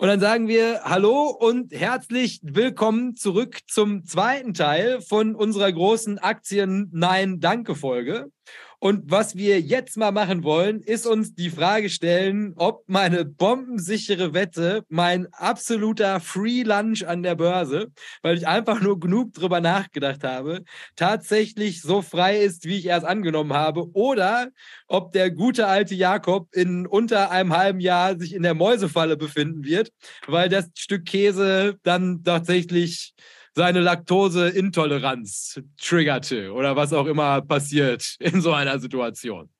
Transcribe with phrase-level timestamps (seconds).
[0.00, 6.20] Und dann sagen wir Hallo und herzlich willkommen zurück zum zweiten Teil von unserer großen
[6.20, 8.30] Aktien-Nein-Danke-Folge.
[8.80, 14.34] Und was wir jetzt mal machen wollen, ist uns die Frage stellen, ob meine bombensichere
[14.34, 17.88] Wette, mein absoluter Free Lunch an der Börse,
[18.22, 20.62] weil ich einfach nur genug drüber nachgedacht habe,
[20.94, 24.48] tatsächlich so frei ist, wie ich erst angenommen habe, oder
[24.86, 29.64] ob der gute alte Jakob in unter einem halben Jahr sich in der Mäusefalle befinden
[29.64, 29.90] wird,
[30.28, 33.12] weil das Stück Käse dann tatsächlich
[33.58, 39.50] seine Laktoseintoleranz triggerte oder was auch immer passiert in so einer Situation.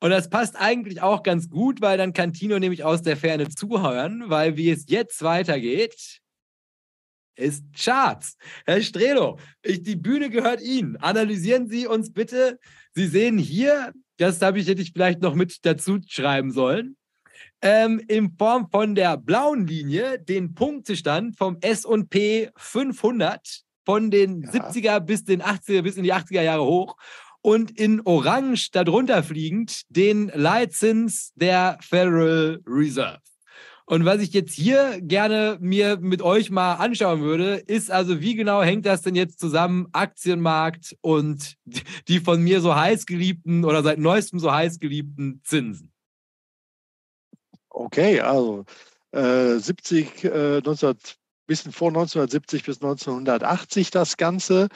[0.00, 3.50] Und das passt eigentlich auch ganz gut, weil dann kann Tino nämlich aus der Ferne
[3.50, 6.22] zuhören, weil wie es jetzt weitergeht,
[7.34, 8.38] ist Charts.
[8.64, 10.96] Herr Strelo, ich, die Bühne gehört Ihnen.
[10.96, 12.58] Analysieren Sie uns bitte.
[12.94, 16.96] Sie sehen hier, das habe ich, hätte ich vielleicht noch mit dazu schreiben sollen,
[17.62, 24.50] ähm, in Form von der blauen Linie den Punktestand vom S&P 500 von den ja.
[24.50, 26.96] 70er bis den 80er bis in die 80er Jahre hoch
[27.40, 33.20] und in Orange darunter fliegend den Leitzins der Federal Reserve.
[33.88, 38.34] Und was ich jetzt hier gerne mir mit euch mal anschauen würde, ist also, wie
[38.34, 41.54] genau hängt das denn jetzt zusammen, Aktienmarkt und
[42.08, 45.92] die von mir so heiß geliebten oder seit neuestem so heiß geliebten Zinsen?
[47.78, 48.64] Okay, also
[49.12, 50.94] äh, 70, äh, 19,
[51.46, 54.68] bisschen vor 1970 bis 1980 das Ganze.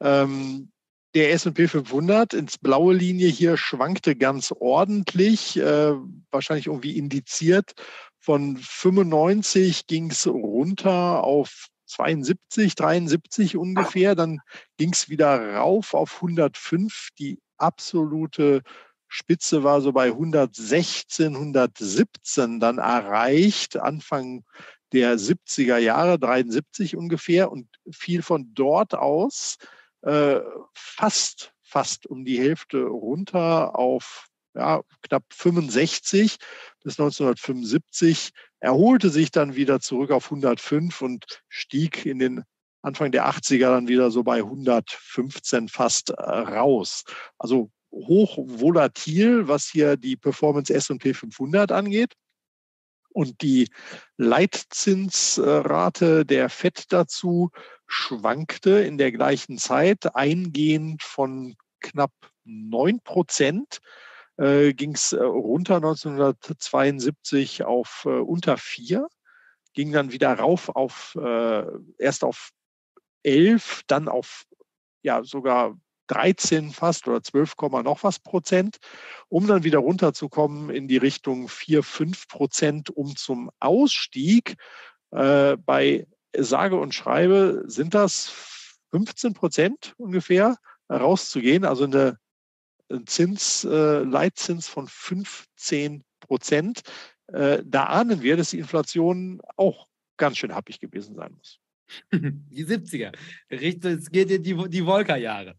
[0.00, 0.70] Ähm,
[1.14, 5.92] der S&P 500 ins blaue Linie hier schwankte ganz ordentlich, äh,
[6.30, 7.74] wahrscheinlich irgendwie indiziert.
[8.20, 14.14] Von 95 ging es runter auf 72, 73 ungefähr.
[14.14, 14.40] Dann
[14.78, 18.62] ging es wieder rauf auf 105, die absolute
[19.08, 24.44] Spitze war so bei 116, 117 dann erreicht, Anfang
[24.92, 29.56] der 70er Jahre, 73 ungefähr, und fiel von dort aus
[30.02, 30.40] äh,
[30.74, 36.36] fast, fast um die Hälfte runter auf ja, knapp 65
[36.82, 38.30] bis 1975,
[38.60, 42.44] erholte sich dann wieder zurück auf 105 und stieg in den
[42.82, 47.04] Anfang der 80er dann wieder so bei 115 fast äh, raus.
[47.36, 52.12] Also hoch volatil, was hier die Performance S&P 500 angeht.
[53.10, 53.68] Und die
[54.18, 57.50] Leitzinsrate der FED dazu
[57.86, 62.12] schwankte in der gleichen Zeit eingehend von knapp
[62.44, 63.80] 9 Prozent
[64.36, 69.08] äh, ging es äh, runter 1972 auf äh, unter 4,
[69.72, 71.64] ging dann wieder rauf auf äh,
[71.98, 72.50] erst auf
[73.22, 74.44] 11, dann auf
[75.02, 78.78] ja sogar 13 fast oder 12, noch was Prozent,
[79.28, 84.56] um dann wieder runterzukommen in die Richtung 4, 5 Prozent, um zum Ausstieg
[85.10, 86.06] äh, bei
[86.36, 88.30] sage und schreibe sind das
[88.90, 90.56] 15 Prozent ungefähr
[90.90, 92.18] rauszugehen, also eine
[93.06, 96.82] Zins, äh, Leitzins von 15 Prozent.
[97.28, 101.58] Äh, da ahnen wir, dass die Inflation auch ganz schön happig gewesen sein muss.
[102.12, 103.12] Die 70er.
[103.48, 105.56] Es geht in die, die Wolkerjahre.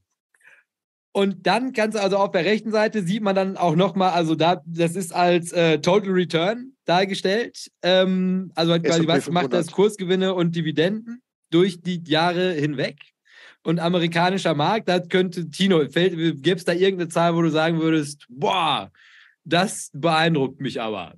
[1.18, 4.36] Und dann kannst du also auf der rechten Seite sieht man dann auch nochmal, also
[4.36, 7.72] da, das ist als äh, Total Return dargestellt.
[7.82, 13.00] Ähm, also quasi, was macht das Kursgewinne und Dividenden durch die Jahre hinweg.
[13.64, 18.28] Und amerikanischer Markt, da könnte, Tino, gäbe es da irgendeine Zahl, wo du sagen würdest,
[18.30, 18.92] boah,
[19.44, 21.16] das beeindruckt mich aber.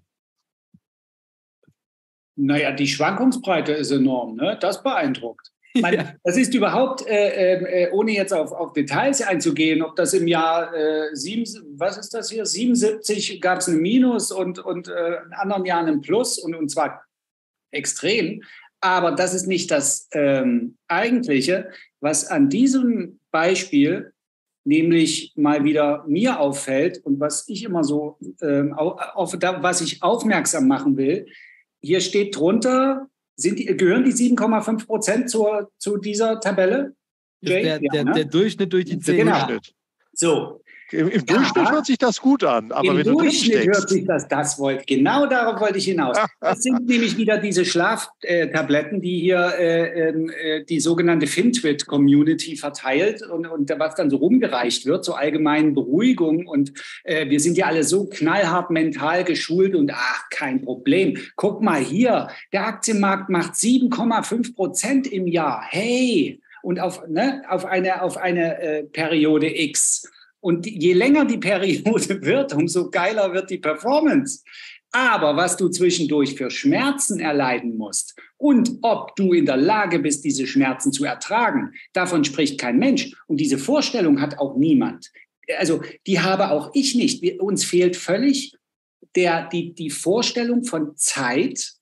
[2.37, 4.57] Naja, die Schwankungsbreite ist enorm, ne?
[4.61, 5.51] Das beeindruckt.
[5.81, 6.13] Man, ja.
[6.23, 10.73] Das ist überhaupt, äh, äh, ohne jetzt auf, auf, Details einzugehen, ob das im Jahr
[10.73, 11.43] äh, sieben,
[11.77, 12.45] was ist das hier?
[12.45, 16.69] 77 gab es ein Minus und, und äh, in anderen Jahren ein Plus und, und
[16.69, 17.03] zwar
[17.71, 18.41] extrem.
[18.81, 21.69] Aber das ist nicht das ähm, Eigentliche,
[21.99, 24.13] was an diesem Beispiel
[24.65, 30.03] nämlich mal wieder mir auffällt und was ich immer so, ähm, auf, auf, was ich
[30.03, 31.27] aufmerksam machen will.
[31.81, 33.07] Hier steht drunter,
[33.39, 36.93] sind die, gehören die 7,5 Prozent zu dieser Tabelle?
[37.41, 37.63] Jay?
[37.63, 38.11] Der, der, ja, ne?
[38.13, 39.47] der, Durchschnitt durch die 10 genau.
[40.13, 43.89] So, im, im Durchschnitt hört sich das gut an, aber im wenn Durchschnitt du hört
[43.89, 46.17] sich das, das wollte, genau darauf wollte ich hinaus.
[46.39, 53.21] Das sind nämlich wieder diese Schlaftabletten, die hier äh, ähm, äh, die sogenannte Fintwit-Community verteilt
[53.21, 56.47] und, und was dann so rumgereicht wird zur allgemeinen Beruhigung.
[56.47, 61.17] Und äh, wir sind ja alle so knallhart mental geschult und ach, kein Problem.
[61.35, 65.63] Guck mal hier, der Aktienmarkt macht 7,5 Prozent im Jahr.
[65.69, 66.41] Hey!
[66.61, 70.09] Und auf, ne, auf eine, auf eine äh, Periode X.
[70.41, 74.43] Und je länger die Periode wird, umso geiler wird die Performance.
[74.91, 80.25] Aber was du zwischendurch für Schmerzen erleiden musst und ob du in der Lage bist,
[80.25, 83.13] diese Schmerzen zu ertragen, davon spricht kein Mensch.
[83.27, 85.11] Und diese Vorstellung hat auch niemand.
[85.57, 87.21] Also die habe auch ich nicht.
[87.21, 88.55] Wir, uns fehlt völlig
[89.15, 91.73] der, die, die Vorstellung von Zeit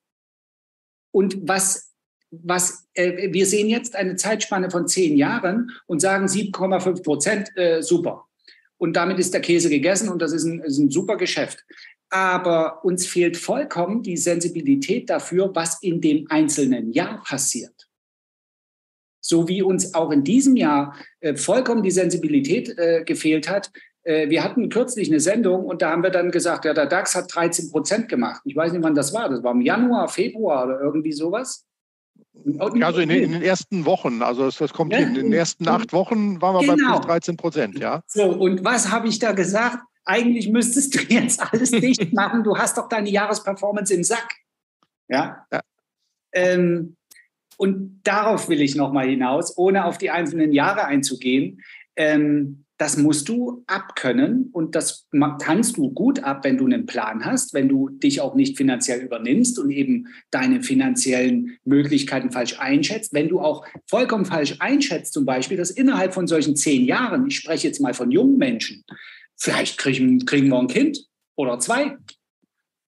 [1.12, 1.94] und was,
[2.32, 7.82] was äh, wir sehen jetzt eine Zeitspanne von zehn Jahren und sagen 7,5 Prozent, äh,
[7.82, 8.27] super
[8.78, 11.66] und damit ist der Käse gegessen und das ist ein, ist ein super Geschäft.
[12.10, 17.74] Aber uns fehlt vollkommen die Sensibilität dafür, was in dem einzelnen Jahr passiert.
[19.20, 23.72] So wie uns auch in diesem Jahr äh, vollkommen die Sensibilität äh, gefehlt hat.
[24.04, 27.14] Äh, wir hatten kürzlich eine Sendung und da haben wir dann gesagt, ja, der DAX
[27.14, 28.42] hat 13 Prozent gemacht.
[28.46, 29.28] Ich weiß nicht, wann das war.
[29.28, 31.67] Das war im Januar, Februar oder irgendwie sowas.
[32.62, 35.10] Also in den, in den, ersten Wochen, also das, das kommt ja, hin.
[35.10, 36.94] In den ersten acht Wochen waren wir genau.
[36.94, 38.02] bei plus 13 Prozent, ja.
[38.08, 39.80] So, und was habe ich da gesagt?
[40.06, 42.44] Eigentlich müsstest du jetzt alles dicht machen.
[42.44, 44.30] Du hast doch deine Jahresperformance im Sack.
[45.10, 45.46] Ja.
[45.52, 45.62] ja.
[46.34, 46.96] Ähm,
[47.58, 51.62] und darauf will ich nochmal hinaus, ohne auf die einzelnen Jahre einzugehen.
[51.96, 55.08] Ähm, das musst du abkönnen und das
[55.40, 59.02] kannst du gut ab, wenn du einen Plan hast, wenn du dich auch nicht finanziell
[59.02, 63.14] übernimmst und eben deine finanziellen Möglichkeiten falsch einschätzt.
[63.14, 67.38] Wenn du auch vollkommen falsch einschätzt, zum Beispiel, dass innerhalb von solchen zehn Jahren, ich
[67.38, 68.84] spreche jetzt mal von jungen Menschen,
[69.36, 71.98] vielleicht kriegen, kriegen wir ein Kind oder zwei.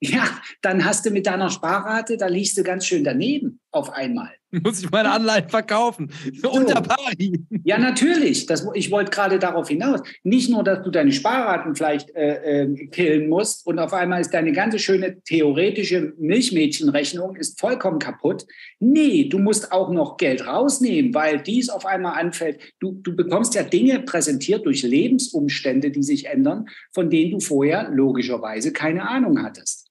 [0.01, 4.38] Ja, dann hast du mit deiner Sparrate, da liegst du ganz schön daneben auf einmal.
[4.63, 6.11] Muss ich meine Anleihen verkaufen?
[6.41, 6.51] So.
[6.59, 7.45] Unter Pari.
[7.63, 8.47] Ja, natürlich.
[8.47, 10.01] Das, ich wollte gerade darauf hinaus.
[10.23, 14.33] Nicht nur, dass du deine Sparraten vielleicht äh, äh, killen musst und auf einmal ist
[14.33, 18.45] deine ganze schöne theoretische Milchmädchenrechnung ist vollkommen kaputt.
[18.79, 22.59] Nee, du musst auch noch Geld rausnehmen, weil dies auf einmal anfällt.
[22.79, 27.89] Du, du bekommst ja Dinge präsentiert durch Lebensumstände, die sich ändern, von denen du vorher
[27.89, 29.88] logischerweise keine Ahnung hattest.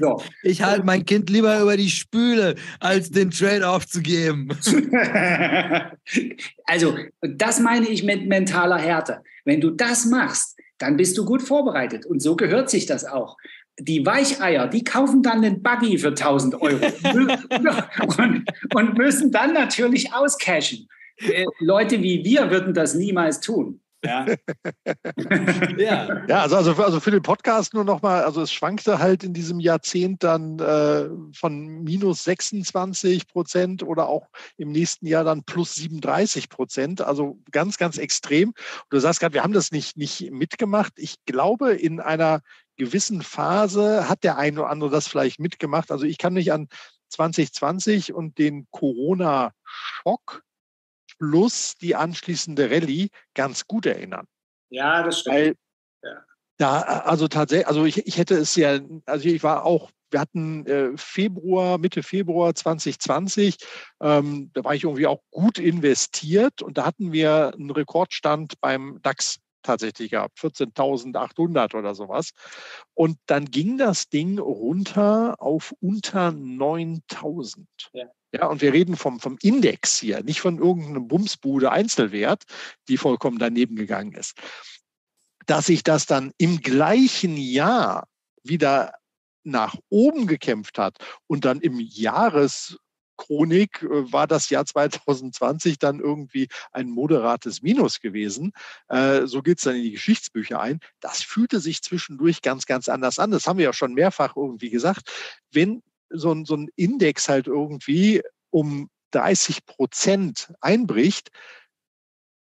[0.00, 0.22] So.
[0.42, 4.48] Ich halte mein Kind lieber über die Spüle, als den Trade aufzugeben.
[6.64, 9.22] also, das meine ich mit mentaler Härte.
[9.44, 12.06] Wenn du das machst, dann bist du gut vorbereitet.
[12.06, 13.36] Und so gehört sich das auch.
[13.78, 16.84] Die Weicheier, die kaufen dann den Buggy für 1000 Euro
[18.18, 20.88] und, und müssen dann natürlich auscashen.
[21.18, 23.80] Äh, Leute wie wir würden das niemals tun.
[24.02, 24.26] Ja.
[25.76, 26.26] ja.
[26.26, 29.60] ja, also, also, also für den Podcast nur nochmal, also es schwankte halt in diesem
[29.60, 34.26] Jahrzehnt dann äh, von minus 26 Prozent oder auch
[34.56, 37.02] im nächsten Jahr dann plus 37 Prozent.
[37.02, 38.48] Also ganz, ganz extrem.
[38.50, 38.56] Und
[38.90, 40.92] du sagst gerade, wir haben das nicht, nicht mitgemacht.
[40.96, 42.40] Ich glaube, in einer
[42.76, 45.90] gewissen Phase hat der eine oder andere das vielleicht mitgemacht.
[45.90, 46.68] Also ich kann mich an
[47.10, 50.42] 2020 und den Corona-Schock
[51.20, 54.26] plus die anschließende Rallye ganz gut erinnern.
[54.70, 55.36] Ja, das stimmt.
[55.36, 55.54] Weil
[56.02, 56.24] ja.
[56.56, 60.66] Da, also tatsächlich, also ich, ich hätte es ja, also ich war auch wir hatten
[60.66, 63.56] äh, Februar, Mitte Februar 2020,
[64.00, 68.98] ähm, da war ich irgendwie auch gut investiert und da hatten wir einen Rekordstand beim
[69.02, 72.30] DAX tatsächlich gehabt, 14.800 oder sowas.
[72.94, 77.66] Und dann ging das Ding runter auf unter 9.000.
[77.92, 78.06] Ja.
[78.32, 82.44] Ja, und wir reden vom, vom Index hier, nicht von irgendeinem Bumsbude Einzelwert,
[82.88, 84.34] die vollkommen daneben gegangen ist.
[85.46, 88.06] Dass sich das dann im gleichen Jahr
[88.44, 88.94] wieder
[89.42, 96.48] nach oben gekämpft hat und dann im Jahreschronik äh, war das Jahr 2020 dann irgendwie
[96.72, 98.52] ein moderates Minus gewesen.
[98.88, 100.80] Äh, so geht es dann in die Geschichtsbücher ein.
[101.00, 103.30] Das fühlte sich zwischendurch ganz, ganz anders an.
[103.30, 105.10] Das haben wir ja schon mehrfach irgendwie gesagt.
[105.50, 111.30] Wenn so ein, so ein Index halt irgendwie um 30 Prozent einbricht,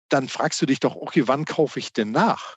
[0.08, 2.56] dann fragst du dich doch, okay, wann kaufe ich denn nach?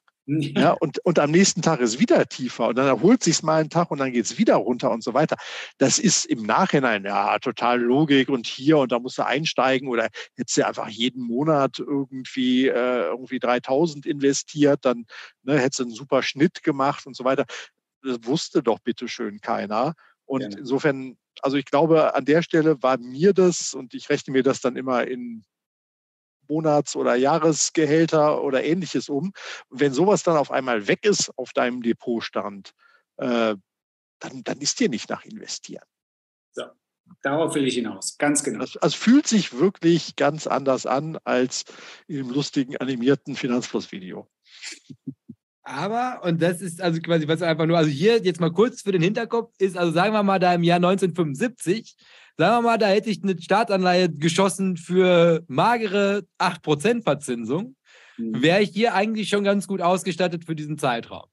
[0.55, 3.71] Ja, und, und am nächsten Tag ist wieder tiefer und dann erholt sich mal einen
[3.71, 5.37] Tag und dann geht es wieder runter und so weiter.
[5.79, 10.09] Das ist im Nachhinein ja total Logik und hier und da musst du einsteigen oder
[10.35, 15.05] hättest du einfach jeden Monat irgendwie, äh, irgendwie 3000 investiert, dann
[15.41, 17.45] ne, hättest du einen super Schnitt gemacht und so weiter.
[18.03, 19.95] Das wusste doch bitteschön keiner.
[20.29, 20.59] Und ja.
[20.59, 24.61] insofern, also ich glaube, an der Stelle war mir das, und ich rechne mir das
[24.61, 25.43] dann immer in
[26.47, 29.33] Monats- oder Jahresgehälter oder ähnliches um.
[29.71, 32.73] Wenn sowas dann auf einmal weg ist auf deinem Depotstand,
[33.17, 33.55] äh,
[34.19, 35.85] dann, dann ist dir nicht nach investieren.
[36.51, 36.65] So,
[37.23, 38.59] darauf will ich hinaus, ganz genau.
[38.59, 41.65] Also, also fühlt sich wirklich ganz anders an als
[42.07, 44.29] im lustigen animierten Finanzplus-Video.
[45.69, 48.91] Aber, und das ist also quasi, was einfach nur, also hier jetzt mal kurz für
[48.91, 51.95] den Hinterkopf ist, also sagen wir mal, da im Jahr 1975,
[52.37, 57.75] sagen wir mal, da hätte ich eine Staatsanleihe geschossen für magere 8% Verzinsung,
[58.17, 58.41] mhm.
[58.41, 61.27] wäre ich hier eigentlich schon ganz gut ausgestattet für diesen Zeitraum.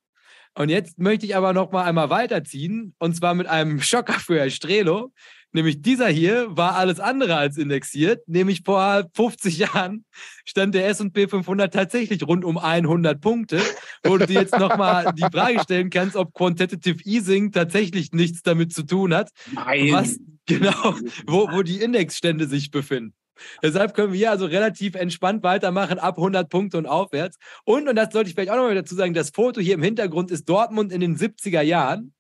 [0.55, 4.39] Und jetzt möchte ich aber noch mal einmal weiterziehen, und zwar mit einem Schocker für
[4.39, 5.15] Herr Strelo,
[5.53, 8.27] Nämlich dieser hier war alles andere als indexiert.
[8.29, 10.05] Nämlich vor 50 Jahren
[10.45, 13.61] stand der S&P 500 tatsächlich rund um 100 Punkte,
[14.05, 18.73] wo du dir jetzt nochmal die Frage stellen kannst, ob Quantitative Easing tatsächlich nichts damit
[18.73, 19.31] zu tun hat.
[19.53, 19.93] Nein.
[19.93, 20.95] Was genau,
[21.27, 23.15] wo, wo die Indexstände sich befinden.
[23.63, 27.37] Deshalb können wir hier also relativ entspannt weitermachen, ab 100 Punkte und aufwärts.
[27.65, 29.83] Und, und das sollte ich vielleicht auch noch mal dazu sagen, das Foto hier im
[29.83, 32.13] Hintergrund ist Dortmund in den 70er Jahren.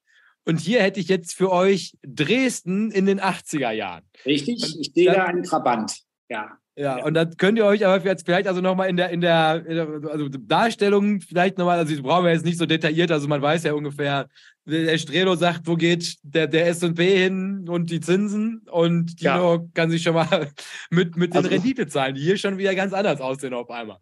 [0.46, 4.04] Und hier hätte ich jetzt für euch Dresden in den 80er Jahren.
[4.24, 5.98] Richtig, ich sehe da einen Trabant.
[6.28, 6.58] Ja.
[6.78, 9.64] Ja, und dann könnt ihr euch aber jetzt vielleicht also nochmal in der, in der,
[9.66, 13.40] in der also Darstellung vielleicht nochmal, also brauchen wir jetzt nicht so detailliert, also man
[13.40, 14.28] weiß ja ungefähr,
[14.66, 19.64] der Strelo sagt, wo geht der, der S&P hin und die Zinsen und Dino ja.
[19.72, 20.50] kann sich schon mal
[20.90, 23.96] mit, mit den also, Renditezahlen, die hier schon wieder ganz anders aussehen auf einmal.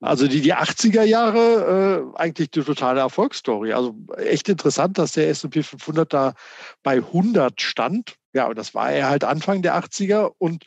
[0.00, 3.74] Also die, die 80er Jahre äh, eigentlich die totale Erfolgsstory.
[3.74, 6.32] Also echt interessant, dass der S&P 500 da
[6.82, 8.14] bei 100 stand.
[8.32, 10.64] Ja, und das war er halt Anfang der 80er und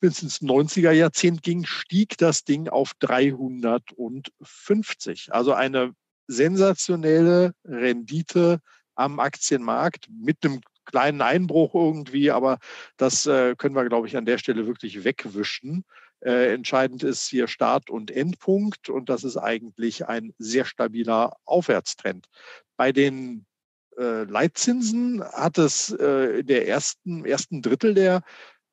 [0.00, 5.32] bis ins 90er Jahrzehnt ging, stieg das Ding auf 350.
[5.32, 5.94] Also eine
[6.26, 8.58] sensationelle Rendite
[8.96, 12.58] am Aktienmarkt mit einem kleinen Einbruch irgendwie, aber
[12.96, 15.84] das äh, können wir, glaube ich, an der Stelle wirklich wegwischen.
[16.24, 22.28] Äh, entscheidend ist hier Start- und Endpunkt und das ist eigentlich ein sehr stabiler Aufwärtstrend.
[22.76, 23.44] Bei den
[23.98, 28.22] äh, Leitzinsen hat es äh, in der ersten, ersten Drittel der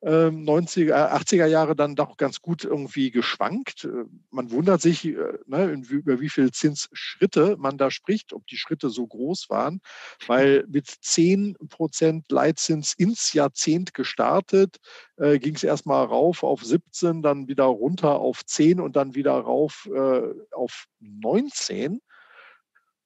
[0.08, 3.84] 90er, 80er Jahre dann doch ganz gut irgendwie geschwankt.
[3.84, 5.16] Äh, man wundert sich, äh,
[5.46, 9.80] ne, über wie viele Zinsschritte man da spricht, ob die Schritte so groß waren,
[10.26, 14.78] weil mit 10 Prozent Leitzins ins Jahrzehnt gestartet,
[15.16, 19.34] äh, ging es erstmal rauf auf 17, dann wieder runter auf 10 und dann wieder
[19.34, 22.00] rauf äh, auf 19.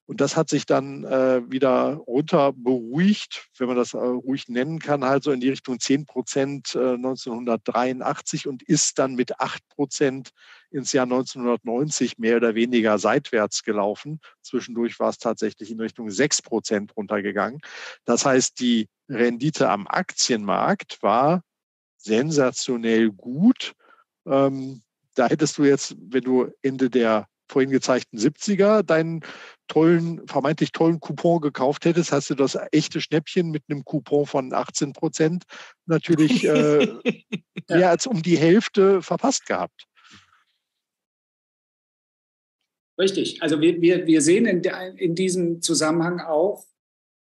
[0.06, 4.78] Und das hat sich dann äh, wieder runter beruhigt, wenn man das äh, ruhig nennen
[4.78, 9.68] kann, halt so in die Richtung 10 Prozent äh, 1983 und ist dann mit 8
[9.68, 10.30] Prozent
[10.70, 14.20] ins Jahr 1990 mehr oder weniger seitwärts gelaufen.
[14.42, 17.60] Zwischendurch war es tatsächlich in Richtung 6 Prozent runtergegangen.
[18.04, 21.42] Das heißt, die Rendite am Aktienmarkt war
[21.96, 23.72] sensationell gut.
[24.24, 24.82] Ähm,
[25.16, 29.20] da hättest du jetzt, wenn du Ende der vorhin gezeigten 70er deinen
[29.68, 34.52] tollen, vermeintlich tollen Coupon gekauft hättest, hast du das echte Schnäppchen mit einem Coupon von
[34.52, 35.44] 18 Prozent
[35.86, 36.84] natürlich äh,
[37.68, 37.76] ja.
[37.76, 39.86] mehr als um die Hälfte verpasst gehabt.
[42.98, 43.42] Richtig.
[43.42, 46.64] Also wir, wir, wir sehen in, der, in diesem Zusammenhang auch,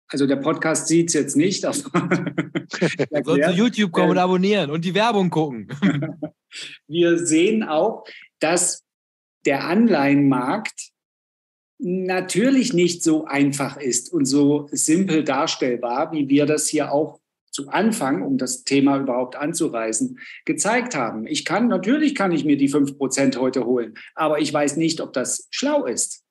[0.08, 1.78] also der Podcast sieht es jetzt nicht, aber
[3.24, 5.68] Soll zu YouTube kommen und ähm, abonnieren und die Werbung gucken.
[6.86, 8.04] wir sehen auch,
[8.40, 8.84] dass
[9.46, 10.92] der Anleihenmarkt
[11.78, 17.20] natürlich nicht so einfach ist und so simpel darstellbar, wie wir das hier auch
[17.50, 21.26] zu Anfang, um das Thema überhaupt anzureißen, gezeigt haben.
[21.26, 25.12] Ich kann, natürlich kann ich mir die 5% heute holen, aber ich weiß nicht, ob
[25.12, 26.24] das schlau ist,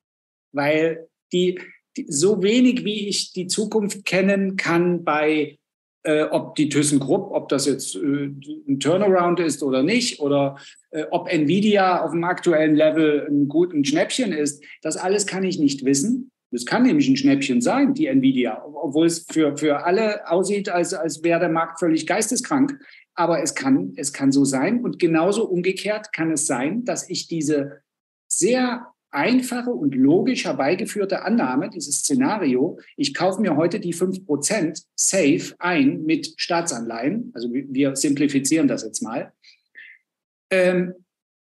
[0.52, 1.60] weil die,
[1.96, 5.58] die so wenig wie ich die Zukunft kennen kann bei
[6.04, 8.30] äh, ob die ThyssenKrupp, ob das jetzt äh,
[8.68, 10.56] ein Turnaround ist oder nicht, oder
[10.90, 15.58] äh, ob Nvidia auf dem aktuellen Level ein gutes Schnäppchen ist, das alles kann ich
[15.58, 16.30] nicht wissen.
[16.50, 20.92] Das kann nämlich ein Schnäppchen sein, die Nvidia, obwohl es für, für alle aussieht, als,
[20.92, 22.78] als wäre der Markt völlig geisteskrank.
[23.14, 24.82] Aber es kann, es kann so sein.
[24.84, 27.80] Und genauso umgekehrt kann es sein, dass ich diese
[28.28, 35.54] sehr einfache und logisch herbeigeführte Annahme, dieses Szenario, ich kaufe mir heute die 5% safe
[35.58, 39.32] ein mit Staatsanleihen, also wir simplifizieren das jetzt mal,
[40.50, 40.94] ähm,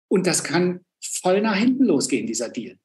[0.10, 2.78] und das kann voll nach hinten losgehen, dieser Deal.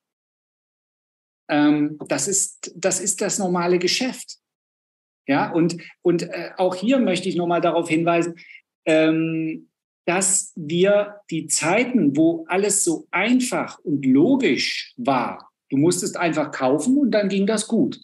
[1.48, 4.38] Ähm, das, ist, das ist das normale Geschäft.
[5.26, 8.34] Ja, und, und äh, auch hier möchte ich nochmal darauf hinweisen,
[8.84, 9.68] ähm,
[10.04, 16.98] dass wir die Zeiten, wo alles so einfach und logisch war, du musstest einfach kaufen
[16.98, 18.00] und dann ging das gut,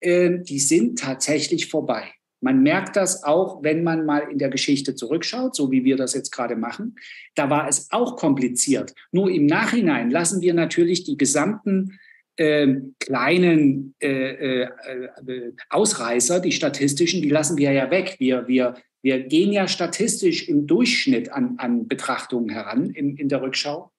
[0.00, 2.12] äh, die sind tatsächlich vorbei.
[2.40, 6.14] Man merkt das auch, wenn man mal in der Geschichte zurückschaut, so wie wir das
[6.14, 6.94] jetzt gerade machen.
[7.34, 8.94] Da war es auch kompliziert.
[9.10, 11.98] Nur im Nachhinein lassen wir natürlich die gesamten
[12.36, 18.14] äh, kleinen äh, äh, Ausreißer, die statistischen, die lassen wir ja weg.
[18.20, 23.42] Wir, wir wir gehen ja statistisch im Durchschnitt an, an Betrachtungen heran in, in der
[23.42, 23.92] Rückschau.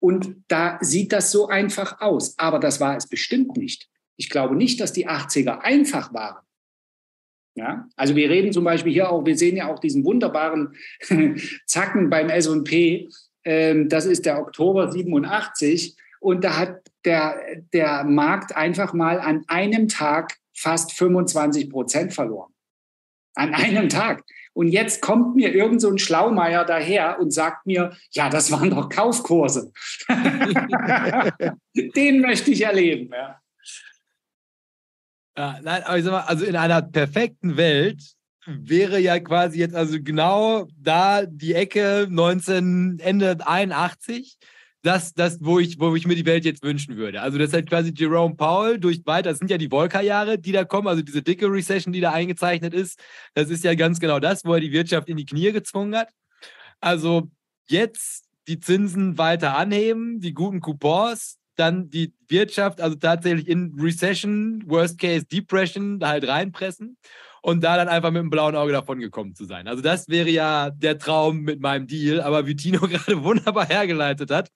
[0.00, 2.38] Und da sieht das so einfach aus.
[2.38, 3.88] Aber das war es bestimmt nicht.
[4.16, 6.44] Ich glaube nicht, dass die 80er einfach waren.
[7.56, 10.74] Ja, also wir reden zum Beispiel hier auch, wir sehen ja auch diesen wunderbaren
[11.66, 13.08] Zacken beim S&P.
[13.44, 15.96] Ähm, das ist der Oktober 87.
[16.20, 17.36] Und da hat der,
[17.72, 22.53] der Markt einfach mal an einem Tag fast 25 Prozent verloren.
[23.34, 24.22] An einem Tag.
[24.52, 28.70] Und jetzt kommt mir irgend so ein Schlaumeier daher und sagt mir, ja, das waren
[28.70, 29.72] doch Kaufkurse.
[31.96, 33.10] Den möchte ich erleben.
[33.12, 33.40] Ja.
[35.36, 38.00] Ja, nein, aber ich sag mal, also in einer perfekten Welt
[38.46, 44.38] wäre ja quasi jetzt also genau da die Ecke 19 Ende 81
[44.84, 47.22] das, das wo, ich, wo ich mir die Welt jetzt wünschen würde.
[47.22, 50.52] Also das ist halt quasi Jerome Powell durch weiter, das sind ja die Volcker-Jahre, die
[50.52, 53.00] da kommen, also diese dicke Recession, die da eingezeichnet ist.
[53.32, 56.10] Das ist ja ganz genau das, wo er die Wirtschaft in die Knie gezwungen hat.
[56.80, 57.30] Also
[57.66, 64.62] jetzt die Zinsen weiter anheben, die guten Coupons, dann die Wirtschaft, also tatsächlich in Recession,
[64.66, 66.98] Worst Case Depression, halt reinpressen
[67.44, 69.68] und da dann einfach mit einem blauen Auge davon gekommen zu sein.
[69.68, 72.22] Also das wäre ja der Traum mit meinem Deal.
[72.22, 74.48] Aber wie Tino gerade wunderbar hergeleitet hat,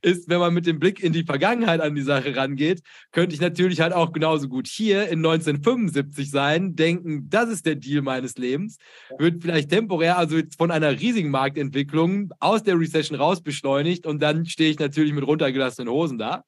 [0.00, 3.40] ist, wenn man mit dem Blick in die Vergangenheit an die Sache rangeht, könnte ich
[3.40, 8.38] natürlich halt auch genauso gut hier in 1975 sein, denken, das ist der Deal meines
[8.38, 8.76] Lebens,
[9.18, 14.46] wird vielleicht temporär, also von einer riesigen Marktentwicklung aus der Recession raus beschleunigt und dann
[14.46, 16.44] stehe ich natürlich mit runtergelassenen Hosen da.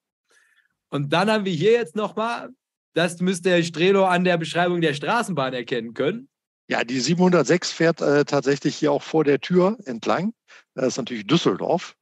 [0.91, 2.51] Und dann haben wir hier jetzt nochmal
[2.99, 6.27] das müsste Herr Strelo an der Beschreibung der Straßenbahn erkennen können.
[6.67, 10.33] Ja, die 706 fährt äh, tatsächlich hier auch vor der Tür entlang.
[10.75, 11.95] Das ist natürlich Düsseldorf.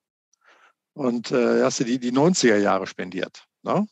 [0.93, 3.45] Und äh, hast du die, die 90er Jahre spendiert.
[3.61, 3.85] Ne?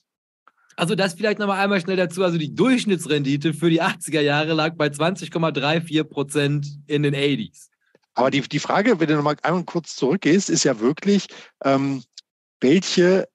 [0.76, 2.24] Also das vielleicht nochmal einmal schnell dazu.
[2.24, 7.68] Also die Durchschnittsrendite für die 80er Jahre lag bei 20,34 Prozent in den 80s.
[8.16, 11.28] Aber die, die Frage, wenn du nochmal einmal kurz zurückgehst, ist ja wirklich,
[11.64, 12.04] ähm,
[12.62, 13.28] welche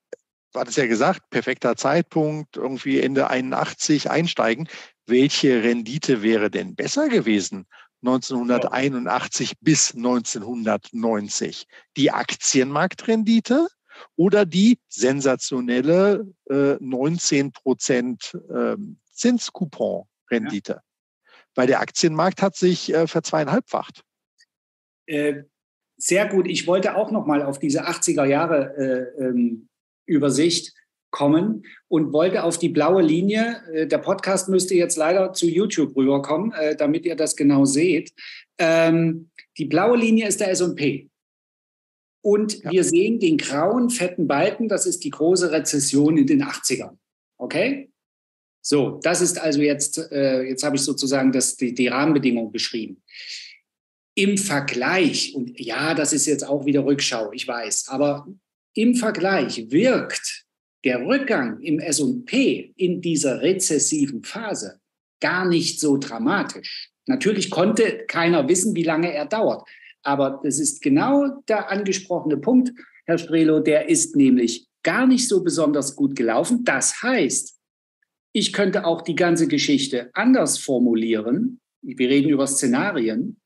[0.54, 4.68] hat es ja gesagt, perfekter Zeitpunkt, irgendwie Ende 81 einsteigen.
[5.06, 7.66] Welche Rendite wäre denn besser gewesen
[8.02, 9.56] 1981 ja.
[9.60, 11.66] bis 1990?
[11.96, 13.68] Die Aktienmarktrendite
[14.16, 18.76] oder die sensationelle äh, 19 Prozent äh,
[19.12, 20.72] Zinscoupon-Rendite?
[20.72, 20.82] Ja.
[21.54, 24.02] Weil der Aktienmarkt hat sich äh, verzweieinhalbfacht.
[25.06, 25.42] Äh,
[25.96, 26.46] sehr gut.
[26.48, 28.74] Ich wollte auch noch mal auf diese 80er Jahre
[29.18, 29.68] äh, ähm,
[30.10, 30.72] Übersicht
[31.10, 33.62] kommen und wollte auf die blaue Linie.
[33.72, 38.12] Äh, der Podcast müsste jetzt leider zu YouTube rüberkommen, äh, damit ihr das genau seht.
[38.58, 41.08] Ähm, die blaue Linie ist der S&P.
[42.22, 42.70] Und ja.
[42.70, 46.96] wir sehen den grauen, fetten Balken, das ist die große Rezession in den 80ern.
[47.38, 47.90] Okay?
[48.62, 53.02] So, das ist also jetzt, äh, jetzt habe ich sozusagen das, die, die Rahmenbedingungen beschrieben.
[54.14, 58.26] Im Vergleich, und ja, das ist jetzt auch wieder Rückschau, ich weiß, aber
[58.74, 60.44] im Vergleich wirkt
[60.84, 64.80] der Rückgang im SP in dieser rezessiven Phase
[65.20, 66.90] gar nicht so dramatisch.
[67.06, 69.68] Natürlich konnte keiner wissen, wie lange er dauert.
[70.02, 72.72] Aber das ist genau der angesprochene Punkt,
[73.04, 76.64] Herr Strelo, der ist nämlich gar nicht so besonders gut gelaufen.
[76.64, 77.58] Das heißt,
[78.32, 81.60] ich könnte auch die ganze Geschichte anders formulieren.
[81.82, 83.40] Wir reden über Szenarien.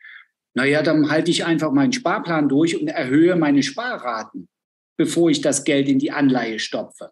[0.52, 4.48] Naja, dann halte ich einfach meinen Sparplan durch und erhöhe meine Sparraten
[4.96, 7.10] bevor ich das Geld in die Anleihe stopfe.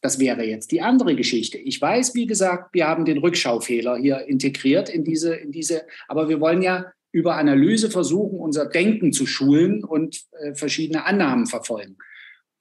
[0.00, 1.58] Das wäre jetzt die andere Geschichte.
[1.58, 6.28] Ich weiß, wie gesagt, wir haben den Rückschaufehler hier integriert in diese, in diese, aber
[6.28, 11.96] wir wollen ja über Analyse versuchen, unser Denken zu schulen und äh, verschiedene Annahmen verfolgen.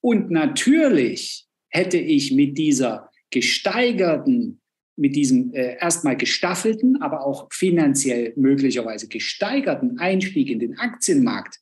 [0.01, 4.61] Und natürlich hätte ich mit dieser gesteigerten,
[4.95, 11.59] mit diesem äh, erstmal gestaffelten, aber auch finanziell möglicherweise gesteigerten Einstieg in den Aktienmarkt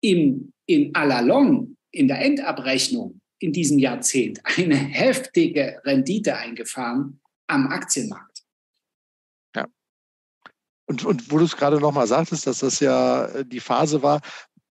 [0.00, 8.42] im, in Alalong, in der Endabrechnung in diesem Jahrzehnt eine heftige Rendite eingefahren am Aktienmarkt.
[9.54, 9.66] Ja.
[10.86, 14.20] Und, und wo du es gerade nochmal sagtest, dass das ja äh, die Phase war,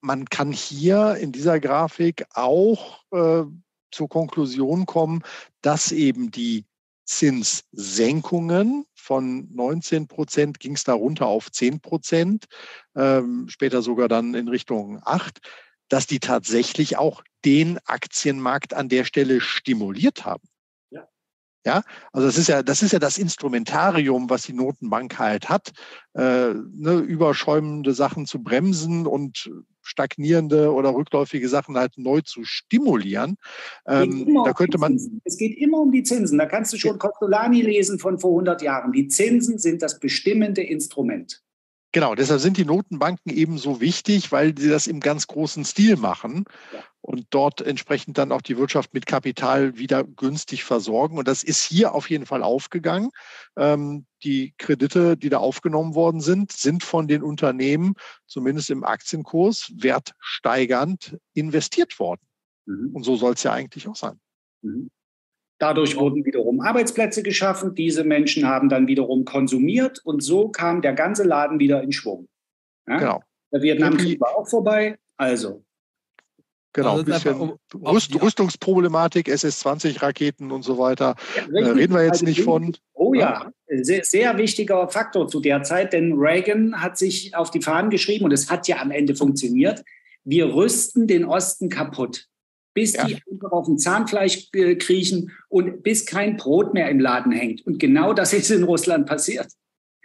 [0.01, 3.43] man kann hier in dieser Grafik auch äh,
[3.91, 5.23] zur Konklusion kommen,
[5.61, 6.65] dass eben die
[7.05, 12.45] Zinssenkungen von 19 Prozent ging es da runter auf 10 Prozent,
[12.95, 15.39] ähm, später sogar dann in Richtung 8,
[15.89, 20.43] dass die tatsächlich auch den Aktienmarkt an der Stelle stimuliert haben.
[20.89, 21.07] Ja.
[21.65, 25.71] ja, also das ist ja, das ist ja das Instrumentarium, was die Notenbank halt hat,
[26.13, 29.49] äh, ne, überschäumende Sachen zu bremsen und
[29.87, 33.37] stagnierende oder rückläufige Sachen halt neu zu stimulieren.
[33.87, 34.99] Ähm, da könnte man.
[35.23, 36.37] Es geht immer um die Zinsen.
[36.37, 38.91] Da kannst du schon Costolani lesen von vor 100 Jahren.
[38.91, 41.41] Die Zinsen sind das bestimmende Instrument.
[41.93, 45.95] Genau, deshalb sind die Notenbanken eben so wichtig, weil sie das im ganz großen Stil
[45.95, 46.83] machen ja.
[46.99, 51.17] und dort entsprechend dann auch die Wirtschaft mit Kapital wieder günstig versorgen.
[51.17, 53.09] Und das ist hier auf jeden Fall aufgegangen.
[53.55, 57.93] Ähm, die Kredite, die da aufgenommen worden sind, sind von den Unternehmen,
[58.25, 62.21] zumindest im Aktienkurs, wertsteigernd investiert worden.
[62.65, 62.91] Mhm.
[62.93, 64.19] Und so soll es ja eigentlich auch sein.
[64.61, 64.89] Mhm.
[65.59, 67.73] Dadurch wurden wiederum Arbeitsplätze geschaffen.
[67.73, 72.27] Diese Menschen haben dann wiederum konsumiert und so kam der ganze Laden wieder in Schwung.
[72.87, 72.97] Ja?
[72.97, 73.23] Genau.
[73.51, 74.97] Der Vietnamkrieg war auch vorbei.
[75.15, 75.63] Also.
[76.73, 81.15] Genau, also ein bisschen um, Rüst, Rüstungsproblematik, SS-20-Raketen und so weiter.
[81.51, 82.75] Ja, äh, reden wir jetzt nicht von.
[82.93, 87.61] Oh ja, sehr, sehr wichtiger Faktor zu der Zeit, denn Reagan hat sich auf die
[87.61, 89.83] Fahnen geschrieben und es hat ja am Ende funktioniert.
[90.23, 92.27] Wir rüsten den Osten kaputt
[92.77, 93.05] bis ja.
[93.05, 97.65] die einfach auf dem Zahnfleisch äh, kriechen und bis kein Brot mehr im Laden hängt.
[97.65, 99.47] Und genau das ist in Russland passiert.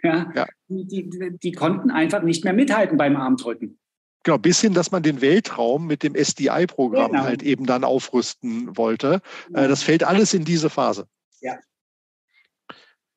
[0.01, 0.47] Ja, ja.
[0.69, 3.77] Die, die, die, konnten einfach nicht mehr mithalten beim Armdrücken.
[4.23, 7.23] Genau, bis hin, dass man den Weltraum mit dem SDI-Programm genau.
[7.23, 9.21] halt eben dann aufrüsten wollte.
[9.49, 9.67] Äh, genau.
[9.67, 11.05] Das fällt alles in diese Phase.
[11.41, 11.59] Ja.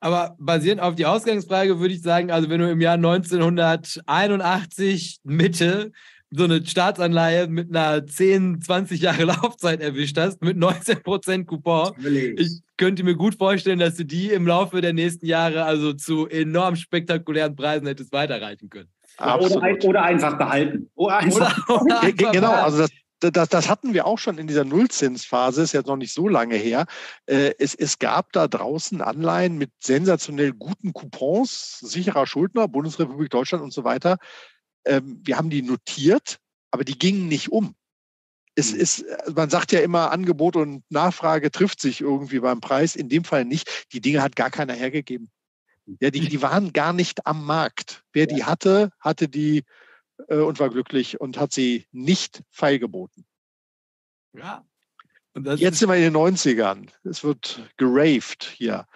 [0.00, 5.92] Aber basierend auf die Ausgangsfrage würde ich sagen, also wenn du im Jahr 1981 Mitte
[6.36, 11.92] so eine Staatsanleihe mit einer 10, 20 Jahre Laufzeit erwischt hast, mit 19% Coupon.
[12.36, 16.28] Ich könnte mir gut vorstellen, dass du die im Laufe der nächsten Jahre also zu
[16.28, 18.90] enorm spektakulären Preisen hättest weiterreichen können.
[19.18, 20.90] Oder, oder, einfach behalten.
[20.94, 21.68] Oder einfach.
[21.68, 22.90] Oder, oder einfach genau, also das,
[23.32, 26.56] das, das, hatten wir auch schon in dieser Nullzinsphase, ist jetzt noch nicht so lange
[26.56, 26.84] her.
[27.24, 33.64] Äh, es, es, gab da draußen Anleihen mit sensationell guten Coupons, sicherer Schuldner, Bundesrepublik Deutschland
[33.64, 34.18] und so weiter,
[34.86, 36.38] ähm, wir haben die notiert,
[36.70, 37.74] aber die gingen nicht um.
[38.54, 38.80] Es mhm.
[38.80, 42.96] ist, man sagt ja immer, Angebot und Nachfrage trifft sich irgendwie beim Preis.
[42.96, 43.86] In dem Fall nicht.
[43.92, 45.30] Die Dinge hat gar keiner hergegeben.
[46.00, 48.02] Ja, die, die waren gar nicht am Markt.
[48.12, 49.62] Wer die hatte, hatte die
[50.28, 53.24] äh, und war glücklich und hat sie nicht feilgeboten.
[54.32, 54.64] Ja.
[55.56, 56.88] Jetzt sind wir in den 90ern.
[57.04, 58.86] Es wird geraved hier.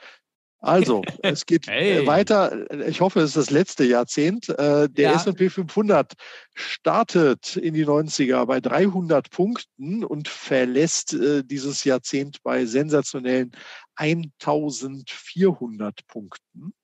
[0.60, 2.06] Also, es geht hey.
[2.06, 2.66] weiter.
[2.86, 4.48] Ich hoffe, es ist das letzte Jahrzehnt.
[4.50, 5.14] Äh, der ja.
[5.14, 6.12] S&P 500
[6.54, 13.52] startet in die 90er bei 300 Punkten und verlässt äh, dieses Jahrzehnt bei sensationellen
[13.96, 16.74] 1400 Punkten.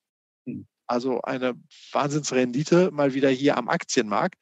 [0.47, 0.67] Hm.
[0.87, 1.55] Also eine
[1.93, 4.37] Wahnsinnsrendite mal wieder hier am Aktienmarkt.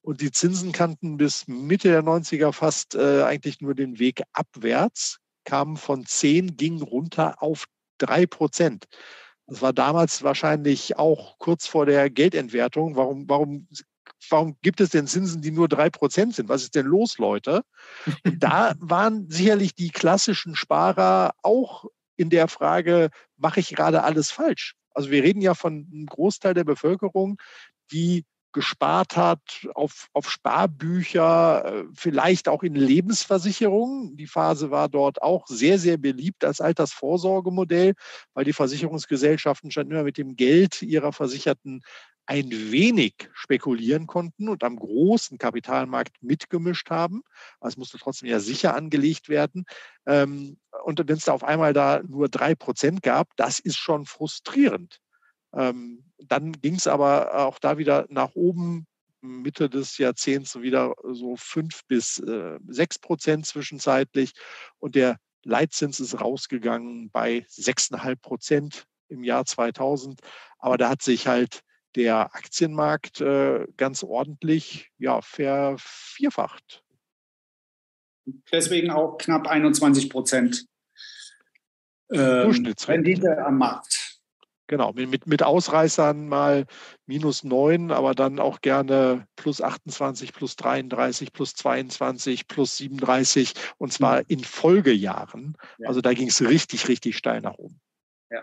[0.00, 5.18] Und die Zinsen kannten bis Mitte der 90er fast äh, eigentlich nur den Weg abwärts,
[5.44, 7.66] kamen von 10, gingen runter auf
[7.98, 8.86] drei Prozent.
[9.46, 12.96] Das war damals wahrscheinlich auch kurz vor der Geldentwertung.
[12.96, 13.68] Warum, warum,
[14.30, 16.48] warum gibt es denn Zinsen, die nur drei Prozent sind?
[16.48, 17.62] Was ist denn los, Leute?
[18.24, 21.84] Und da waren sicherlich die klassischen Sparer auch
[22.16, 24.74] in der Frage, mache ich gerade alles falsch?
[24.94, 27.36] Also wir reden ja von einem Großteil der Bevölkerung,
[27.92, 28.24] die
[28.54, 34.16] gespart hat auf, auf Sparbücher, äh, vielleicht auch in Lebensversicherungen.
[34.16, 37.92] Die Phase war dort auch sehr, sehr beliebt als Altersvorsorgemodell,
[38.32, 41.82] weil die Versicherungsgesellschaften schon immer mit dem Geld ihrer Versicherten
[42.26, 47.22] ein wenig spekulieren konnten und am großen Kapitalmarkt mitgemischt haben.
[47.60, 49.66] Es musste trotzdem ja sicher angelegt werden.
[50.06, 54.06] Ähm, und wenn es da auf einmal da nur drei Prozent gab, das ist schon
[54.06, 55.00] frustrierend.
[55.54, 58.86] Ähm, dann ging es aber auch da wieder nach oben.
[59.20, 64.32] Mitte des Jahrzehnts wieder so fünf bis äh, sechs Prozent zwischenzeitlich.
[64.78, 70.20] Und der Leitzins ist rausgegangen bei 6,5 Prozent im Jahr 2000.
[70.58, 71.60] Aber da hat sich halt
[71.94, 76.82] der Aktienmarkt äh, ganz ordentlich ja, vervierfacht.
[78.50, 80.66] Deswegen auch knapp 21 Prozent
[82.10, 84.13] ähm, Rendite am Markt.
[84.66, 86.64] Genau, mit, mit Ausreißern mal
[87.06, 93.92] minus 9, aber dann auch gerne plus 28, plus 33, plus 22, plus 37 und
[93.92, 94.24] zwar mhm.
[94.28, 95.56] in Folgejahren.
[95.78, 95.88] Ja.
[95.88, 97.78] Also da ging es richtig, richtig steil nach oben.
[98.30, 98.42] Ja.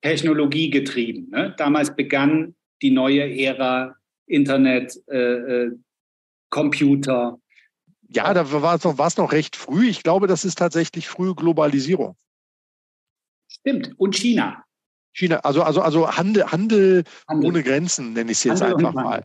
[0.00, 1.28] Technologie getrieben.
[1.30, 1.54] Ne?
[1.58, 3.94] Damals begann die neue Ära
[4.26, 5.78] Internet, äh, äh,
[6.48, 7.38] Computer.
[8.08, 9.88] Ja, da war es noch, noch recht früh.
[9.88, 12.16] Ich glaube, das ist tatsächlich frühe Globalisierung.
[13.48, 13.92] Stimmt.
[13.98, 14.64] Und China.
[15.12, 17.48] China, also, also, also Handel, Handel, Handel.
[17.48, 19.24] ohne Grenzen, nenne ich es jetzt Handel einfach mal.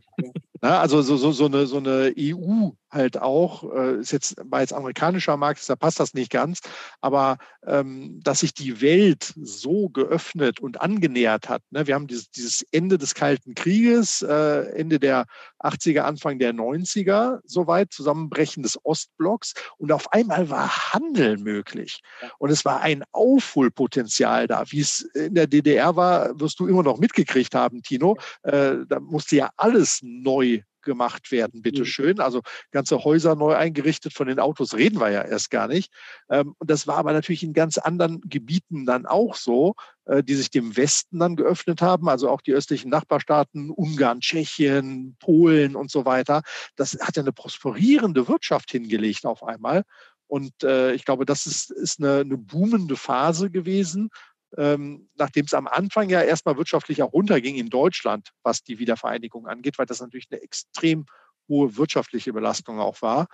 [0.62, 4.62] Na, also so, so, so, eine, so eine EU halt auch, äh, ist jetzt, war
[4.62, 6.62] jetzt amerikanischer Markt, da passt das nicht ganz,
[7.02, 11.62] aber ähm, dass sich die Welt so geöffnet und angenähert hat.
[11.72, 11.88] Ne?
[11.88, 15.26] Wir haben dieses, dieses Ende des Kalten Krieges, äh, Ende der
[15.60, 22.02] 80er, Anfang der 90er, soweit, Zusammenbrechen des Ostblocks und auf einmal war Handel möglich.
[22.38, 24.64] Und es war ein Aufholpotenzial da.
[24.70, 28.18] Wie es in der DDR war, wirst du immer noch mitgekriegt haben, Tino.
[28.44, 30.55] Äh, da musste ja alles neu
[30.86, 32.16] gemacht werden, bitteschön.
[32.16, 32.22] Mhm.
[32.22, 35.92] Also ganze Häuser neu eingerichtet, von den Autos reden wir ja erst gar nicht.
[36.30, 40.36] Ähm, und das war aber natürlich in ganz anderen Gebieten dann auch so, äh, die
[40.36, 45.92] sich dem Westen dann geöffnet haben, also auch die östlichen Nachbarstaaten, Ungarn, Tschechien, Polen und
[45.92, 46.42] so weiter.
[46.76, 49.84] Das hat ja eine prosperierende Wirtschaft hingelegt auf einmal.
[50.28, 54.10] Und äh, ich glaube, das ist, ist eine, eine boomende Phase gewesen
[54.58, 59.48] ähm, nachdem es am Anfang ja erstmal wirtschaftlich auch runterging in Deutschland, was die Wiedervereinigung
[59.48, 61.06] angeht, weil das natürlich eine extrem
[61.48, 63.28] hohe wirtschaftliche Belastung auch war.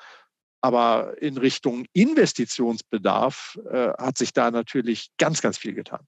[0.61, 6.05] Aber in Richtung Investitionsbedarf äh, hat sich da natürlich ganz, ganz viel getan.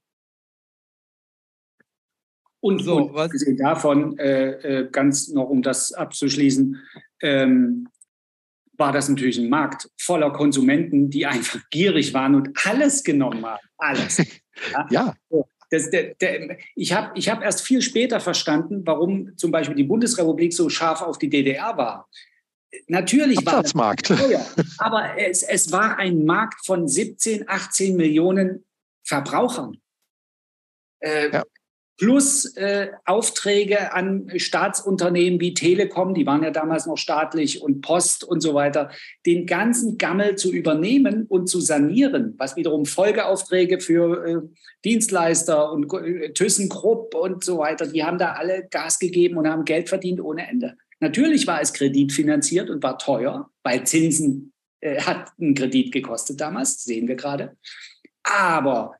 [2.60, 6.80] Und so, was davon, äh, äh, ganz noch um das abzuschließen,
[7.20, 7.88] ähm,
[8.78, 13.60] war das natürlich ein Markt voller Konsumenten, die einfach gierig waren und alles genommen haben.
[13.76, 14.22] Alles.
[14.72, 15.14] Ja.
[15.30, 15.44] ja.
[15.70, 19.84] Das, der, der, ich habe ich hab erst viel später verstanden, warum zum Beispiel die
[19.84, 22.08] Bundesrepublik so scharf auf die DDR war.
[22.86, 24.10] Natürlich war es Markt.
[24.78, 28.64] aber es, es war ein Markt von 17, 18 Millionen
[29.02, 29.78] Verbrauchern.
[31.00, 31.42] Äh, ja
[31.96, 38.24] plus äh, Aufträge an Staatsunternehmen wie Telekom, die waren ja damals noch staatlich, und Post
[38.24, 38.90] und so weiter,
[39.26, 44.40] den ganzen Gammel zu übernehmen und zu sanieren, was wiederum Folgeaufträge für äh,
[44.84, 49.64] Dienstleister und äh, ThyssenKrupp und so weiter, die haben da alle Gas gegeben und haben
[49.64, 50.76] Geld verdient ohne Ende.
[51.00, 56.82] Natürlich war es kreditfinanziert und war teuer, weil Zinsen äh, hat einen Kredit gekostet damals,
[56.82, 57.56] sehen wir gerade.
[58.24, 58.96] Aber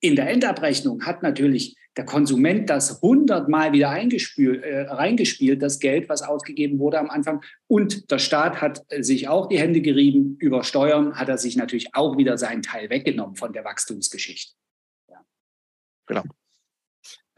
[0.00, 6.08] in der Endabrechnung hat natürlich der Konsument das hundertmal wieder eingespielt, äh, reingespielt, das Geld,
[6.08, 7.42] was ausgegeben wurde am Anfang.
[7.68, 10.36] Und der Staat hat sich auch die Hände gerieben.
[10.38, 14.54] Über Steuern hat er sich natürlich auch wieder seinen Teil weggenommen von der Wachstumsgeschichte.
[15.08, 15.24] Ja.
[16.06, 16.22] Genau.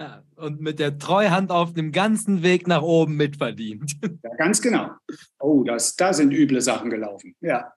[0.00, 3.96] Ja, und mit der Treuhand auf dem ganzen Weg nach oben mitverdient.
[4.22, 4.90] Ja, ganz genau.
[5.40, 7.34] Oh, das, da sind üble Sachen gelaufen.
[7.40, 7.72] Ja.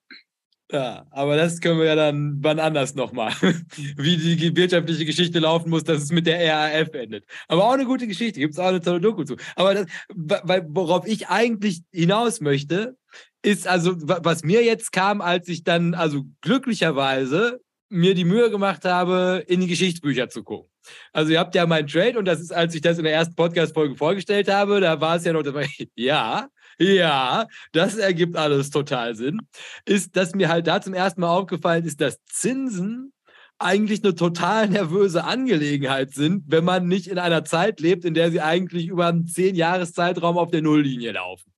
[0.71, 3.33] Ja, aber das können wir ja dann wann anders nochmal,
[3.97, 7.25] wie die wirtschaftliche Geschichte laufen muss, dass es mit der RAF endet.
[7.49, 9.35] Aber auch eine gute Geschichte, gibt es auch eine tolle Doku zu.
[9.55, 12.95] Aber das, weil, worauf ich eigentlich hinaus möchte,
[13.41, 18.85] ist also, was mir jetzt kam, als ich dann, also glücklicherweise mir die Mühe gemacht
[18.85, 20.71] habe, in die Geschichtsbücher zu gucken.
[21.11, 23.35] Also ihr habt ja meinen Trade und das ist, als ich das in der ersten
[23.35, 25.43] Podcast-Folge vorgestellt habe, da war es ja noch,
[25.95, 26.47] ja,
[26.81, 29.39] ja, das ergibt alles total Sinn,
[29.85, 33.13] ist, dass mir halt da zum ersten Mal aufgefallen ist, dass Zinsen
[33.59, 38.31] eigentlich eine total nervöse Angelegenheit sind, wenn man nicht in einer Zeit lebt, in der
[38.31, 41.51] sie eigentlich über einen zehn Jahres auf der Nulllinie laufen.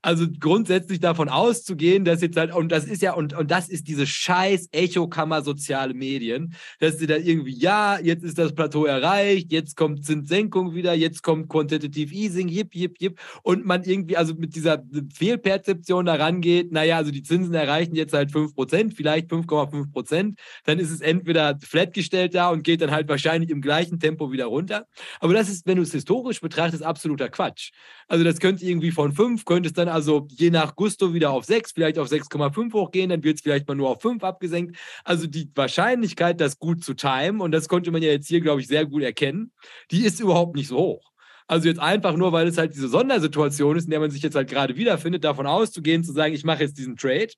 [0.00, 3.88] Also grundsätzlich davon auszugehen, dass jetzt halt, und das ist ja, und, und das ist
[3.88, 9.50] diese scheiß Echokammer soziale Medien, dass sie da irgendwie, ja, jetzt ist das Plateau erreicht,
[9.50, 14.34] jetzt kommt Zinssenkung wieder, jetzt kommt Quantitative Easing, jip, jip, jip, und man irgendwie also
[14.34, 20.36] mit dieser Fehlperzeption da rangeht, naja, also die Zinsen erreichen jetzt halt 5%, vielleicht 5,5%,
[20.64, 24.46] dann ist es entweder flatgestellt da und geht dann halt wahrscheinlich im gleichen Tempo wieder
[24.46, 24.86] runter.
[25.18, 27.70] Aber das ist, wenn du es historisch betrachtest, absoluter Quatsch.
[28.06, 31.44] Also das könnte irgendwie von 5, könnte es dann also je nach Gusto wieder auf
[31.44, 34.76] 6, vielleicht auf 6,5 hochgehen, dann wird es vielleicht mal nur auf 5 abgesenkt.
[35.04, 38.60] Also die Wahrscheinlichkeit, das gut zu timen, und das konnte man ja jetzt hier, glaube
[38.60, 39.52] ich, sehr gut erkennen,
[39.90, 41.12] die ist überhaupt nicht so hoch.
[41.46, 44.34] Also jetzt einfach nur, weil es halt diese Sondersituation ist, in der man sich jetzt
[44.34, 47.32] halt gerade wiederfindet, davon auszugehen, zu sagen, ich mache jetzt diesen Trade,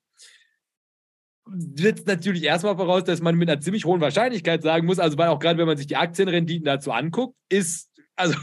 [1.45, 5.29] wird natürlich erstmal voraus, dass man mit einer ziemlich hohen Wahrscheinlichkeit sagen muss, also weil
[5.29, 8.35] auch gerade wenn man sich die Aktienrenditen dazu anguckt, ist, also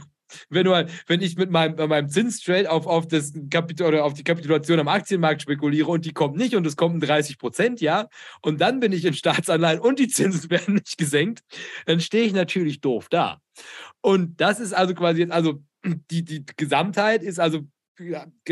[0.48, 4.24] wenn, du, wenn ich mit meinem, meinem Zinstrade auf, auf, das Kapitul oder auf die
[4.24, 8.08] Kapitulation am Aktienmarkt spekuliere und die kommt nicht und es kommt ein 30 Prozent, ja,
[8.42, 11.42] und dann bin ich in Staatsanleihen und die Zinsen werden nicht gesenkt,
[11.86, 13.40] dann stehe ich natürlich doof da.
[14.00, 15.62] Und das ist also quasi jetzt, also
[16.10, 17.66] die, die Gesamtheit ist also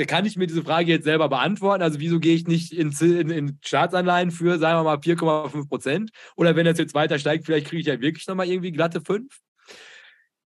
[0.06, 1.82] kann ich mir diese Frage jetzt selber beantworten?
[1.82, 6.10] Also, wieso gehe ich nicht in, in, in Staatsanleihen für, sagen wir mal, 4,5 Prozent?
[6.36, 9.40] Oder wenn das jetzt weiter steigt, vielleicht kriege ich ja wirklich nochmal irgendwie glatte 5?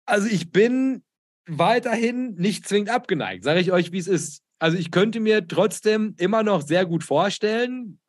[0.06, 1.04] Also, ich bin
[1.50, 4.42] weiterhin nicht zwingend abgeneigt, sage ich euch, wie es ist.
[4.60, 8.00] Also, ich könnte mir trotzdem immer noch sehr gut vorstellen,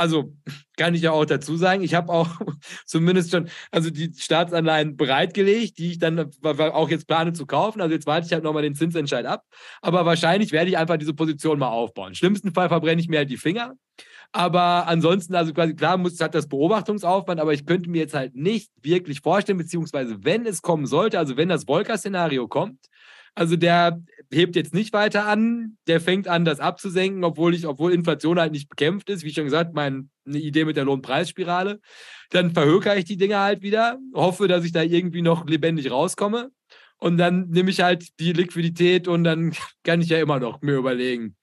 [0.00, 0.34] also
[0.78, 2.28] kann ich ja auch dazu sagen, ich habe auch
[2.86, 7.82] zumindest schon, also die Staatsanleihen bereitgelegt, die ich dann auch jetzt plane zu kaufen.
[7.82, 9.44] Also jetzt warte ich halt nochmal den Zinsentscheid ab.
[9.82, 12.08] Aber wahrscheinlich werde ich einfach diese Position mal aufbauen.
[12.08, 13.74] Im schlimmsten Fall verbrenne ich mir halt die Finger.
[14.32, 18.36] Aber ansonsten, also quasi klar, muss hat das Beobachtungsaufwand, aber ich könnte mir jetzt halt
[18.36, 22.78] nicht wirklich vorstellen, beziehungsweise wenn es kommen sollte, also wenn das Volker-Szenario kommt,
[23.34, 24.00] also der
[24.32, 28.52] hebt jetzt nicht weiter an, der fängt an, das abzusenken, obwohl ich, obwohl Inflation halt
[28.52, 31.80] nicht bekämpft ist, wie schon gesagt, meine Idee mit der Lohnpreisspirale.
[32.30, 36.50] Dann verhökere ich die Dinge halt wieder, hoffe, dass ich da irgendwie noch lebendig rauskomme.
[36.98, 40.76] Und dann nehme ich halt die Liquidität und dann kann ich ja immer noch mir
[40.76, 41.36] überlegen,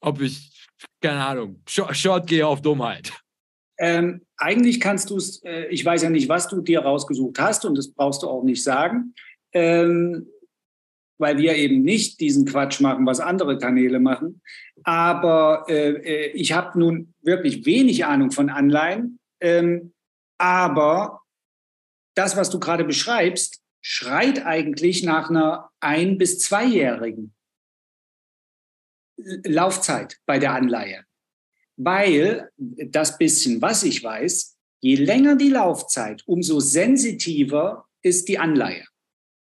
[0.00, 0.55] ob ich,
[1.00, 3.12] keine Ahnung, Short, gehe auf Dummheit.
[3.78, 7.64] Ähm, eigentlich kannst du es, äh, ich weiß ja nicht, was du dir rausgesucht hast
[7.64, 9.14] und das brauchst du auch nicht sagen.
[9.52, 10.28] Ähm,
[11.18, 14.42] weil wir eben nicht diesen Quatsch machen, was andere Kanäle machen.
[14.84, 19.18] Aber äh, äh, ich habe nun wirklich wenig Ahnung von Anleihen.
[19.40, 19.94] Ähm,
[20.38, 21.22] aber
[22.14, 27.32] das, was du gerade beschreibst, schreit eigentlich nach einer ein- bis zweijährigen
[29.16, 31.04] Laufzeit bei der Anleihe.
[31.76, 38.84] Weil das bisschen, was ich weiß, je länger die Laufzeit, umso sensitiver ist die Anleihe,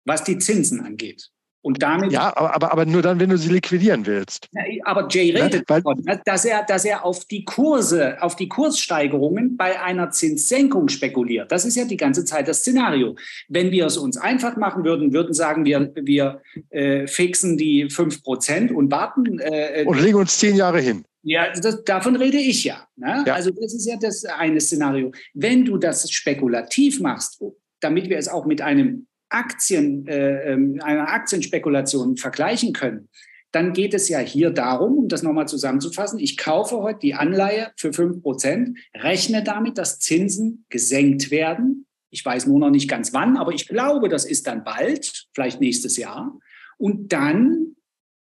[0.05, 1.31] was die Zinsen angeht.
[1.65, 2.13] Und damit.
[2.13, 4.51] Ja, aber, aber nur dann, wenn du sie liquidieren willst.
[4.85, 9.57] Aber Jay redet ja, davon, dass er, dass er auf die Kurse, auf die Kurssteigerungen
[9.57, 11.51] bei einer Zinssenkung spekuliert.
[11.51, 13.17] Das ist ja die ganze Zeit das Szenario.
[13.49, 18.71] Wenn wir es uns einfach machen würden, würden sagen wir, wir äh, fixen die 5%
[18.71, 19.39] und warten.
[19.39, 21.07] Äh, und legen uns zehn Jahre hin.
[21.23, 23.25] Ja, das, davon rede ich ja, ne?
[23.27, 23.33] ja.
[23.33, 25.13] Also das ist ja das eine Szenario.
[25.33, 27.43] Wenn du das spekulativ machst,
[27.81, 33.09] damit wir es auch mit einem Aktien, äh, ähm, einer Aktienspekulation vergleichen können,
[33.55, 37.71] dann geht es ja hier darum, um das nochmal zusammenzufassen, ich kaufe heute die Anleihe
[37.77, 41.87] für 5%, rechne damit, dass Zinsen gesenkt werden.
[42.11, 45.61] Ich weiß nur noch nicht ganz wann, aber ich glaube, das ist dann bald, vielleicht
[45.61, 46.37] nächstes Jahr.
[46.79, 47.77] Und dann,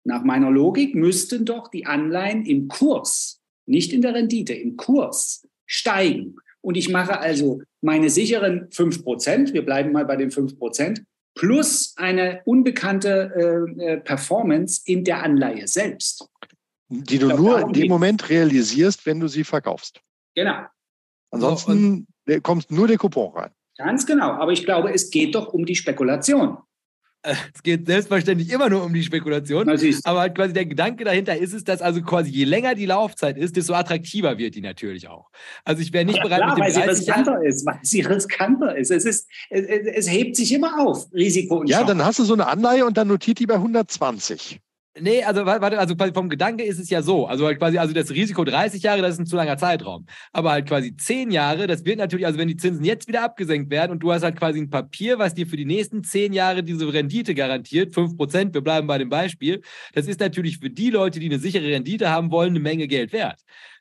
[0.06, 5.46] nach meiner Logik, müssten doch die Anleihen im Kurs, nicht in der Rendite, im Kurs
[5.66, 6.38] steigen.
[6.62, 11.04] Und ich mache also meine sicheren 5%, wir bleiben mal bei den 5%,
[11.36, 16.28] plus eine unbekannte äh, äh, Performance in der Anleihe selbst.
[16.90, 20.02] Die du glaube, nur in dem Moment realisierst, wenn du sie verkaufst.
[20.36, 20.66] Genau.
[21.32, 23.52] Ansonsten so, kommt nur der Coupon rein.
[23.78, 24.32] Ganz genau.
[24.32, 26.58] Aber ich glaube, es geht doch um die Spekulation.
[27.54, 29.70] Es geht selbstverständlich immer nur um die Spekulation.
[30.04, 33.38] Aber halt quasi der Gedanke dahinter ist es, dass also quasi je länger die Laufzeit
[33.38, 35.30] ist, desto attraktiver wird die natürlich auch.
[35.64, 38.02] Also ich wäre nicht ja, bereit klar, mit dem weil sie riskanter ist, weil sie
[38.02, 38.92] riskanter ist.
[38.92, 41.94] Es, ist es, es, hebt sich immer auf, Risiko und Ja, Chance.
[41.94, 44.60] dann hast du so eine Anleihe und dann notiert die bei 120.
[44.98, 47.28] Nee, also warte, also vom Gedanke ist es ja so.
[47.28, 50.06] Also halt quasi, also das Risiko 30 Jahre, das ist ein zu langer Zeitraum.
[50.34, 53.70] Aber halt quasi 10 Jahre, das wird natürlich, also wenn die Zinsen jetzt wieder abgesenkt
[53.70, 56.64] werden und du hast halt quasi ein Papier, was dir für die nächsten 10 Jahre
[56.64, 59.62] diese Rendite garantiert, 5%, wir bleiben bei dem Beispiel,
[59.94, 63.14] das ist natürlich für die Leute, die eine sichere Rendite haben wollen, eine Menge Geld
[63.14, 63.40] wert.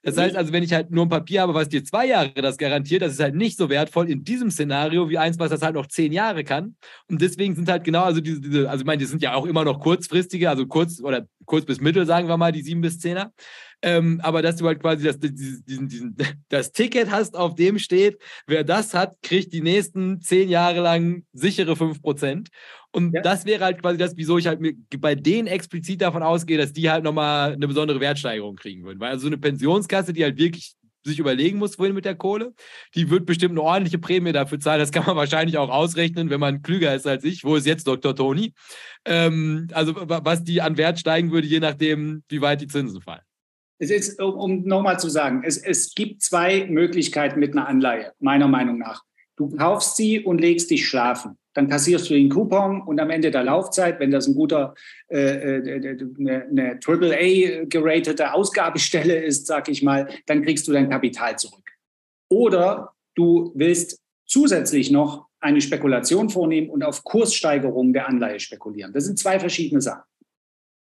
[0.09, 2.57] Das heißt also, wenn ich halt nur ein Papier habe, was dir zwei Jahre das
[2.57, 5.75] garantiert, das ist halt nicht so wertvoll in diesem Szenario wie eins, was das halt
[5.75, 6.77] noch zehn Jahre kann.
[7.09, 9.47] Und deswegen sind halt genau, also diese, diese also ich meine, die sind ja auch
[9.47, 13.01] immer noch kurzfristige, also kurz oder kurz bis mittel, sagen wir mal, die sieben bis
[13.01, 13.33] zehner.
[13.81, 16.17] Ähm, aber dass du halt quasi das, diesen, diesen,
[16.49, 21.25] das Ticket hast, auf dem steht, wer das hat, kriegt die nächsten zehn Jahre lang
[21.33, 22.49] sichere 5%.
[22.91, 23.21] Und ja.
[23.21, 24.61] das wäre halt quasi das, wieso ich halt
[24.99, 28.99] bei denen explizit davon ausgehe, dass die halt nochmal eine besondere Wertsteigerung kriegen würden.
[28.99, 30.75] Weil also so eine Pensionskasse, die halt wirklich
[31.09, 32.55] sich überlegen muss, wohin mit der Kohle.
[32.95, 34.81] Die wird bestimmt eine ordentliche Prämie dafür zahlen.
[34.81, 37.45] Das kann man wahrscheinlich auch ausrechnen, wenn man klüger ist als ich.
[37.45, 38.15] Wo ist jetzt Dr.
[38.15, 38.53] Toni?
[39.05, 43.23] Ähm, also was die an Wert steigen würde, je nachdem, wie weit die Zinsen fallen.
[43.81, 48.49] Es ist, um, nochmal zu sagen, es, es gibt zwei Möglichkeiten mit einer Anleihe, meiner
[48.49, 49.03] Meinung nach.
[49.37, 51.39] Du kaufst sie und legst dich schlafen.
[51.59, 54.77] Dann kassierst du den Coupon und am Ende der Laufzeit, wenn das ein guter,
[55.09, 60.89] äh, äh, eine, eine AAA geratete Ausgabestelle ist, sag ich mal, dann kriegst du dein
[60.89, 61.69] Kapital zurück.
[62.29, 68.93] Oder du willst zusätzlich noch eine Spekulation vornehmen und auf Kurssteigerung der Anleihe spekulieren.
[68.93, 70.05] Das sind zwei verschiedene Sachen.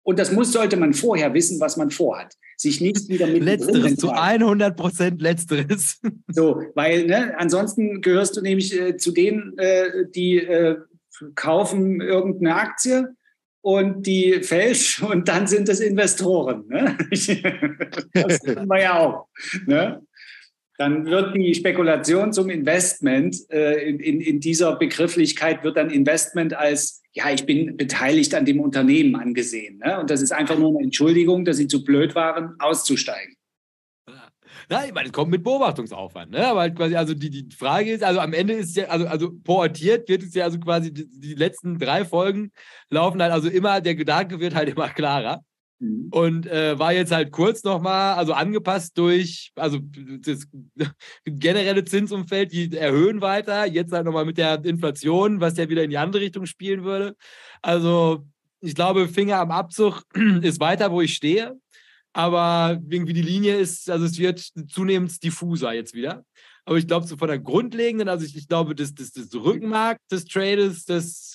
[0.04, 2.36] Und das muss, sollte man vorher wissen, was man vorhat.
[2.58, 3.44] Sich nicht wieder mit.
[3.44, 6.00] Letzteres, zu 100 Prozent Letzteres.
[6.28, 10.78] So, weil ne, ansonsten gehörst du nämlich äh, zu denen, äh, die äh,
[11.36, 13.16] kaufen irgendeine Aktie
[13.62, 16.68] und die fällt und dann sind es Investoren.
[16.68, 16.98] Ne?
[18.14, 19.28] das kennen wir ja auch.
[19.68, 20.02] Ne?
[20.78, 26.56] dann wird die Spekulation zum Investment äh, in, in, in, dieser Begrifflichkeit wird dann Investment
[26.56, 29.78] als ja, ich bin beteiligt an dem Unternehmen angesehen.
[29.78, 30.00] Ne?
[30.00, 33.36] Und das ist einfach nur eine Entschuldigung, dass sie zu blöd waren, auszusteigen.
[34.70, 36.48] Ja, ich meine, es kommt mit Beobachtungsaufwand, ne?
[36.48, 39.32] Aber halt quasi, also die, die Frage ist, also am Ende ist ja, also, also
[39.44, 42.52] portiert wird es ja also quasi die, die letzten drei Folgen
[42.90, 45.44] laufen halt, also immer, der Gedanke wird halt immer klarer.
[45.84, 46.08] Mhm.
[46.12, 49.80] Und äh, war jetzt halt kurz nochmal, also angepasst durch, also
[50.22, 50.48] das
[51.26, 55.90] generelle Zinsumfeld, die erhöhen weiter, jetzt halt nochmal mit der Inflation, was ja wieder in
[55.90, 57.16] die andere Richtung spielen würde.
[57.62, 58.26] Also
[58.62, 60.04] ich glaube, Finger am Abzug
[60.42, 61.60] ist weiter, wo ich stehe.
[62.14, 66.24] Aber irgendwie die Linie ist, also es wird zunehmend diffuser jetzt wieder.
[66.64, 69.98] Aber ich glaube, so von der grundlegenden, also ich, ich glaube, das, das, das Rückenmark
[70.10, 71.33] des Trades, das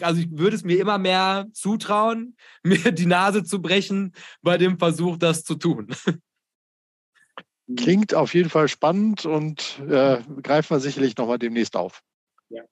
[0.00, 4.12] also ich würde es mir immer mehr zutrauen, mir die Nase zu brechen
[4.42, 5.88] bei dem Versuch, das zu tun.
[7.76, 12.00] Klingt auf jeden Fall spannend und äh, greifen wir sicherlich nochmal demnächst auf.
[12.48, 12.62] Ja.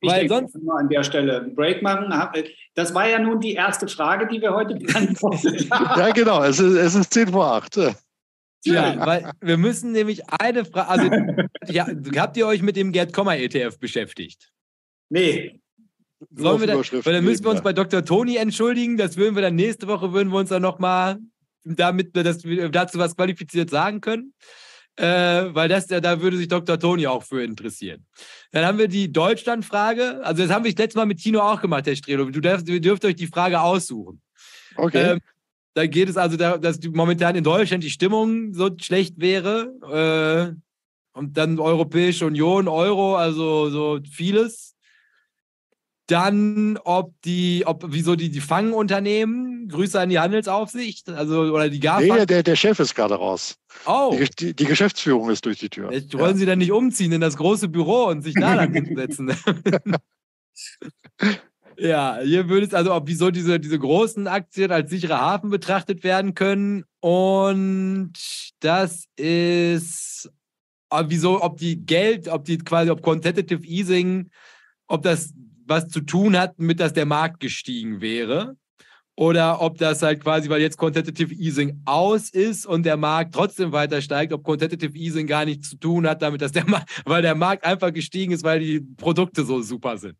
[0.00, 2.14] Ich Weil sonst nur an der Stelle einen Break machen.
[2.74, 6.00] Das war ja nun die erste Frage, die wir heute beantwortet haben.
[6.00, 6.42] ja, genau.
[6.42, 7.96] Es ist, es ist 10 vor 8.
[8.64, 10.88] Ja, weil wir müssen nämlich eine Frage.
[10.88, 11.10] Also,
[11.66, 14.52] ja, habt ihr euch mit dem Gerd Komma ETF beschäftigt?
[15.10, 15.60] Nee.
[16.34, 18.04] Sollen wir dann, weil dann müssen wir uns bei Dr.
[18.04, 18.96] Toni entschuldigen.
[18.96, 21.18] Das würden wir dann nächste Woche, würden wir uns dann nochmal
[21.64, 24.34] damit, dass wir dazu was qualifiziert sagen können.
[24.96, 26.76] Äh, weil das, da würde sich Dr.
[26.76, 28.04] Toni auch für interessieren.
[28.50, 30.20] Dann haben wir die Deutschland-Frage.
[30.24, 32.24] Also, das haben wir das letzte Mal mit Tino auch gemacht, Herr Strelo.
[32.24, 34.20] Du dürft, ihr dürft euch die Frage aussuchen.
[34.74, 35.12] Okay.
[35.12, 35.20] Ähm,
[35.74, 40.56] da geht es also, da, dass momentan in Deutschland die Stimmung so schlecht wäre.
[40.56, 44.74] Äh, und dann Europäische Union, Euro, also so vieles.
[46.08, 51.80] Dann, ob die, ob, wieso die, die Fangunternehmen, Grüße an die Handelsaufsicht, also, oder die
[51.80, 52.00] GAFA.
[52.00, 53.56] Nee, der, der Chef ist gerade raus.
[53.84, 54.16] Oh.
[54.18, 55.92] Die, die, die, Geschäftsführung ist durch die Tür.
[55.92, 56.36] Jetzt wollen ja.
[56.38, 59.34] Sie dann nicht umziehen in das große Büro und sich da dann hinsetzen?
[61.76, 66.04] ja, hier würde es also, ob wieso diese, diese großen Aktien als sicherer Hafen betrachtet
[66.04, 66.84] werden können.
[67.00, 68.14] Und
[68.60, 70.30] das ist,
[71.04, 74.30] wieso, ob die Geld, ob die quasi, ob Quantitative Easing,
[74.86, 75.34] ob das
[75.68, 78.56] was zu tun hat, mit dass der Markt gestiegen wäre.
[79.16, 83.72] Oder ob das halt quasi, weil jetzt Quantitative Easing aus ist und der Markt trotzdem
[83.72, 87.20] weiter steigt, ob Quantitative Easing gar nichts zu tun hat damit, dass der Markt, weil
[87.20, 90.16] der Markt einfach gestiegen ist, weil die Produkte so super sind.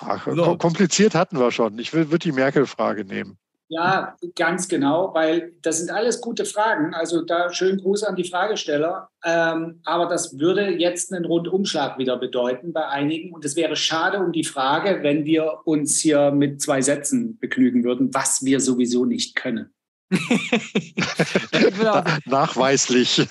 [0.00, 0.56] Ach, so.
[0.56, 1.78] kompliziert hatten wir schon.
[1.78, 3.38] Ich würde die Merkel-Frage nehmen.
[3.68, 6.94] Ja, ganz genau, weil das sind alles gute Fragen.
[6.94, 9.08] Also da schönen Gruß an die Fragesteller.
[9.24, 13.32] Ähm, aber das würde jetzt einen Rundumschlag wieder bedeuten bei einigen.
[13.32, 17.84] Und es wäre schade um die Frage, wenn wir uns hier mit zwei Sätzen begnügen
[17.84, 19.72] würden, was wir sowieso nicht können.
[22.26, 23.26] Nachweislich.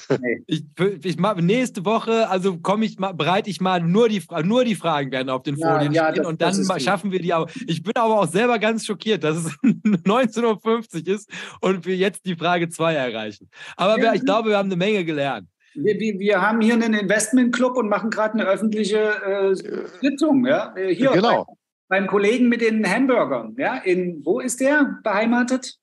[0.48, 4.76] Ich, ich, nächste Woche, also komme ich mal, bereite ich mal nur die, nur die
[4.76, 7.50] Fragen werden auf den Folien ja, stehen das, und dann schaffen wir die auch.
[7.68, 11.30] Ich bin aber auch selber ganz schockiert, dass es 19.50 Uhr ist
[11.62, 13.50] und wir jetzt die Frage 2 erreichen.
[13.78, 14.14] Aber ja.
[14.14, 15.48] ich glaube, wir haben eine Menge gelernt.
[15.76, 19.56] Wir, wir, wir haben hier einen Investmentclub und machen gerade eine öffentliche äh,
[20.02, 20.46] Sitzung.
[20.46, 20.74] Ja?
[20.76, 21.46] Hier genau.
[21.88, 23.56] Bei, beim Kollegen mit den Hamburgern.
[23.58, 23.78] Ja?
[23.78, 25.80] In, wo ist der beheimatet?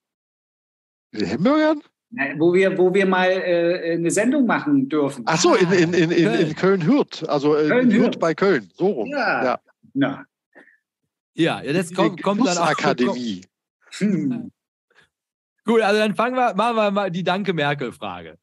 [1.11, 1.81] In Hamburgern?
[2.37, 5.23] Wo wir, wo wir mal äh, eine Sendung machen dürfen.
[5.27, 7.23] Ach so, in, in, in, in, in Köln-Hürth.
[7.27, 9.07] Also äh, Köln Hürth bei Köln, so rum.
[9.07, 9.43] Ja.
[9.43, 9.59] Ja,
[9.93, 10.25] ja.
[11.63, 12.67] ja das kommt, kommt dann auch.
[12.67, 13.45] Akademie.
[13.97, 14.51] Hm.
[15.63, 18.37] Gut, also dann fangen wir, machen wir mal die Danke Merkel-Frage.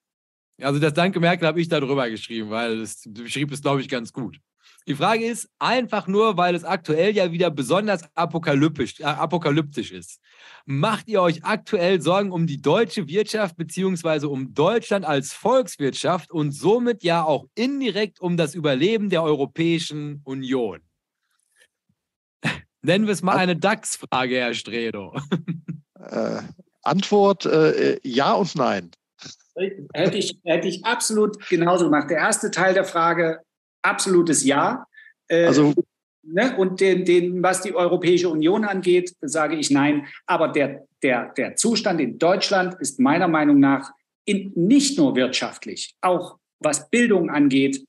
[0.62, 3.88] Also das Danke Merkel habe ich da drüber geschrieben, weil es beschrieb es, glaube ich,
[3.88, 4.38] ganz gut.
[4.86, 10.18] Die Frage ist einfach nur, weil es aktuell ja wieder besonders apokalyptisch, äh, apokalyptisch ist.
[10.64, 16.52] Macht ihr euch aktuell Sorgen um die deutsche Wirtschaft beziehungsweise um Deutschland als Volkswirtschaft und
[16.52, 20.80] somit ja auch indirekt um das Überleben der Europäischen Union?
[22.82, 25.14] Nennen wir es mal eine DAX-Frage, Herr Stredo.
[26.00, 26.40] Äh,
[26.82, 28.90] Antwort äh, ja und nein.
[29.92, 32.08] Hätte ich, hätte ich absolut genauso gemacht.
[32.08, 33.40] Der erste Teil der Frage
[33.82, 34.86] absolutes Ja.
[35.28, 35.74] Äh, also
[36.22, 40.06] ne, und den, den, was die Europäische Union angeht, sage ich nein.
[40.26, 43.92] Aber der, der, der Zustand in Deutschland ist meiner Meinung nach
[44.24, 47.84] in, nicht nur wirtschaftlich, auch was Bildung angeht,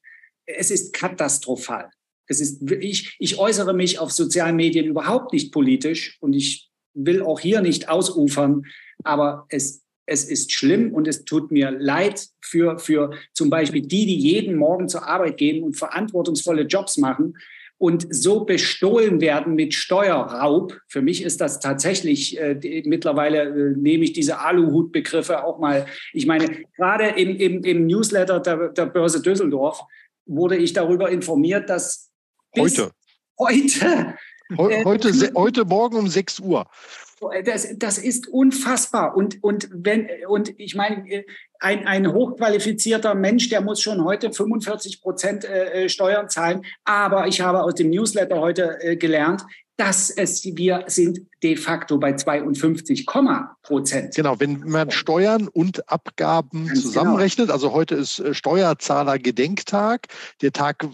[0.46, 1.90] es ist katastrophal.
[2.28, 7.24] Es ist, ich, ich äußere mich auf sozialen Medien überhaupt nicht politisch und ich will
[7.24, 8.66] auch hier nicht ausufern,
[9.04, 14.06] aber es, es ist schlimm und es tut mir leid für, für zum Beispiel die,
[14.06, 17.36] die jeden Morgen zur Arbeit gehen und verantwortungsvolle Jobs machen
[17.78, 20.78] und so bestohlen werden mit Steuerraub.
[20.88, 25.86] Für mich ist das tatsächlich, äh, mittlerweile äh, nehme ich diese Aluhutbegriffe auch mal.
[26.12, 29.82] Ich meine, gerade im, im, im Newsletter der, der Börse Düsseldorf
[30.26, 32.12] wurde ich darüber informiert, dass
[32.58, 32.92] heute,
[33.40, 34.16] heute,
[34.58, 36.66] äh, heute, heute Morgen um 6 Uhr
[37.44, 39.16] das, das ist unfassbar.
[39.16, 41.26] Und, und, wenn, und ich meine,
[41.60, 46.66] ein, ein hochqualifizierter Mensch, der muss schon heute 45 Prozent äh, äh, Steuern zahlen.
[46.86, 49.44] Aber ich habe aus dem Newsletter heute äh, gelernt,
[49.78, 53.06] dass es, wir sind de facto bei 52,
[53.64, 54.14] Prozent.
[54.14, 56.82] Genau, wenn man Steuern und Abgaben Ganz genau.
[56.82, 57.54] zusammenrechnet, genau.
[57.54, 60.08] also heute ist Steuerzahler-Gedenktag,
[60.42, 60.86] der Tag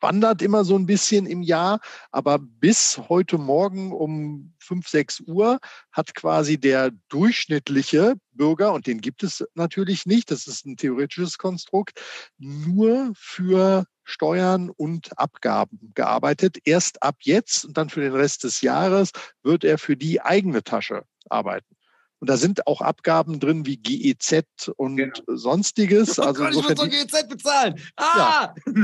[0.00, 5.58] wandert immer so ein bisschen im Jahr, aber bis heute Morgen um 5, 6 Uhr
[5.90, 11.38] hat quasi der durchschnittliche Bürger, und den gibt es natürlich nicht, das ist ein theoretisches
[11.38, 12.00] Konstrukt,
[12.38, 16.58] nur für Steuern und Abgaben gearbeitet.
[16.64, 19.10] Erst ab jetzt und dann für den Rest des Jahres
[19.42, 21.76] wird er für die eigene Tasche arbeiten.
[22.20, 25.14] Und da sind auch Abgaben drin wie GEZ und genau.
[25.26, 26.18] sonstiges.
[26.18, 27.80] Also ich muss doch GEZ bezahlen.
[27.96, 28.14] Ah!
[28.16, 28.54] Ja.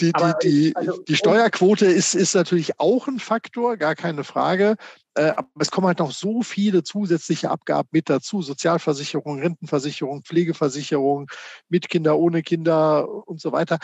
[0.00, 4.76] Die, die, die, also, die Steuerquote ist, ist natürlich auch ein Faktor, gar keine Frage.
[5.14, 8.40] Äh, aber es kommen halt noch so viele zusätzliche Abgaben mit dazu.
[8.40, 11.28] Sozialversicherung, Rentenversicherung, Pflegeversicherung,
[11.68, 13.78] mit Kinder, ohne Kinder und so weiter.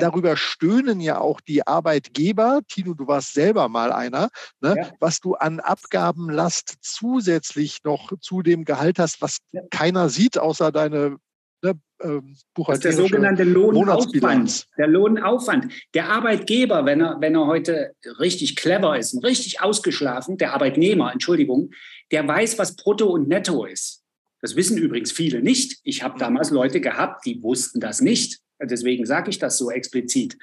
[0.00, 2.60] Darüber stöhnen ja auch die Arbeitgeber.
[2.68, 4.28] Tino, du warst selber mal einer,
[4.60, 4.74] ne?
[4.76, 4.90] ja.
[5.00, 9.62] was du an Abgabenlast zusätzlich noch zu dem Gehalt hast, was ja.
[9.70, 11.16] keiner sieht, außer deine
[11.62, 14.66] ne, ähm, das ist der sogenannte Lohnaufwand.
[14.76, 15.72] Der Lohnaufwand.
[15.94, 21.12] Der Arbeitgeber, wenn er, wenn er heute richtig clever ist und richtig ausgeschlafen, der Arbeitnehmer,
[21.12, 21.70] Entschuldigung,
[22.10, 24.02] der weiß, was Brutto und Netto ist.
[24.40, 25.78] Das wissen übrigens viele nicht.
[25.84, 26.18] Ich habe mhm.
[26.18, 28.40] damals Leute gehabt, die wussten das nicht.
[28.62, 30.36] Deswegen sage ich das so explizit.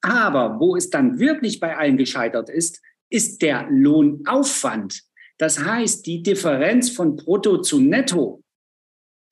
[0.00, 5.02] Aber wo es dann wirklich bei allen gescheitert ist, ist der Lohnaufwand.
[5.38, 8.42] Das heißt, die Differenz von Brutto zu Netto,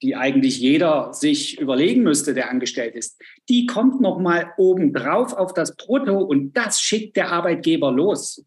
[0.01, 5.53] die eigentlich jeder sich überlegen müsste, der angestellt ist, die kommt noch mal obendrauf auf
[5.53, 8.45] das Brutto und das schickt der Arbeitgeber los.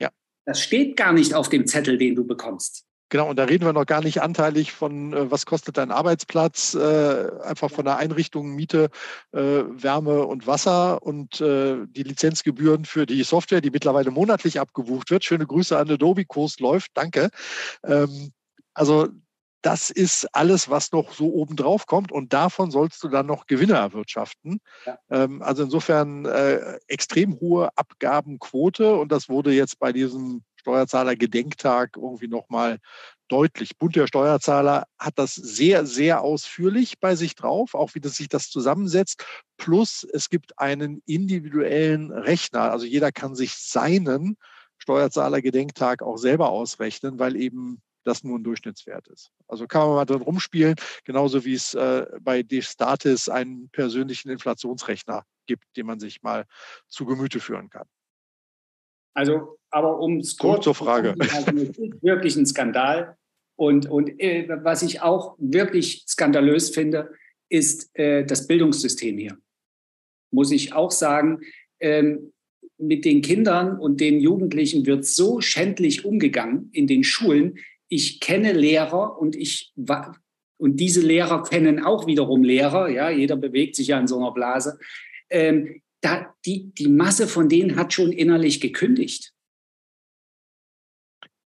[0.00, 0.10] Ja.
[0.46, 2.87] Das steht gar nicht auf dem Zettel, den du bekommst.
[3.10, 6.74] Genau, und da reden wir noch gar nicht anteilig von, äh, was kostet dein Arbeitsplatz,
[6.74, 8.90] äh, einfach von der Einrichtung, Miete,
[9.32, 15.10] äh, Wärme und Wasser und äh, die Lizenzgebühren für die Software, die mittlerweile monatlich abgebucht
[15.10, 15.24] wird.
[15.24, 17.30] Schöne Grüße an Adobe, Kurs läuft, danke.
[17.84, 18.32] Ähm,
[18.74, 19.08] also
[19.62, 23.74] das ist alles, was noch so obendrauf kommt und davon sollst du dann noch Gewinne
[23.74, 24.60] erwirtschaften.
[24.86, 24.98] Ja.
[25.10, 32.28] Ähm, also insofern äh, extrem hohe Abgabenquote und das wurde jetzt bei diesem Steuerzahler-Gedenktag irgendwie
[32.28, 32.78] nochmal
[33.28, 33.76] deutlich.
[33.78, 38.28] Bund der Steuerzahler hat das sehr, sehr ausführlich bei sich drauf, auch wie das sich
[38.28, 39.24] das zusammensetzt.
[39.56, 42.70] Plus es gibt einen individuellen Rechner.
[42.72, 44.36] Also jeder kann sich seinen
[44.78, 49.30] Steuerzahler-Gedenktag auch selber ausrechnen, weil eben das nur ein Durchschnittswert ist.
[49.46, 55.24] Also kann man mal drin rumspielen, genauso wie es äh, bei Destatis einen persönlichen Inflationsrechner
[55.46, 56.46] gibt, den man sich mal
[56.88, 57.86] zu Gemüte führen kann.
[59.14, 61.14] Also, aber um es kurz zur Frage.
[61.18, 63.16] ist wirklich ein Skandal.
[63.56, 67.10] Und, und äh, was ich auch wirklich skandalös finde,
[67.48, 69.36] ist äh, das Bildungssystem hier.
[70.30, 71.40] Muss ich auch sagen,
[71.80, 72.32] ähm,
[72.78, 77.58] mit den Kindern und den Jugendlichen wird so schändlich umgegangen in den Schulen.
[77.88, 79.72] Ich kenne Lehrer und ich
[80.58, 82.88] und diese Lehrer kennen auch wiederum Lehrer.
[82.88, 84.78] Ja, jeder bewegt sich ja in so einer Blase.
[85.30, 89.32] Ähm, da, die, die Masse von denen hat schon innerlich gekündigt.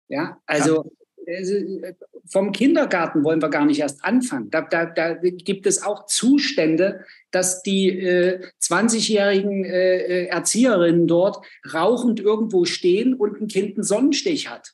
[0.08, 0.90] Ja, also
[1.26, 1.90] ja.
[2.26, 4.50] vom Kindergarten wollen wir gar nicht erst anfangen.
[4.50, 11.44] Da, da, da gibt es auch Zustände, dass die äh, 20-jährigen äh, äh, Erzieherinnen dort
[11.72, 14.72] rauchend irgendwo stehen und ein Kind einen Sonnenstich hat.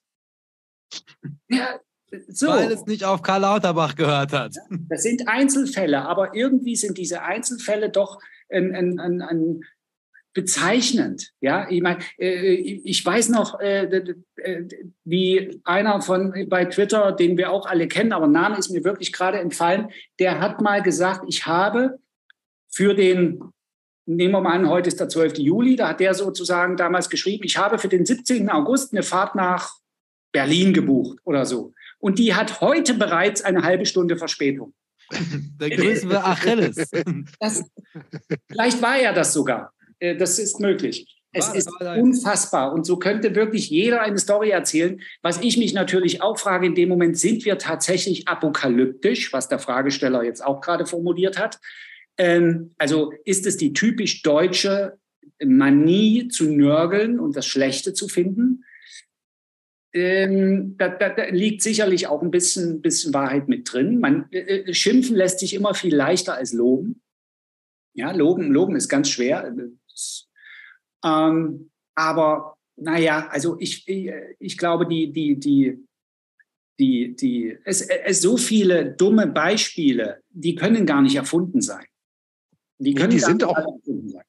[1.49, 1.81] Ja,
[2.29, 2.49] so.
[2.49, 4.55] Weil es nicht auf Karl Lauterbach gehört hat.
[4.89, 8.21] Das sind Einzelfälle, aber irgendwie sind diese Einzelfälle doch
[8.51, 9.65] ein, ein, ein, ein
[10.35, 11.33] bezeichnend.
[11.41, 14.15] Ja, ich meine, äh, ich weiß noch, äh,
[15.05, 19.13] wie einer von bei Twitter, den wir auch alle kennen, aber Name ist mir wirklich
[19.13, 21.99] gerade entfallen, der hat mal gesagt, ich habe
[22.69, 23.41] für den
[24.07, 25.39] nehmen wir mal an, heute ist der 12.
[25.39, 28.51] Juli, da hat der sozusagen damals geschrieben, ich habe für den 17.
[28.51, 29.79] August eine Fahrt nach
[30.33, 31.73] Berlin gebucht oder so.
[31.99, 34.75] Und die hat heute bereits eine halbe Stunde Verspätung.
[35.61, 36.77] Der größte Achilles.
[37.41, 37.65] Das,
[38.51, 39.73] vielleicht war er das sogar.
[39.99, 41.23] Äh, das ist möglich.
[41.35, 42.73] Es ist unfassbar.
[42.73, 45.01] Und so könnte wirklich jeder eine Story erzählen.
[45.21, 49.59] Was ich mich natürlich auch frage, in dem Moment, sind wir tatsächlich apokalyptisch, was der
[49.59, 51.59] Fragesteller jetzt auch gerade formuliert hat.
[52.17, 54.97] Ähm, also ist es die typisch deutsche
[55.45, 58.65] Manie zu nörgeln und das Schlechte zu finden?
[59.95, 64.01] Ähm, da, da, da, liegt sicherlich auch ein bisschen, bisschen Wahrheit mit drin.
[64.01, 67.01] Man, äh, äh schimpfen lässt sich immer viel leichter als loben.
[67.95, 69.55] Ja, loben, loben ist ganz schwer.
[71.05, 75.79] Ähm, aber naja, also ich, ich, ich glaube, die, die, die,
[76.81, 81.87] die, die, es, es so viele dumme Beispiele, die können gar nicht erfunden sein.
[82.79, 84.23] Die, können die sind auch, ja.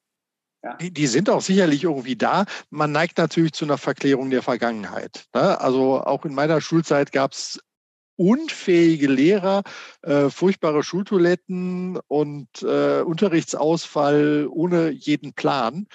[0.80, 2.44] Die, die, sind auch sicherlich irgendwie da.
[2.70, 5.26] Man neigt natürlich zu einer Verklärung der Vergangenheit.
[5.34, 5.60] Ne?
[5.60, 7.60] Also auch in meiner Schulzeit gab es
[8.16, 9.62] unfähige Lehrer,
[10.02, 15.86] äh, furchtbare Schultoiletten und äh, Unterrichtsausfall ohne jeden Plan.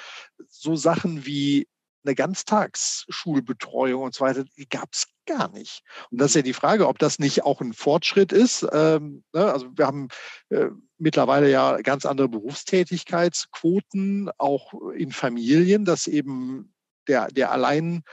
[0.47, 1.68] So Sachen wie
[2.03, 5.84] eine Ganztagsschulbetreuung und so weiter, die gab es gar nicht.
[6.09, 8.68] Und das ist ja die Frage, ob das nicht auch ein Fortschritt ist.
[8.72, 9.51] Ähm, ne?
[9.51, 10.07] Also wir haben
[10.49, 10.70] äh,
[11.02, 16.74] mittlerweile ja ganz andere Berufstätigkeitsquoten, auch in Familien, dass eben
[17.08, 18.04] der, der allein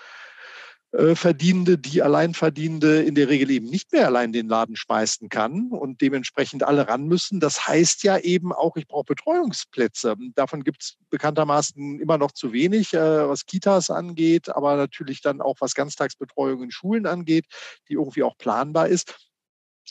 [0.92, 5.70] äh, Verdienende, die Alleinverdienende in der Regel eben nicht mehr allein den Laden schmeißen kann
[5.70, 7.40] und dementsprechend alle ran müssen.
[7.40, 10.16] Das heißt ja eben auch, ich brauche Betreuungsplätze.
[10.34, 15.42] Davon gibt es bekanntermaßen immer noch zu wenig, äh, was Kitas angeht, aber natürlich dann
[15.42, 17.44] auch was Ganztagsbetreuung in Schulen angeht,
[17.88, 19.14] die irgendwie auch planbar ist.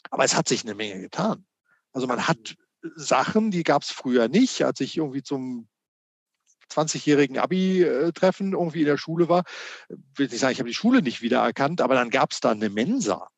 [0.09, 1.45] Aber es hat sich eine Menge getan.
[1.93, 2.55] Also man hat
[2.95, 4.63] Sachen, die gab es früher nicht.
[4.63, 5.67] Als ich irgendwie zum
[6.71, 9.43] 20-jährigen Abi-Treffen irgendwie in der Schule war,
[10.15, 12.69] will ich sagen, ich habe die Schule nicht wiedererkannt, aber dann gab es da eine
[12.69, 13.29] Mensa.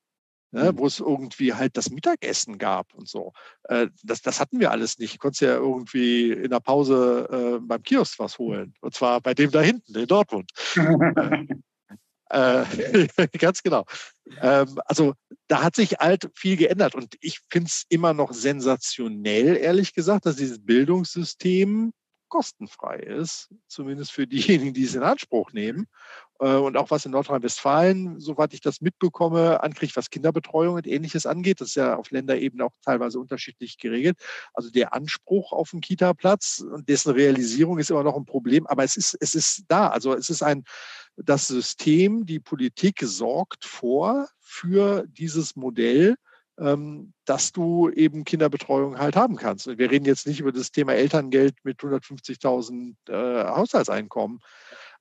[0.51, 0.79] Ne, mhm.
[0.79, 3.33] wo es irgendwie halt das Mittagessen gab und so.
[3.65, 5.13] Äh, das, das hatten wir alles nicht.
[5.13, 8.73] Du konntest ja irgendwie in der Pause äh, beim Kiosk was holen.
[8.81, 10.51] Und zwar bei dem da hinten in Dortmund.
[12.29, 12.63] äh,
[13.37, 13.85] ganz genau.
[14.41, 15.13] Ähm, also
[15.47, 16.95] da hat sich halt viel geändert.
[16.95, 21.91] Und ich finde es immer noch sensationell, ehrlich gesagt, dass dieses Bildungssystem
[22.29, 25.87] kostenfrei ist, zumindest für diejenigen, die es in Anspruch nehmen.
[26.39, 31.25] Äh, und auch was in Nordrhein-Westfalen, soweit ich das mitbekomme, ankriegt, was Kinderbetreuung und ähnliches
[31.25, 31.59] angeht.
[31.59, 34.17] Das ist ja auf Länderebene auch teilweise unterschiedlich geregelt.
[34.53, 38.83] Also der Anspruch auf einen Kita-Platz und dessen Realisierung ist immer noch ein Problem, aber
[38.83, 39.89] es ist, es ist da.
[39.89, 40.63] Also es ist ein,
[41.23, 46.15] das System, die Politik sorgt vor für dieses Modell,
[46.57, 49.67] ähm, dass du eben Kinderbetreuung halt haben kannst.
[49.67, 54.39] Wir reden jetzt nicht über das Thema Elterngeld mit 150.000 äh, Haushaltseinkommen,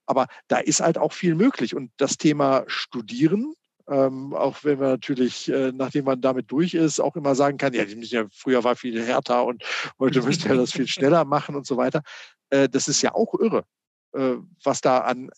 [0.05, 1.75] aber da ist halt auch viel möglich.
[1.75, 3.53] Und das Thema Studieren,
[3.87, 7.73] ähm, auch wenn man natürlich, äh, nachdem man damit durch ist, auch immer sagen kann,
[7.73, 9.63] ja, ja früher war viel härter und
[9.99, 12.01] heute müsst ihr das viel schneller machen und so weiter.
[12.49, 13.63] Äh, das ist ja auch irre,
[14.13, 15.29] äh, was da an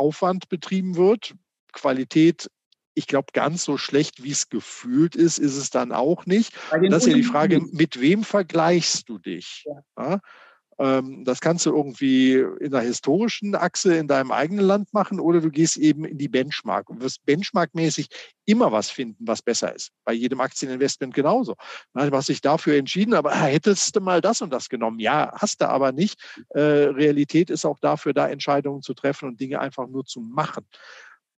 [0.00, 1.34] Aufwand betrieben wird.
[1.72, 2.50] Qualität
[2.94, 6.52] ich glaube, ganz so schlecht, wie es gefühlt ist, ist es dann auch nicht.
[6.70, 9.64] Das ist ja die Frage, mit wem vergleichst du dich?
[9.64, 9.82] Ja.
[9.96, 10.20] Ja?
[10.80, 15.42] Ähm, das kannst du irgendwie in der historischen Achse in deinem eigenen Land machen oder
[15.42, 18.08] du gehst eben in die Benchmark und wirst benchmarkmäßig
[18.46, 19.92] immer was finden, was besser ist.
[20.04, 21.54] Bei jedem Aktieninvestment genauso.
[21.92, 25.00] Du hast dich dafür entschieden, aber hättest du mal das und das genommen.
[25.00, 26.18] Ja, hast du aber nicht.
[26.48, 30.64] Äh, Realität ist auch dafür, da Entscheidungen zu treffen und Dinge einfach nur zu machen.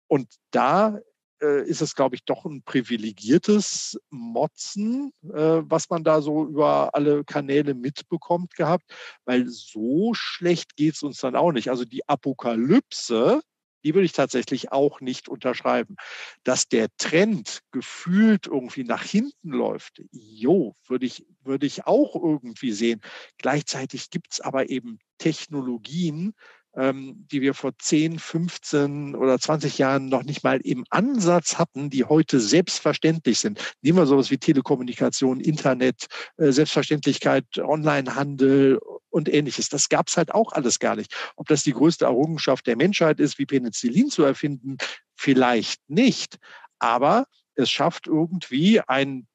[0.06, 1.00] Und da
[1.42, 6.94] äh, ist es, glaube ich, doch ein privilegiertes Motzen, äh, was man da so über
[6.94, 8.84] alle Kanäle mitbekommt gehabt,
[9.24, 11.68] weil so schlecht geht es uns dann auch nicht.
[11.70, 13.42] Also die Apokalypse,
[13.84, 15.96] die würde ich tatsächlich auch nicht unterschreiben.
[16.44, 22.72] Dass der Trend gefühlt irgendwie nach hinten läuft, jo, würde ich, würde ich auch irgendwie
[22.72, 23.00] sehen.
[23.38, 26.34] Gleichzeitig gibt es aber eben Technologien,
[26.74, 31.90] ähm, die wir vor 10, 15 oder 20 Jahren noch nicht mal im Ansatz hatten,
[31.90, 33.60] die heute selbstverständlich sind.
[33.82, 36.06] Nehmen wir sowas wie Telekommunikation, Internet,
[36.38, 39.68] äh, Selbstverständlichkeit, Onlinehandel und ähnliches.
[39.68, 41.14] Das gab es halt auch alles gar nicht.
[41.36, 44.78] Ob das die größte Errungenschaft der Menschheit ist, wie Penicillin zu erfinden,
[45.14, 46.38] vielleicht nicht.
[46.78, 49.26] Aber es schafft irgendwie ein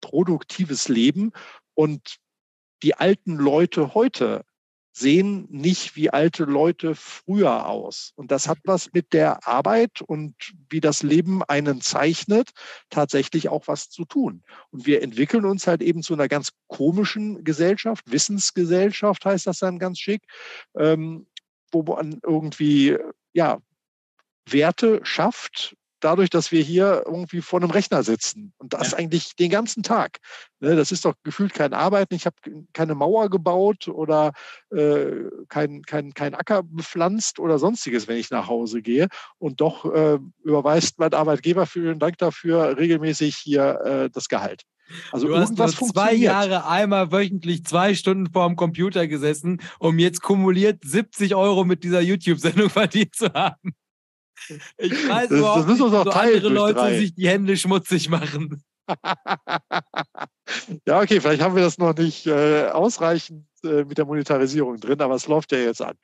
[0.00, 1.32] produktives Leben
[1.74, 2.16] und
[2.82, 4.44] die alten Leute heute
[4.96, 8.12] sehen nicht wie alte Leute früher aus.
[8.14, 10.34] Und das hat was mit der Arbeit und
[10.70, 12.50] wie das Leben einen zeichnet,
[12.90, 14.44] tatsächlich auch was zu tun.
[14.70, 19.80] Und wir entwickeln uns halt eben zu einer ganz komischen Gesellschaft, Wissensgesellschaft heißt das dann
[19.80, 20.22] ganz schick,
[20.78, 21.26] ähm,
[21.72, 22.96] wo man irgendwie
[23.32, 23.58] ja,
[24.48, 28.52] Werte schafft, dadurch, dass wir hier irgendwie vor einem Rechner sitzen.
[28.58, 28.98] Und das ja.
[28.98, 30.18] eigentlich den ganzen Tag.
[30.60, 32.14] Ne, das ist doch gefühlt kein Arbeiten.
[32.14, 32.36] Ich habe
[32.72, 34.32] keine Mauer gebaut oder
[34.70, 39.08] äh, kein, kein, kein Acker bepflanzt oder sonstiges, wenn ich nach Hause gehe.
[39.38, 44.62] Und doch äh, überweist mein Arbeitgeber, vielen Dank dafür, regelmäßig hier äh, das Gehalt.
[45.12, 50.20] Also du hast nur zwei Jahre einmal wöchentlich zwei Stunden vorm Computer gesessen, um jetzt
[50.20, 53.74] kumuliert 70 Euro mit dieser YouTube-Sendung verdient zu haben.
[54.78, 56.98] Ich weiß das, überhaupt das nicht, so andere Leute drei.
[56.98, 58.62] sich die Hände schmutzig machen.
[60.86, 65.00] ja, okay, vielleicht haben wir das noch nicht äh, ausreichend äh, mit der Monetarisierung drin,
[65.00, 65.96] aber es läuft ja jetzt an.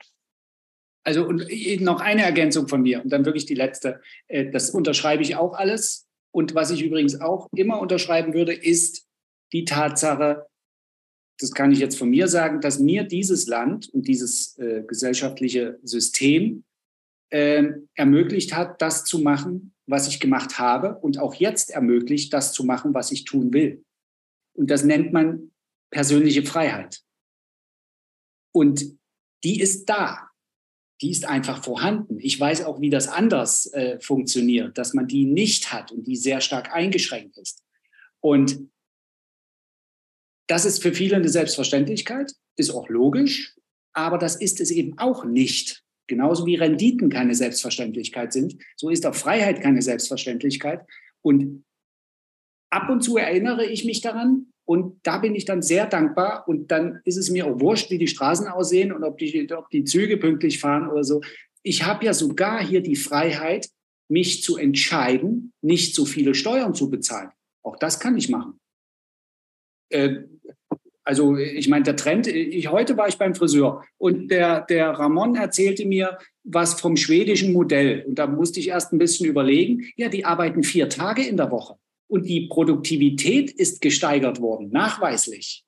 [1.03, 1.47] Also und
[1.81, 4.01] noch eine Ergänzung von mir und dann wirklich die letzte.
[4.28, 6.07] Äh, das unterschreibe ich auch alles.
[6.33, 9.07] Und was ich übrigens auch immer unterschreiben würde, ist
[9.53, 10.47] die Tatsache,
[11.39, 15.78] das kann ich jetzt von mir sagen, dass mir dieses Land und dieses äh, gesellschaftliche
[15.83, 16.64] System
[17.31, 22.53] äh, ermöglicht hat, das zu machen, was ich gemacht habe und auch jetzt ermöglicht, das
[22.53, 23.85] zu machen, was ich tun will.
[24.55, 25.53] Und das nennt man
[25.91, 27.01] persönliche Freiheit.
[28.53, 28.99] Und
[29.45, 30.31] die ist da.
[31.01, 32.18] Die ist einfach vorhanden.
[32.20, 36.16] Ich weiß auch, wie das anders äh, funktioniert, dass man die nicht hat und die
[36.16, 37.64] sehr stark eingeschränkt ist.
[38.20, 38.68] Und
[40.47, 43.57] das ist für viele eine Selbstverständlichkeit, ist auch logisch,
[43.93, 45.85] aber das ist es eben auch nicht.
[46.11, 50.84] Genauso wie Renditen keine Selbstverständlichkeit sind, so ist auch Freiheit keine Selbstverständlichkeit.
[51.22, 51.64] Und
[52.68, 56.72] ab und zu erinnere ich mich daran und da bin ich dann sehr dankbar und
[56.72, 59.84] dann ist es mir auch wurscht, wie die Straßen aussehen und ob die, ob die
[59.84, 61.20] Züge pünktlich fahren oder so.
[61.62, 63.68] Ich habe ja sogar hier die Freiheit,
[64.08, 67.30] mich zu entscheiden, nicht so viele Steuern zu bezahlen.
[67.62, 68.58] Auch das kann ich machen.
[69.90, 70.24] Äh,
[71.11, 75.34] also ich meine, der Trend, ich, heute war ich beim Friseur und der, der Ramon
[75.34, 78.04] erzählte mir was vom schwedischen Modell.
[78.06, 81.50] Und da musste ich erst ein bisschen überlegen, ja, die arbeiten vier Tage in der
[81.50, 81.74] Woche
[82.06, 85.64] und die Produktivität ist gesteigert worden, nachweislich.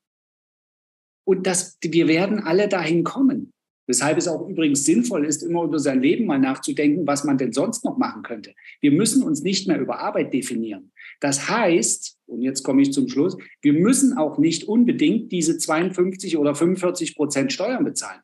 [1.24, 3.51] Und das, wir werden alle dahin kommen.
[3.92, 7.52] Weshalb es auch übrigens sinnvoll ist, immer über sein Leben mal nachzudenken, was man denn
[7.52, 8.54] sonst noch machen könnte.
[8.80, 10.92] Wir müssen uns nicht mehr über Arbeit definieren.
[11.20, 16.38] Das heißt, und jetzt komme ich zum Schluss, wir müssen auch nicht unbedingt diese 52
[16.38, 18.22] oder 45 Prozent Steuern bezahlen.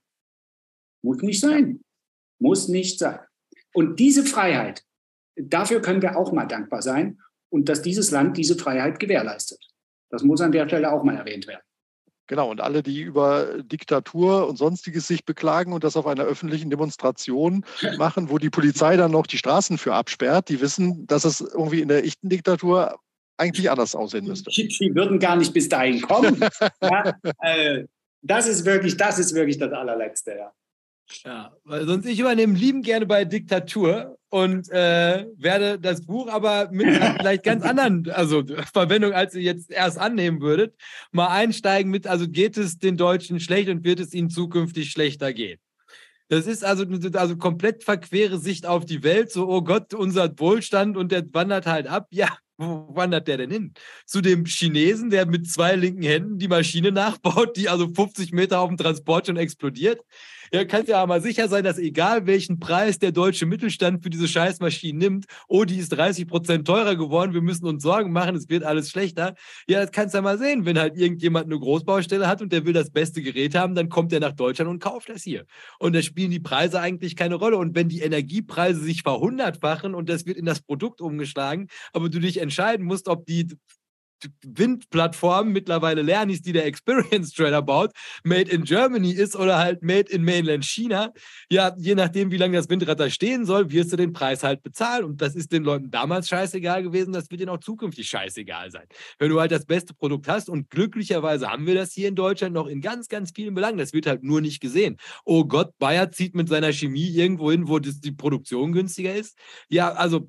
[1.03, 1.83] Muss nicht sein.
[2.41, 3.19] Muss nicht sein.
[3.75, 4.83] Und diese Freiheit,
[5.37, 7.19] dafür können wir auch mal dankbar sein
[7.51, 9.63] und dass dieses Land diese Freiheit gewährleistet.
[10.09, 11.61] Das muss an der Stelle auch mal erwähnt werden.
[12.29, 16.69] Genau, und alle, die über Diktatur und sonstiges sich beklagen und das auf einer öffentlichen
[16.71, 17.65] Demonstration
[17.99, 21.81] machen, wo die Polizei dann noch die Straßen für absperrt, die wissen, dass es irgendwie
[21.81, 22.99] in der echten Diktatur
[23.39, 24.51] eigentlich anders aussehen müsste.
[24.51, 26.39] Die würden gar nicht bis dahin kommen.
[26.83, 27.85] ja, äh,
[28.21, 30.53] das ist wirklich, das ist wirklich das allerletzte, ja.
[31.25, 36.71] Ja, weil sonst ich übernehme lieben gerne bei Diktatur und äh, werde das Buch aber
[36.71, 36.87] mit
[37.19, 40.75] vielleicht ganz anderen also Verwendung, als ihr jetzt erst annehmen würdet,
[41.11, 45.33] mal einsteigen mit, also geht es den Deutschen schlecht und wird es ihnen zukünftig schlechter
[45.33, 45.59] gehen.
[46.29, 46.85] Das ist also,
[47.15, 51.65] also komplett verquere Sicht auf die Welt, so, oh Gott, unser Wohlstand und der wandert
[51.65, 52.09] halt ab.
[52.11, 53.73] Ja, wo wandert der denn hin?
[54.05, 58.61] Zu dem Chinesen, der mit zwei linken Händen die Maschine nachbaut, die also 50 Meter
[58.61, 60.03] auf dem Transport schon explodiert?
[60.53, 64.29] Ja, kannst ja mal sicher sein, dass egal welchen Preis der deutsche Mittelstand für diese
[64.29, 68.49] Scheißmaschinen nimmt, oh, die ist 30 Prozent teurer geworden, wir müssen uns Sorgen machen, es
[68.49, 69.35] wird alles schlechter.
[69.67, 70.65] Ja, das kannst du ja mal sehen.
[70.65, 74.13] Wenn halt irgendjemand eine Großbaustelle hat und der will das beste Gerät haben, dann kommt
[74.13, 75.45] er nach Deutschland und kauft das hier.
[75.79, 77.57] Und da spielen die Preise eigentlich keine Rolle.
[77.57, 82.19] Und wenn die Energiepreise sich verhundertfachen und das wird in das Produkt umgeschlagen, aber du
[82.21, 83.49] dich entscheiden musst, ob die
[84.45, 87.93] Windplattform mittlerweile Lernis, die der Experience Trader baut,
[88.25, 91.13] made in Germany ist oder halt made in Mainland China.
[91.51, 94.63] Ja, je nachdem, wie lange das Windrad da stehen soll, wirst du den Preis halt
[94.63, 95.05] bezahlen.
[95.05, 98.87] Und das ist den Leuten damals scheißegal gewesen, das wird ihnen auch zukünftig scheißegal sein.
[99.19, 102.55] Wenn du halt das beste Produkt hast und glücklicherweise haben wir das hier in Deutschland
[102.55, 103.79] noch in ganz, ganz vielen Belangen.
[103.79, 104.97] Das wird halt nur nicht gesehen.
[105.25, 109.39] Oh Gott, Bayer zieht mit seiner Chemie irgendwo hin, wo die Produktion günstiger ist.
[109.69, 110.27] Ja, also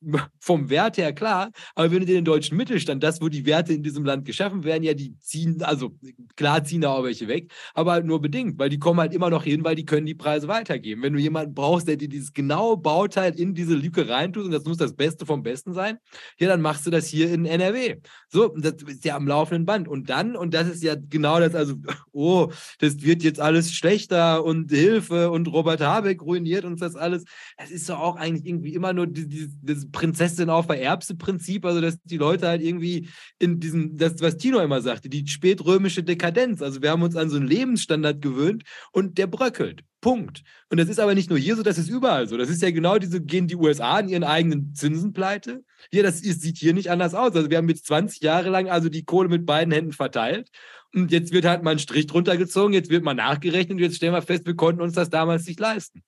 [0.40, 3.82] vom Wert her klar, aber wenn du den deutschen Mittelstand, das, wo die Werte in
[3.82, 5.96] diesem Land geschaffen werden, ja, die ziehen, also
[6.36, 9.30] klar ziehen da auch welche weg, aber halt nur bedingt, weil die kommen halt immer
[9.30, 11.02] noch hin, weil die können die Preise weitergeben.
[11.02, 14.64] Wenn du jemanden brauchst, der dir dieses genaue Bauteil in diese Lücke reintut und das
[14.64, 15.98] muss das Beste vom Besten sein,
[16.38, 17.96] ja, dann machst du das hier in NRW.
[18.28, 19.88] So, das ist ja am laufenden Band.
[19.88, 21.74] Und dann, und das ist ja genau das, also,
[22.12, 27.24] oh, das wird jetzt alles schlechter und Hilfe und Robert Habeck ruiniert uns das alles.
[27.56, 31.98] Das ist doch auch eigentlich irgendwie immer nur dieses, Prinzessin auf der Erbse-Prinzip, also dass
[32.02, 33.08] die Leute halt irgendwie
[33.38, 36.62] in diesem, das, was Tino immer sagte, die spätrömische Dekadenz.
[36.62, 39.82] Also wir haben uns an so einen Lebensstandard gewöhnt und der bröckelt.
[40.00, 40.42] Punkt.
[40.70, 42.36] Und das ist aber nicht nur hier so, das ist überall so.
[42.36, 45.64] Das ist ja genau diese, gehen die USA in ihren eigenen Zinsen pleite.
[45.90, 47.34] Hier, das ist, sieht hier nicht anders aus.
[47.34, 50.50] Also wir haben jetzt 20 Jahre lang also die Kohle mit beiden Händen verteilt.
[50.94, 53.96] Und jetzt wird halt mal ein Strich drunter gezogen, jetzt wird mal nachgerechnet und jetzt
[53.96, 56.02] stellen wir fest, wir konnten uns das damals nicht leisten.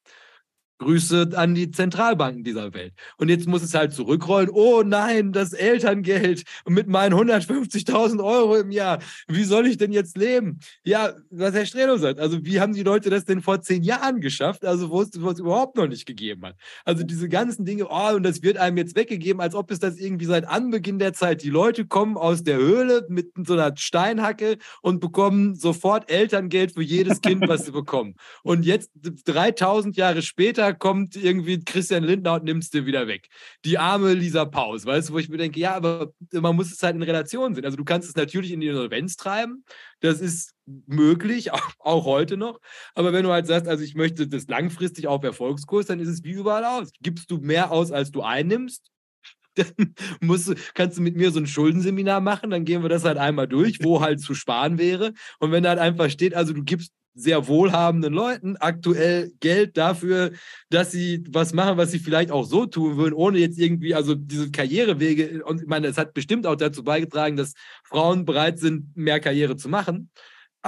[0.79, 2.95] Grüße an die Zentralbanken dieser Welt.
[3.17, 4.49] Und jetzt muss es halt zurückrollen.
[4.51, 9.01] Oh nein, das Elterngeld mit meinen 150.000 Euro im Jahr.
[9.27, 10.61] Wie soll ich denn jetzt leben?
[10.85, 12.21] Ja, was Herr Strelo sagt.
[12.21, 14.65] Also wie haben die Leute das denn vor zehn Jahren geschafft?
[14.65, 16.57] Also wo es, wo es überhaupt noch nicht gegeben hat.
[16.85, 19.99] Also diese ganzen Dinge, oh, und das wird einem jetzt weggegeben, als ob es das
[19.99, 21.43] irgendwie seit Anbeginn der Zeit.
[21.43, 26.83] Die Leute kommen aus der Höhle mit so einer Steinhacke und bekommen sofort Elterngeld für
[26.83, 28.15] jedes Kind, was sie bekommen.
[28.43, 28.91] Und jetzt
[29.25, 33.29] 3000 Jahre später kommt irgendwie Christian Lindner und nimmst du wieder weg.
[33.65, 36.83] Die arme Lisa Paus, weißt du, wo ich mir denke, ja, aber man muss es
[36.83, 37.65] halt in Relation sehen.
[37.65, 39.65] Also du kannst es natürlich in die Insolvenz treiben,
[40.01, 40.55] das ist
[40.87, 42.61] möglich, auch, auch, heute noch.
[42.95, 46.25] Aber wenn du halt sagst, also ich möchte das langfristig auf Erfolgskurs, dann ist es
[46.25, 46.91] wie überall aus.
[47.01, 48.91] Gibst du mehr aus, als du einnimmst,
[49.55, 53.05] dann musst du, kannst du mit mir so ein Schuldenseminar machen, dann gehen wir das
[53.05, 55.13] halt einmal durch, wo halt zu sparen wäre.
[55.39, 60.33] Und wenn da halt einfach steht, also du gibst sehr wohlhabenden Leuten aktuell Geld dafür,
[60.71, 64.15] dass sie was machen, was sie vielleicht auch so tun würden, ohne jetzt irgendwie, also
[64.15, 67.55] diese Karrierewege, und ich meine, es hat bestimmt auch dazu beigetragen, dass
[67.85, 70.11] Frauen bereit sind, mehr Karriere zu machen.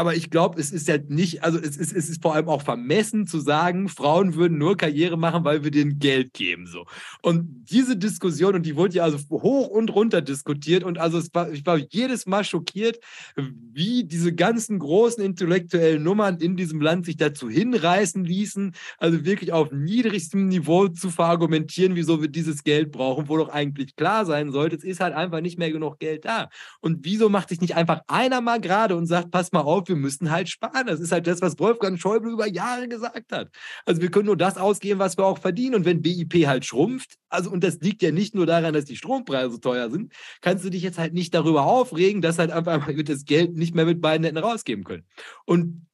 [0.00, 2.62] Aber ich glaube, es ist ja nicht, also es ist, es ist vor allem auch
[2.62, 6.66] vermessen zu sagen, Frauen würden nur Karriere machen, weil wir denen Geld geben.
[6.66, 6.86] So.
[7.20, 11.52] Und diese Diskussion, und die wurde ja also hoch und runter diskutiert, und also war,
[11.52, 12.98] ich war jedes Mal schockiert,
[13.36, 19.52] wie diese ganzen großen intellektuellen Nummern in diesem Land sich dazu hinreißen ließen, also wirklich
[19.52, 24.50] auf niedrigstem Niveau zu verargumentieren, wieso wir dieses Geld brauchen, wo doch eigentlich klar sein
[24.50, 26.48] sollte, es ist halt einfach nicht mehr genug Geld da.
[26.80, 29.96] Und wieso macht sich nicht einfach einer mal gerade und sagt, pass mal auf, wir
[29.96, 30.86] müssen halt sparen.
[30.86, 33.50] Das ist halt das, was Wolfgang Schäuble über Jahre gesagt hat.
[33.84, 35.74] Also wir können nur das ausgeben, was wir auch verdienen.
[35.74, 38.96] Und wenn BIP halt schrumpft, also und das liegt ja nicht nur daran, dass die
[38.96, 43.24] Strompreise teuer sind, kannst du dich jetzt halt nicht darüber aufregen, dass halt einfach das
[43.24, 45.04] Geld nicht mehr mit beiden Händen rausgeben können.
[45.44, 45.86] Und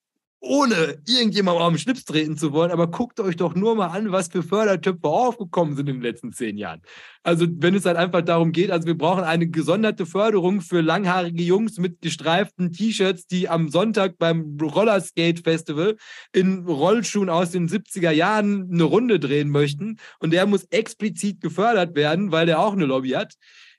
[0.47, 4.13] ohne irgendjemand auf den Schlips treten zu wollen, aber guckt euch doch nur mal an,
[4.13, 6.83] was für Fördertöpfe aufgekommen sind in den letzten zehn Jahren.
[7.23, 11.43] Also wenn es halt einfach darum geht, also wir brauchen eine gesonderte Förderung für langhaarige
[11.43, 15.97] Jungs mit gestreiften T-Shirts, die am Sonntag beim Rollerskate Festival
[16.33, 21.97] in Rollschuhen aus den 70er Jahren eine Runde drehen möchten und der muss explizit gefördert
[21.97, 23.35] werden, weil der auch eine Lobby hat.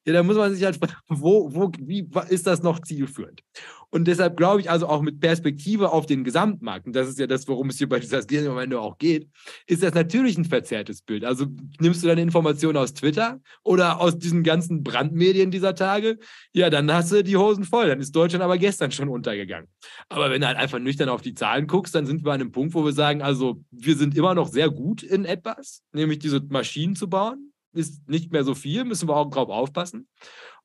[0.08, 3.44] Ja, da muss man sich halt fragen, wo, wo, wie ist das noch zielführend?
[3.90, 7.28] Und deshalb glaube ich also auch mit Perspektive auf den Gesamtmarkt, und das ist ja
[7.28, 9.30] das, worum es hier bei dieser Ende auch geht,
[9.66, 11.26] ist das natürlich ein verzerrtes Bild.
[11.26, 11.48] Also
[11.80, 16.20] nimmst du deine Informationen aus Twitter oder aus diesen ganzen Brandmedien dieser Tage,
[16.54, 17.88] ja, dann hast du die Hosen voll.
[17.88, 19.70] Dann ist Deutschland aber gestern schon untergegangen.
[20.08, 22.52] Aber wenn du halt einfach nüchtern auf die Zahlen guckst, dann sind wir an einem
[22.52, 26.42] Punkt, wo wir sagen, also wir sind immer noch sehr gut in etwas, nämlich diese
[26.50, 27.52] Maschinen zu bauen.
[27.78, 30.08] Ist nicht mehr so viel, müssen wir auch drauf aufpassen.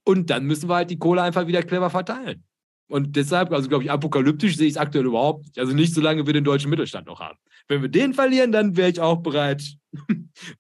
[0.04, 2.44] Und dann müssen wir halt die Kohle einfach wieder clever verteilen.
[2.88, 5.58] Und deshalb, also glaube ich, apokalyptisch sehe ich es aktuell überhaupt nicht.
[5.58, 7.38] Also nicht, solange wir den deutschen Mittelstand noch haben.
[7.68, 9.62] Wenn wir den verlieren, dann wäre ich auch bereit.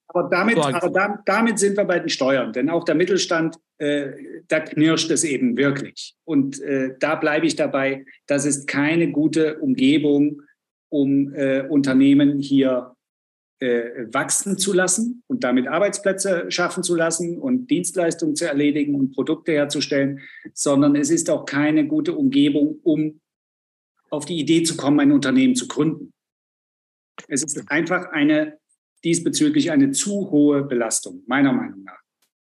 [0.08, 2.52] Aber damit, aber da, damit sind wir bei den Steuern.
[2.52, 4.10] Denn auch der Mittelstand, äh,
[4.46, 6.14] da knirscht es eben wirklich.
[6.24, 10.42] Und äh, da bleibe ich dabei, das ist keine gute Umgebung,
[10.90, 12.94] um äh, Unternehmen hier
[13.62, 19.12] äh, wachsen zu lassen und damit Arbeitsplätze schaffen zu lassen und Dienstleistungen zu erledigen und
[19.12, 20.20] Produkte herzustellen,
[20.52, 23.20] sondern es ist auch keine gute Umgebung, um
[24.10, 26.12] auf die Idee zu kommen, ein Unternehmen zu gründen.
[27.28, 28.58] Es ist einfach eine
[29.04, 32.01] diesbezüglich eine zu hohe Belastung, meiner Meinung nach.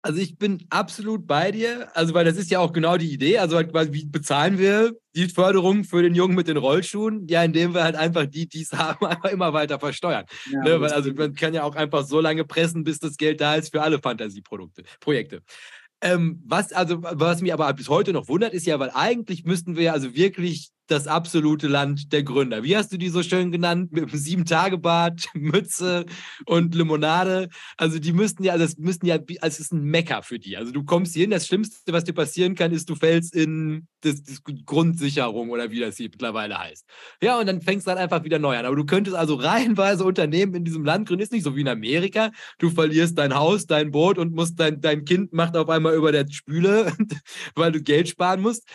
[0.04, 3.38] Also ich bin absolut bei dir, also weil das ist ja auch genau die Idee.
[3.38, 7.26] Also halt, wie bezahlen wir die Förderung für den Jungen mit den Rollschuhen?
[7.26, 10.26] Ja, indem wir halt einfach die, die es haben, einfach immer weiter versteuern.
[10.52, 10.78] Ja, ne?
[10.82, 13.70] weil, also man kann ja auch einfach so lange pressen, bis das Geld da ist
[13.70, 15.40] für alle Fantasieprodukte, Projekte.
[16.02, 19.74] Ähm, was also, was mich aber bis heute noch wundert, ist ja, weil eigentlich müssten
[19.74, 22.62] wir also wirklich das absolute Land der Gründer.
[22.62, 23.92] Wie hast du die so schön genannt?
[23.92, 26.04] Mit einem Sieben-Tage-Bad, Mütze
[26.46, 27.48] und Limonade.
[27.76, 30.56] Also die müssten ja, also das müssten ja, also es ist ein Mecker für die.
[30.56, 33.86] Also du kommst hier hin, das Schlimmste, was dir passieren kann, ist, du fällst in
[34.02, 36.84] das, das Grundsicherung oder wie das hier mittlerweile heißt.
[37.22, 38.66] Ja, und dann fängst du dann einfach wieder neu an.
[38.66, 41.22] Aber du könntest also reihenweise Unternehmen in diesem Land gründen.
[41.22, 42.30] Ist nicht so wie in Amerika.
[42.58, 46.12] Du verlierst dein Haus, dein Boot und musst dein, dein Kind macht auf einmal über
[46.12, 46.92] der Spüle,
[47.54, 48.68] weil du Geld sparen musst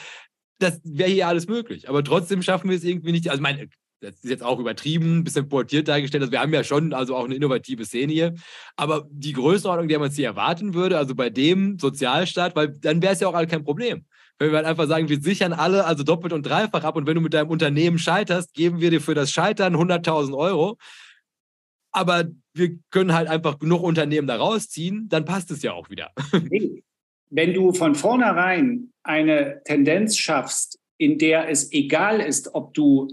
[0.60, 1.89] das wäre hier alles möglich.
[1.89, 3.30] Aber trotzdem schaffen wir es irgendwie nicht.
[3.30, 3.70] Also, meine,
[4.01, 6.24] das ist jetzt auch übertrieben, ein bisschen portiert dargestellt.
[6.24, 8.36] Also wir haben ja schon also auch eine innovative Szene hier.
[8.76, 13.01] Aber die Größenordnung, die man jetzt hier erwarten würde, also bei dem Sozialstaat, weil dann
[13.01, 14.05] wäre es ja auch kein Problem.
[14.38, 17.16] Wenn wir halt einfach sagen, wir sichern alle also doppelt und dreifach ab und wenn
[17.16, 20.78] du mit deinem Unternehmen scheiterst, geben wir dir für das Scheitern 100.000 Euro.
[21.91, 26.12] Aber wir können halt einfach genug Unternehmen da rausziehen, dann passt es ja auch wieder.
[27.30, 33.07] Wenn du von vornherein eine Tendenz schaffst, in der es egal ist, ob du,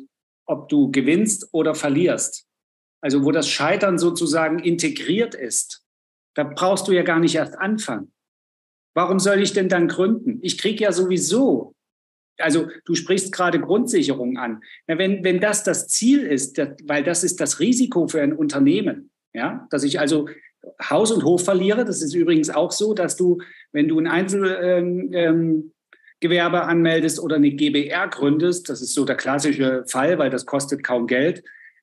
[0.47, 2.47] ob du gewinnst oder verlierst,
[3.01, 5.85] also wo das Scheitern sozusagen integriert ist,
[6.35, 8.12] da brauchst du ja gar nicht erst anfangen.
[8.95, 10.39] Warum soll ich denn dann gründen?
[10.43, 11.75] Ich kriege ja sowieso,
[12.39, 14.62] also du sprichst gerade Grundsicherung an.
[14.87, 18.33] Na, wenn, wenn das das Ziel ist, das, weil das ist das Risiko für ein
[18.33, 20.29] Unternehmen, ja, dass ich also
[20.83, 21.85] Haus und Hof verliere.
[21.85, 23.39] Das ist übrigens auch so, dass du,
[23.73, 25.73] wenn du ein Einzelgewerbe ähm,
[26.23, 30.83] ähm, anmeldest oder eine GBR gründest, das ist so der klassische Fall, weil das kostet
[30.83, 31.43] kaum Geld,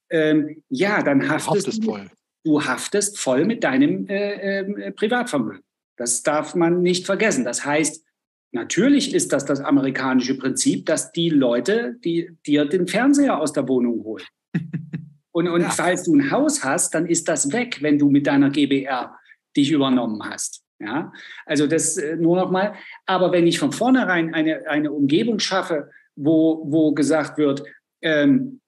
[0.10, 2.10] ähm, ja, dann haftest du, voll.
[2.44, 5.64] du haftest voll mit deinem äh, äh, Privatvermögen.
[5.98, 7.46] Das darf man nicht vergessen.
[7.46, 8.04] Das heißt,
[8.52, 13.68] natürlich ist das das amerikanische Prinzip, dass die Leute, die dir den Fernseher aus der
[13.68, 14.26] Wohnung holen.
[15.34, 15.70] Und, und ja.
[15.70, 19.18] falls du ein Haus hast, dann ist das weg, wenn du mit deiner GBR
[19.58, 20.64] dich übernommen hast.
[20.80, 21.12] Ja,
[21.46, 22.76] also das äh, nur noch mal.
[23.06, 27.64] Aber wenn ich von vornherein eine, eine Umgebung schaffe, wo, wo gesagt wird,
[28.02, 28.62] ähm,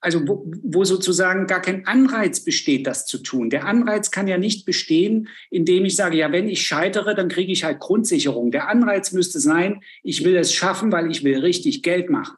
[0.00, 3.48] also wo, wo sozusagen gar kein Anreiz besteht, das zu tun.
[3.48, 7.52] Der Anreiz kann ja nicht bestehen, indem ich sage, ja, wenn ich scheitere, dann kriege
[7.52, 8.50] ich halt Grundsicherung.
[8.50, 12.36] Der Anreiz müsste sein, ich will es schaffen, weil ich will richtig Geld machen.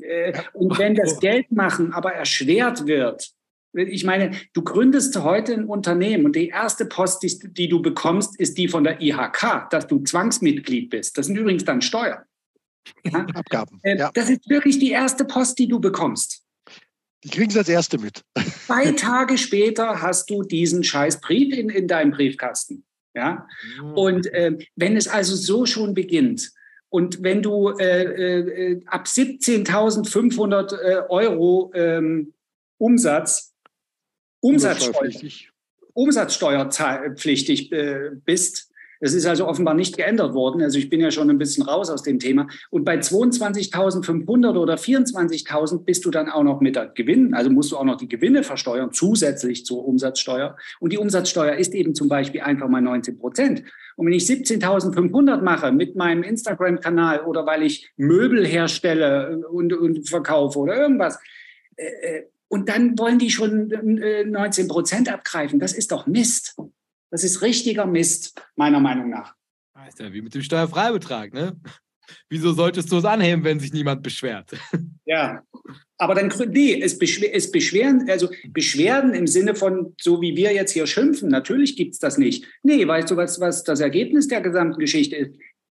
[0.00, 3.32] Äh, und wenn das Geldmachen aber erschwert wird,
[3.74, 8.38] ich meine, du gründest heute ein Unternehmen und die erste Post, die, die, du bekommst,
[8.38, 11.16] ist die von der IHK, dass du Zwangsmitglied bist.
[11.16, 12.22] Das sind übrigens dann Steuern.
[13.04, 13.26] Ja?
[13.34, 13.80] Abgaben.
[13.82, 14.10] Äh, ja.
[14.12, 16.42] Das ist wirklich die erste Post, die du bekommst.
[17.24, 18.22] Die kriegen sie als erste mit.
[18.66, 22.84] Zwei Tage später hast du diesen scheiß Brief in, in deinem Briefkasten.
[23.14, 23.46] Ja?
[23.94, 26.52] Und äh, wenn es also so schon beginnt,
[26.92, 32.34] und wenn du äh, äh, ab 17.500 äh, Euro ähm,
[32.76, 33.54] Umsatz,
[34.40, 35.10] Umsatzsteuer,
[35.94, 38.70] umsatzsteuerpflichtig äh, bist,
[39.02, 40.62] das ist also offenbar nicht geändert worden.
[40.62, 42.46] Also ich bin ja schon ein bisschen raus aus dem Thema.
[42.70, 47.72] Und bei 22.500 oder 24.000 bist du dann auch noch mit der Gewinn, also musst
[47.72, 50.56] du auch noch die Gewinne versteuern, zusätzlich zur Umsatzsteuer.
[50.78, 53.64] Und die Umsatzsteuer ist eben zum Beispiel einfach mal 19 Prozent.
[53.96, 60.08] Und wenn ich 17.500 mache mit meinem Instagram-Kanal oder weil ich Möbel herstelle und, und
[60.08, 61.18] verkaufe oder irgendwas,
[61.76, 65.58] äh, äh und dann wollen die schon 19 äh, Prozent abgreifen.
[65.58, 66.54] Das ist doch Mist.
[67.12, 69.34] Das ist richtiger Mist, meiner Meinung nach.
[69.74, 71.56] Das ist ja wie mit dem Steuerfreibetrag, ne?
[72.28, 74.50] Wieso solltest du es anheben, wenn sich niemand beschwert?
[75.04, 75.42] Ja,
[75.98, 80.54] aber dann, nee, es, beschwer, es beschweren, also Beschwerden im Sinne von, so wie wir
[80.54, 82.46] jetzt hier schimpfen, natürlich gibt es das nicht.
[82.62, 85.34] Nee, weißt du, was, was das Ergebnis der gesamten Geschichte ist?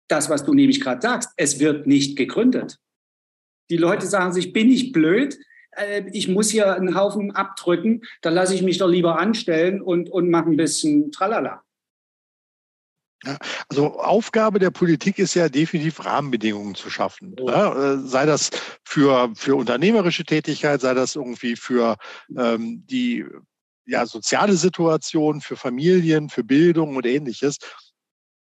[0.08, 2.78] Das, was du nämlich gerade sagst, es wird nicht gegründet.
[3.72, 5.38] Die Leute sagen sich, bin ich blöd?
[5.76, 10.10] Äh, ich muss hier einen Haufen abdrücken, da lasse ich mich doch lieber anstellen und,
[10.10, 11.64] und mache ein bisschen Tralala.
[13.24, 13.38] Ja,
[13.70, 17.36] also Aufgabe der Politik ist ja definitiv Rahmenbedingungen zu schaffen.
[17.40, 17.50] Oh.
[17.50, 18.52] Ja, äh, sei das
[18.84, 21.98] für, für unternehmerische Tätigkeit, sei das irgendwie für
[22.38, 23.26] ähm, die
[23.86, 27.58] ja, soziale Situation, für Familien, für Bildung und ähnliches.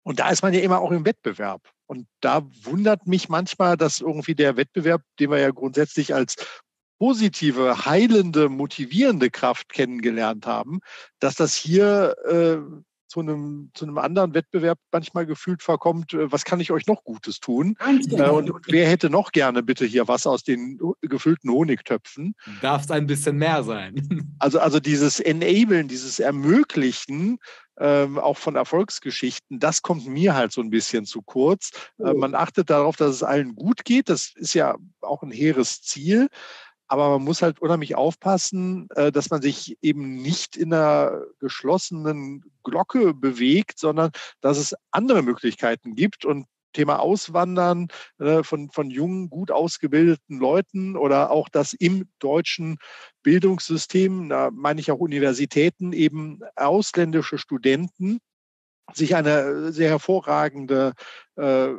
[0.03, 1.61] Und da ist man ja immer auch im Wettbewerb.
[1.85, 6.35] Und da wundert mich manchmal, dass irgendwie der Wettbewerb, den wir ja grundsätzlich als
[7.01, 10.81] positive, heilende, motivierende Kraft kennengelernt haben,
[11.17, 12.57] dass das hier äh,
[13.07, 17.03] zu einem, zu einem anderen Wettbewerb manchmal gefühlt verkommt, äh, was kann ich euch noch
[17.03, 17.75] Gutes tun?
[18.07, 18.23] Genau.
[18.23, 22.35] Äh, und, und, wer hätte noch gerne bitte hier was aus den gefüllten Honigtöpfen?
[22.61, 23.95] Darf es ein bisschen mehr sein?
[24.37, 27.37] Also, also dieses Enablen, dieses Ermöglichen,
[27.79, 31.71] ähm, auch von Erfolgsgeschichten, das kommt mir halt so ein bisschen zu kurz.
[31.97, 32.07] Äh, oh.
[32.07, 34.09] Äh, man achtet darauf, dass es allen gut geht.
[34.09, 36.27] Das ist ja auch ein hehres Ziel.
[36.91, 42.43] Aber man muss halt unheimlich aufpassen, äh, dass man sich eben nicht in einer geschlossenen
[42.63, 44.11] Glocke bewegt, sondern
[44.41, 46.25] dass es andere Möglichkeiten gibt.
[46.25, 47.87] Und Thema Auswandern
[48.19, 52.77] äh, von, von jungen, gut ausgebildeten Leuten oder auch das im deutschen
[53.23, 58.19] Bildungssystem, da meine ich auch Universitäten, eben ausländische Studenten
[58.91, 60.91] sich eine sehr hervorragende
[61.37, 61.69] äh,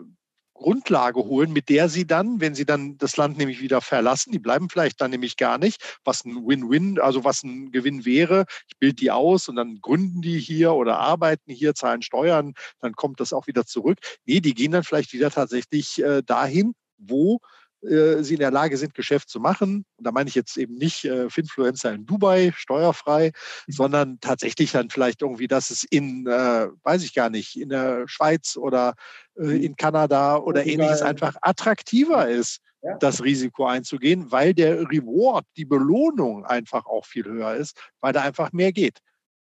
[0.62, 4.38] Grundlage holen, mit der sie dann, wenn sie dann das Land nämlich wieder verlassen, die
[4.38, 8.46] bleiben vielleicht dann nämlich gar nicht, was ein Win-Win, also was ein Gewinn wäre.
[8.68, 12.94] Ich bilde die aus und dann gründen die hier oder arbeiten hier, zahlen Steuern, dann
[12.94, 13.98] kommt das auch wieder zurück.
[14.24, 17.40] Nee, die gehen dann vielleicht wieder tatsächlich äh, dahin, wo
[17.82, 19.84] äh, sie in der Lage sind, Geschäft zu machen.
[19.96, 23.32] Und da meine ich jetzt eben nicht äh, Finfluencer in Dubai, steuerfrei,
[23.66, 23.72] mhm.
[23.72, 28.06] sondern tatsächlich dann vielleicht irgendwie, dass es in, äh, weiß ich gar nicht, in der
[28.06, 28.94] Schweiz oder
[29.36, 29.62] äh, mhm.
[29.62, 32.96] in Kanada oder ähnliches einfach attraktiver ist, ja.
[32.98, 38.22] das Risiko einzugehen, weil der Reward, die Belohnung einfach auch viel höher ist, weil da
[38.22, 38.98] einfach mehr geht.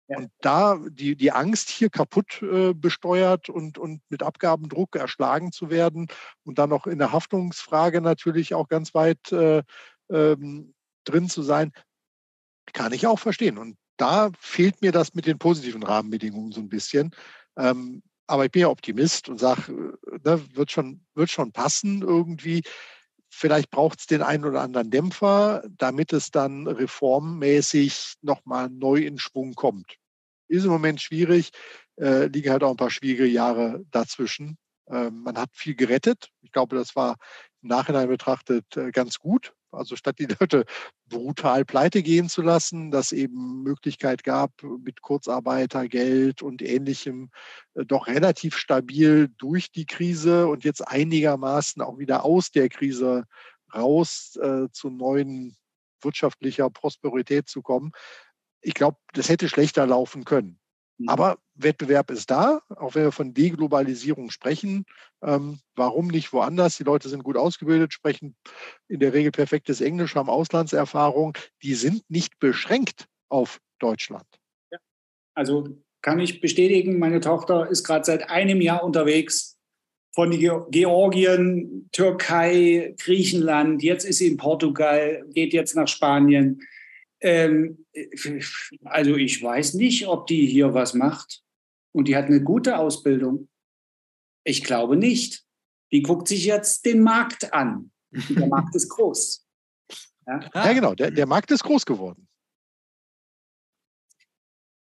[0.07, 0.17] Ja.
[0.17, 5.69] Und da die, die Angst, hier kaputt äh, besteuert und, und mit Abgabendruck erschlagen zu
[5.69, 6.07] werden
[6.43, 9.63] und dann noch in der Haftungsfrage natürlich auch ganz weit äh,
[10.11, 10.75] ähm,
[11.05, 11.71] drin zu sein,
[12.73, 13.57] kann ich auch verstehen.
[13.57, 17.11] Und da fehlt mir das mit den positiven Rahmenbedingungen so ein bisschen.
[17.57, 22.01] Ähm, aber ich bin ja Optimist und sage, äh, ne, wird, schon, wird schon passen
[22.01, 22.63] irgendwie.
[23.37, 29.19] Vielleicht braucht es den einen oder anderen Dämpfer, damit es dann reformmäßig nochmal neu in
[29.19, 29.97] Schwung kommt.
[30.47, 31.51] Ist im Moment schwierig,
[31.99, 34.57] äh, liegen halt auch ein paar schwierige Jahre dazwischen.
[34.89, 36.29] Ähm, man hat viel gerettet.
[36.43, 37.17] Ich glaube, das war
[37.61, 39.53] im Nachhinein betrachtet äh, ganz gut.
[39.75, 40.65] Also statt die Leute
[41.07, 47.29] brutal pleite gehen zu lassen, dass eben Möglichkeit gab, mit Kurzarbeitergeld und ähnlichem
[47.75, 53.25] äh, doch relativ stabil durch die Krise und jetzt einigermaßen auch wieder aus der Krise
[53.73, 55.55] raus äh, zu neuen
[56.01, 57.91] wirtschaftlicher Prosperität zu kommen.
[58.61, 60.59] Ich glaube, das hätte schlechter laufen können.
[60.97, 61.09] Mhm.
[61.09, 64.85] Aber Wettbewerb ist da, auch wenn wir von Deglobalisierung sprechen.
[65.21, 66.77] Ähm, warum nicht woanders?
[66.77, 68.35] Die Leute sind gut ausgebildet, sprechen
[68.87, 71.37] in der Regel perfektes Englisch, haben Auslandserfahrung.
[71.63, 74.27] Die sind nicht beschränkt auf Deutschland.
[74.71, 74.79] Ja.
[75.33, 79.57] Also kann ich bestätigen, meine Tochter ist gerade seit einem Jahr unterwegs
[80.13, 83.83] von Georgien, Türkei, Griechenland.
[83.83, 86.61] Jetzt ist sie in Portugal, geht jetzt nach Spanien.
[87.21, 87.85] Ähm,
[88.83, 91.41] also ich weiß nicht, ob die hier was macht.
[91.93, 93.47] Und die hat eine gute Ausbildung.
[94.43, 95.43] Ich glaube nicht.
[95.91, 97.91] Die guckt sich jetzt den Markt an.
[98.11, 99.41] Der Markt ist groß.
[100.27, 100.95] Ja, ja genau.
[100.95, 102.27] Der, der Markt ist groß geworden.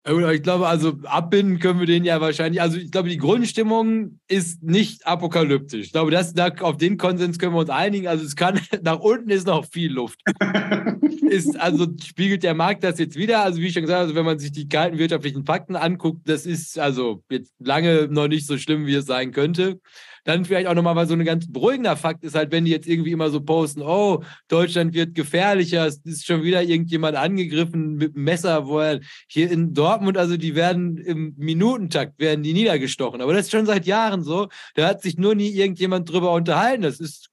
[0.09, 2.63] Ich glaube, also abbinden können wir den ja wahrscheinlich.
[2.63, 5.87] Also ich glaube, die Grundstimmung ist nicht apokalyptisch.
[5.87, 8.07] Ich glaube, das, da, auf den Konsens können wir uns einigen.
[8.07, 10.21] Also es kann, nach unten ist noch viel Luft.
[11.29, 13.43] ist, also spiegelt der Markt das jetzt wieder?
[13.43, 16.29] Also wie ich schon gesagt habe, also wenn man sich die kalten wirtschaftlichen Fakten anguckt,
[16.29, 19.81] das ist also jetzt lange noch nicht so schlimm, wie es sein könnte.
[20.27, 22.89] Dann vielleicht auch nochmal, weil so ein ganz beruhigender Fakt ist halt, wenn die jetzt
[22.89, 28.17] irgendwie immer so posten, oh, Deutschland wird gefährlicher, es ist schon wieder irgendjemand angegriffen mit
[28.17, 33.21] einem Messer, wo er hier in Dortmund, also die werden im Minutentakt, werden die niedergestochen.
[33.21, 34.49] Aber das ist schon seit Jahren so.
[34.75, 36.83] Da hat sich nur nie irgendjemand drüber unterhalten.
[36.83, 37.31] Das ist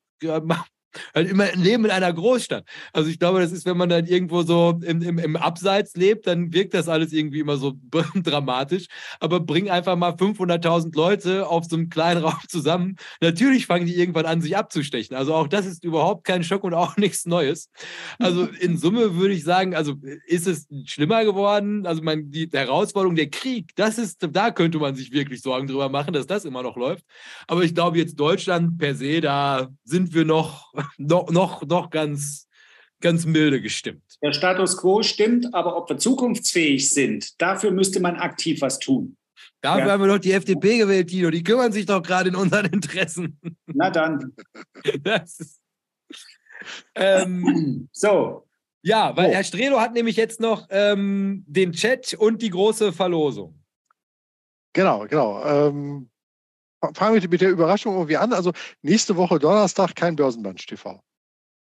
[1.13, 2.65] Halt immer Leben in einer Großstadt.
[2.91, 6.27] Also ich glaube, das ist, wenn man dann irgendwo so im, im, im Abseits lebt,
[6.27, 7.73] dann wirkt das alles irgendwie immer so
[8.15, 8.87] dramatisch.
[9.19, 12.97] Aber bring einfach mal 500.000 Leute auf so einem kleinen Raum zusammen.
[13.21, 15.15] Natürlich fangen die irgendwann an, sich abzustechen.
[15.15, 17.69] Also auch das ist überhaupt kein Schock und auch nichts Neues.
[18.19, 19.95] Also in Summe würde ich sagen, also
[20.27, 21.85] ist es schlimmer geworden.
[21.85, 25.89] Also mein, die Herausforderung, der Krieg, das ist, da könnte man sich wirklich Sorgen drüber
[25.89, 27.05] machen, dass das immer noch läuft.
[27.47, 32.47] Aber ich glaube jetzt Deutschland per se, da sind wir noch noch, noch, noch ganz,
[33.01, 34.03] ganz milde gestimmt.
[34.21, 39.17] Der Status quo stimmt, aber ob wir zukunftsfähig sind, dafür müsste man aktiv was tun.
[39.61, 39.91] Dafür ja.
[39.93, 41.29] haben wir doch die FDP gewählt, Tino.
[41.29, 43.39] Die kümmern sich doch gerade in unseren Interessen.
[43.67, 44.34] Na dann.
[44.84, 45.61] Ist,
[46.95, 48.47] ähm, so.
[48.81, 49.34] Ja, weil oh.
[49.34, 53.63] Herr Strelo hat nämlich jetzt noch ähm, den Chat und die große Verlosung.
[54.73, 55.45] Genau, genau.
[55.45, 56.09] Ähm,
[56.93, 58.34] fangen wir mit der Überraschung irgendwie an.
[58.34, 61.01] Also nächste Woche Donnerstag kein Börsenbunch TV.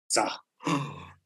[0.09, 0.41] Sag.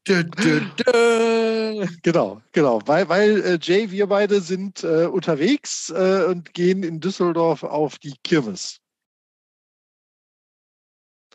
[0.07, 1.85] Dö, dö, dö.
[2.01, 2.81] Genau, genau.
[2.87, 7.99] Weil, weil äh, Jay, wir beide sind äh, unterwegs äh, und gehen in Düsseldorf auf
[7.99, 8.79] die Kirmes.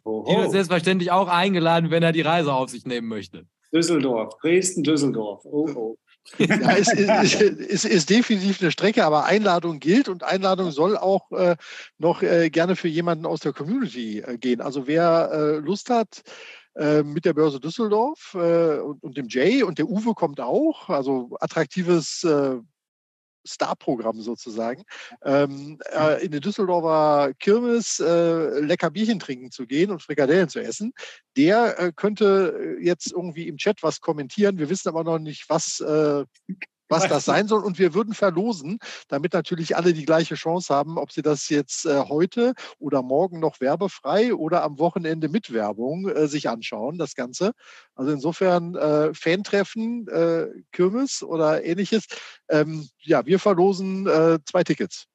[0.02, 0.42] Oho.
[0.42, 3.46] ist selbstverständlich auch eingeladen, wenn er die Reise auf sich nehmen möchte.
[3.72, 5.44] Düsseldorf, Dresden, Düsseldorf.
[5.44, 5.98] Oh, oh.
[6.38, 11.30] Ja, es ist, ist, ist, definitiv eine Strecke, aber Einladung gilt und Einladung soll auch
[11.32, 11.56] äh,
[11.98, 14.60] noch äh, gerne für jemanden aus der Community äh, gehen.
[14.60, 16.22] Also wer äh, Lust hat,
[16.74, 20.88] äh, mit der Börse Düsseldorf äh, und, und, dem Jay und der Uwe kommt auch,
[20.90, 22.26] also attraktives
[23.46, 24.82] Starprogramm sozusagen,
[25.24, 30.60] ähm, äh, in die Düsseldorfer Kirmes äh, lecker Bierchen trinken zu gehen und Frikadellen zu
[30.60, 30.92] essen.
[31.36, 34.58] Der äh, könnte jetzt irgendwie im Chat was kommentieren.
[34.58, 36.24] Wir wissen aber noch nicht, was äh,
[36.88, 37.64] was das sein soll.
[37.64, 41.86] Und wir würden verlosen, damit natürlich alle die gleiche Chance haben, ob sie das jetzt
[41.86, 47.14] äh, heute oder morgen noch werbefrei oder am Wochenende mit Werbung äh, sich anschauen, das
[47.14, 47.52] Ganze.
[47.94, 52.06] Also insofern äh, Fantreffen, äh, Kirmes oder ähnliches.
[52.48, 55.06] Ähm, ja, wir verlosen äh, zwei Tickets.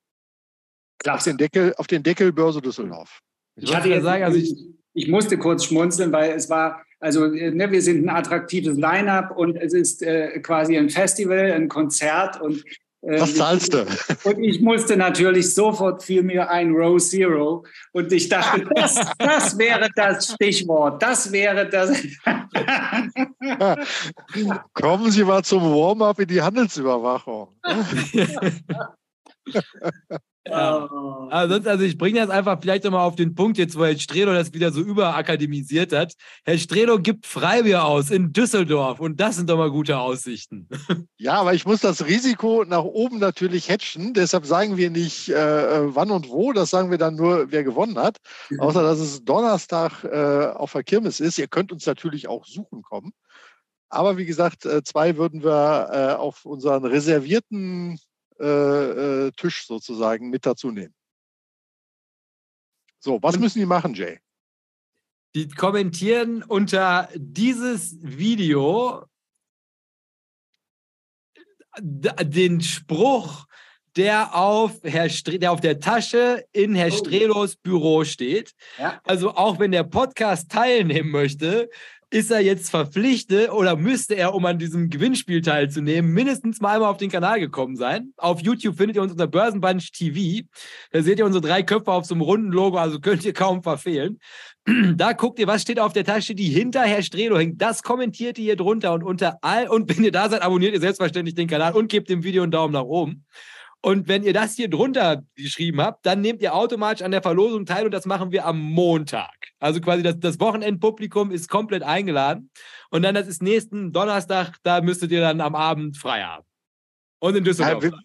[0.99, 1.17] Klasse.
[1.17, 3.19] Auf den Deckel, auf den Deckel Börse Düsseldorf.
[3.55, 4.55] Ich, ich hatte ja sagen, also ich,
[4.93, 9.57] ich musste kurz schmunzeln, weil es war also ne, wir sind ein attraktives Line-up und
[9.57, 12.63] es ist äh, quasi ein Festival, ein Konzert und
[13.01, 13.85] äh, was zahlst du?
[14.29, 19.57] Und ich musste natürlich sofort fiel mir ein Row Zero und ich dachte, das, das
[19.57, 21.99] wäre das Stichwort, das wäre das.
[24.73, 27.47] Kommen Sie mal zum Warm-up in die Handelsüberwachung.
[30.47, 30.89] Ja.
[30.91, 31.27] Oh.
[31.29, 34.33] Also, also ich bringe das einfach vielleicht nochmal auf den Punkt, jetzt wo Herr Strelo
[34.33, 36.13] das wieder so überakademisiert hat.
[36.45, 40.67] Herr Strelo gibt Freibier aus in Düsseldorf und das sind doch mal gute Aussichten.
[41.17, 44.13] Ja, aber ich muss das Risiko nach oben natürlich hatchen.
[44.13, 47.63] Deshalb sagen wir nicht äh, äh, wann und wo, das sagen wir dann nur, wer
[47.63, 48.17] gewonnen hat.
[48.49, 48.59] Mhm.
[48.59, 51.37] Außer dass es Donnerstag äh, auf der Kirmes ist.
[51.37, 53.13] Ihr könnt uns natürlich auch suchen kommen.
[53.89, 57.99] Aber wie gesagt, äh, zwei würden wir äh, auf unseren reservierten
[58.41, 60.95] äh, äh, Tisch sozusagen mit dazu nehmen.
[62.99, 64.19] So, was müssen die machen, Jay?
[65.35, 69.05] Die kommentieren unter dieses Video
[71.79, 73.45] den Spruch,
[73.95, 76.97] der auf, Herr der auf der Tasche in Herr oh.
[76.97, 78.53] Strelos Büro steht.
[78.77, 79.01] Ja.
[79.03, 81.69] Also auch wenn der Podcast teilnehmen möchte,
[82.11, 86.89] ist er jetzt verpflichtet oder müsste er, um an diesem Gewinnspiel teilzunehmen, mindestens mal einmal
[86.89, 88.13] auf den Kanal gekommen sein.
[88.17, 90.45] Auf YouTube findet ihr uns unter Börsenbunch TV.
[90.91, 93.63] Da seht ihr unsere drei Köpfe auf so einem runden Logo, also könnt ihr kaum
[93.63, 94.19] verfehlen.
[94.95, 97.59] Da guckt ihr, was steht auf der Tasche, die hinter Herr Strelo hängt.
[97.61, 99.67] Das kommentiert ihr hier drunter und unter all.
[99.67, 102.51] Und wenn ihr da seid, abonniert ihr selbstverständlich den Kanal und gebt dem Video einen
[102.51, 103.25] Daumen nach oben.
[103.83, 107.65] Und wenn ihr das hier drunter geschrieben habt, dann nehmt ihr automatisch an der Verlosung
[107.65, 109.33] teil und das machen wir am Montag.
[109.59, 112.51] Also quasi das, das Wochenendpublikum ist komplett eingeladen.
[112.91, 116.45] Und dann das ist nächsten Donnerstag, da müsstet ihr dann am Abend frei haben.
[117.19, 117.83] Und in Düsseldorf.
[117.83, 117.99] Ja, wir,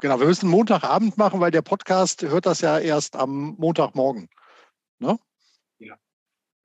[0.00, 4.28] genau, wir müssen Montagabend machen, weil der Podcast hört das ja erst am Montagmorgen.
[4.98, 5.18] Ne?
[5.78, 5.96] Ja.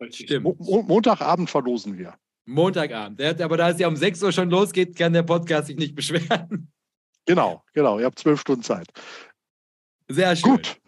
[0.10, 0.44] Stimmt.
[0.44, 2.16] Mo Montagabend verlosen wir.
[2.46, 3.22] Montagabend.
[3.42, 6.72] Aber da es ja um 6 Uhr schon losgeht, kann der Podcast sich nicht beschweren.
[7.26, 8.00] Genau, genau.
[8.00, 8.88] Ihr habt zwölf Stunden Zeit.
[10.08, 10.52] Sehr schön.
[10.52, 10.82] Gut.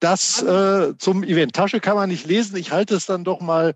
[0.00, 1.54] Das äh, zum Event.
[1.54, 2.56] Tasche kann man nicht lesen.
[2.56, 3.74] Ich halte es dann doch mal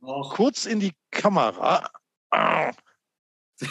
[0.00, 0.34] Och.
[0.34, 1.88] kurz in die Kamera.
[2.30, 2.72] Ah.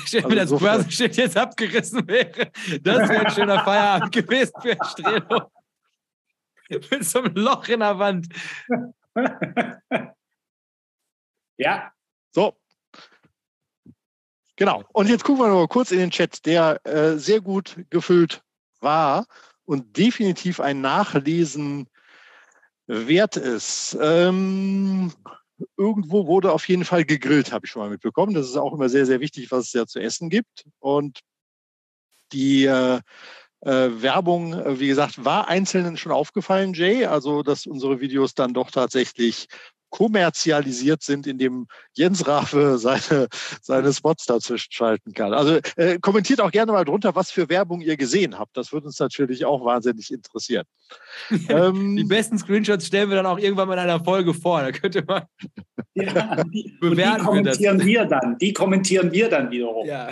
[0.05, 2.51] Stell mir also das Börsenschild jetzt abgerissen wäre.
[2.81, 5.51] Das wäre ein schöner Feierabend gewesen für Strelo.
[6.69, 8.27] Mit so einem Loch in der Wand.
[11.57, 11.91] Ja.
[12.31, 12.60] So,
[14.61, 14.83] Genau.
[14.93, 18.43] Und jetzt gucken wir noch mal kurz in den Chat, der äh, sehr gut gefüllt
[18.79, 19.25] war
[19.65, 21.87] und definitiv ein Nachlesen
[22.85, 23.97] wert ist.
[23.99, 25.11] Ähm,
[25.77, 28.35] irgendwo wurde auf jeden Fall gegrillt, habe ich schon mal mitbekommen.
[28.35, 30.67] Das ist auch immer sehr, sehr wichtig, was es ja zu essen gibt.
[30.77, 31.21] Und
[32.31, 32.99] die äh,
[33.61, 37.07] äh, Werbung, äh, wie gesagt, war Einzelnen schon aufgefallen, Jay.
[37.07, 39.47] Also, dass unsere Videos dann doch tatsächlich
[39.91, 43.27] kommerzialisiert sind, indem Jens Rafe seine,
[43.61, 45.33] seine Spots dazwischen schalten kann.
[45.33, 48.57] Also äh, kommentiert auch gerne mal drunter, was für Werbung ihr gesehen habt.
[48.57, 50.65] Das würde uns natürlich auch wahnsinnig interessieren.
[51.49, 54.61] ähm, die besten Screenshots stellen wir dann auch irgendwann mal in einer Folge vor.
[54.61, 55.23] Da könnte man
[55.93, 57.19] ja, die, bewerten.
[57.19, 58.37] Die kommentieren wir, wir, dann.
[58.37, 59.85] Die kommentieren wir dann wiederum.
[59.85, 60.09] Ja.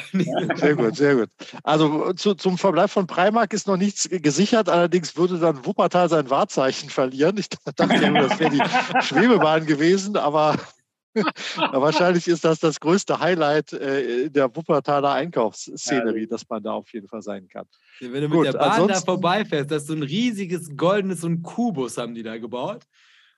[0.56, 1.30] Sehr gut, sehr gut.
[1.64, 4.69] Also zu, zum Verbleib von Primark ist noch nichts gesichert.
[4.69, 7.38] Allerdings würde dann Wuppertal sein Wahrzeichen verlieren.
[7.38, 14.29] Ich dachte, das wäre die Schwebebahn gewesen, aber wahrscheinlich ist das das größte Highlight äh,
[14.29, 17.65] der Wuppertaler Einkaufsszenerie, dass man da auf jeden Fall sein kann.
[17.99, 21.41] Wenn du Gut, mit der Bahn da vorbeifährst, das ist so ein riesiges goldenes, ein
[21.41, 22.85] Kubus haben die da gebaut.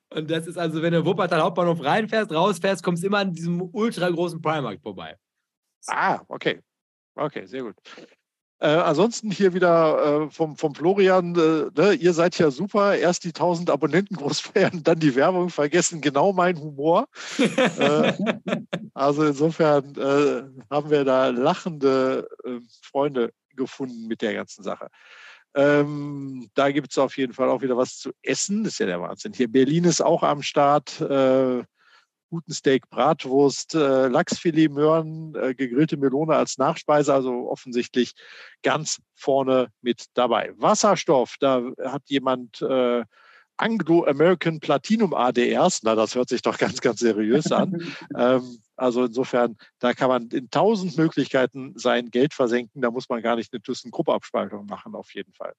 [0.09, 3.61] Und das ist also, wenn du Wuppertal Hauptbahnhof reinfährst, rausfährst, kommst du immer an diesem
[3.71, 5.15] ultra großen Primark vorbei.
[5.87, 6.59] Ah, okay.
[7.15, 7.75] Okay, sehr gut.
[8.61, 12.95] Äh, ansonsten hier wieder äh, vom, vom Florian, äh, ne, ihr seid ja super.
[12.95, 15.99] Erst die 1000 Abonnenten groß feiern, dann die Werbung vergessen.
[15.99, 17.07] Genau mein Humor.
[17.39, 18.13] Äh,
[18.93, 24.89] also insofern äh, haben wir da lachende äh, Freunde gefunden mit der ganzen Sache.
[25.55, 28.63] Ähm, da gibt es auf jeden Fall auch wieder was zu essen.
[28.63, 29.33] Das ist ja der Wahnsinn.
[29.33, 31.01] Hier Berlin ist auch am Start.
[32.31, 38.13] Guten Steak, Bratwurst, äh, Lachsfilet, Möhren, äh, gegrillte Melone als Nachspeise, also offensichtlich
[38.63, 40.53] ganz vorne mit dabei.
[40.55, 43.03] Wasserstoff, da hat jemand äh,
[43.57, 45.83] Anglo-American Platinum ADRs.
[45.83, 47.79] Na, das hört sich doch ganz, ganz seriös an.
[48.17, 52.81] ähm, also insofern, da kann man in tausend Möglichkeiten sein Geld versenken.
[52.81, 55.53] Da muss man gar nicht eine ThyssenKrupp-Abspaltung machen, auf jeden Fall.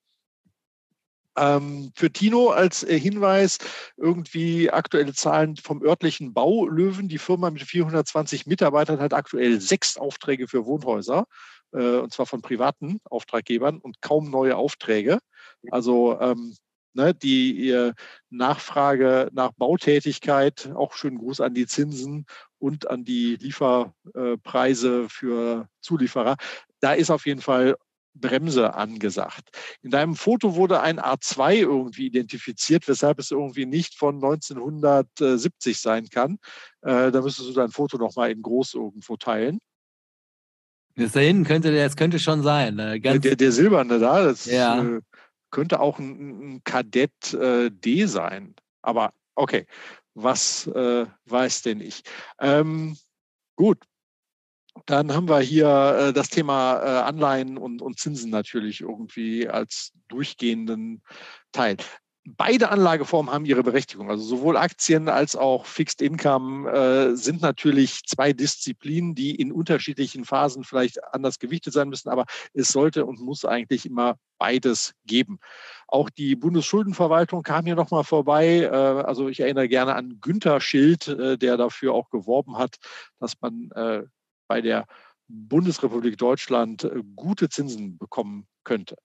[1.37, 3.59] Ähm, für Tino als äh, Hinweis
[3.97, 7.09] irgendwie aktuelle Zahlen vom örtlichen Baulöwen.
[7.09, 11.27] Die Firma mit 420 Mitarbeitern hat aktuell sechs Aufträge für Wohnhäuser,
[11.73, 15.19] äh, und zwar von privaten Auftraggebern und kaum neue Aufträge.
[15.71, 16.55] Also ähm,
[16.95, 17.93] ne, die äh,
[18.31, 22.27] Nachfrage nach Bautätigkeit, auch schönen Gruß an die Zinsen
[22.59, 26.37] und an die Lieferpreise für Zulieferer.
[26.81, 27.77] Da ist auf jeden Fall
[28.15, 29.51] Bremse angesagt.
[29.83, 36.09] In deinem Foto wurde ein A2 irgendwie identifiziert, weshalb es irgendwie nicht von 1970 sein
[36.09, 36.39] kann.
[36.83, 39.59] Äh, da müsstest du dein Foto nochmal in groß irgendwo teilen.
[40.97, 42.77] Das da hinten könnte, das könnte schon sein.
[42.77, 44.83] Der, der, der, silberne da, das ja.
[44.83, 45.01] äh,
[45.51, 48.55] könnte auch ein, ein Kadett äh, D sein.
[48.83, 49.67] Aber okay,
[50.15, 52.03] was äh, weiß denn ich?
[52.39, 52.97] Ähm,
[53.57, 53.79] gut,
[54.87, 59.93] dann haben wir hier äh, das Thema äh, Anleihen und, und Zinsen natürlich irgendwie als
[60.09, 61.03] durchgehenden
[61.53, 61.77] Teil.
[62.25, 64.09] Beide Anlageformen haben ihre Berechtigung.
[64.09, 70.25] Also sowohl Aktien als auch Fixed Income äh, sind natürlich zwei Disziplinen, die in unterschiedlichen
[70.25, 75.41] Phasen vielleicht anders gewichtet sein müssen, aber es sollte und muss eigentlich immer beides geben.
[75.89, 78.61] Auch die Bundesschuldenverwaltung kam hier nochmal vorbei.
[78.61, 82.77] Äh, also ich erinnere gerne an Günther Schild, äh, der dafür auch geworben hat,
[83.19, 84.05] dass man äh,
[84.53, 84.87] bei der
[85.29, 88.97] Bundesrepublik Deutschland äh, gute Zinsen bekommen könnte.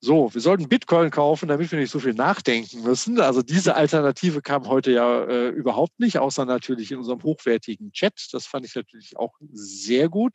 [0.00, 3.20] So, wir sollten Bitcoin kaufen, damit wir nicht so viel nachdenken müssen.
[3.20, 8.28] Also diese Alternative kam heute ja äh, überhaupt nicht, außer natürlich in unserem hochwertigen Chat.
[8.32, 10.34] Das fand ich natürlich auch sehr gut.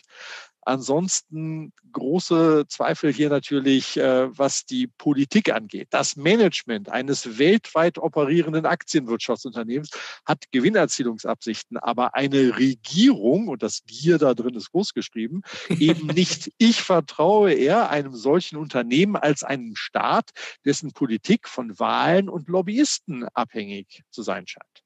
[0.61, 5.88] Ansonsten große Zweifel hier natürlich, äh, was die Politik angeht.
[5.91, 9.91] Das Management eines weltweit operierenden Aktienwirtschaftsunternehmens
[10.26, 16.52] hat Gewinnerzielungsabsichten, aber eine Regierung, und das Gier da drin ist groß geschrieben, eben nicht.
[16.57, 20.31] Ich vertraue eher einem solchen Unternehmen als einem Staat,
[20.65, 24.84] dessen Politik von Wahlen und Lobbyisten abhängig zu sein scheint.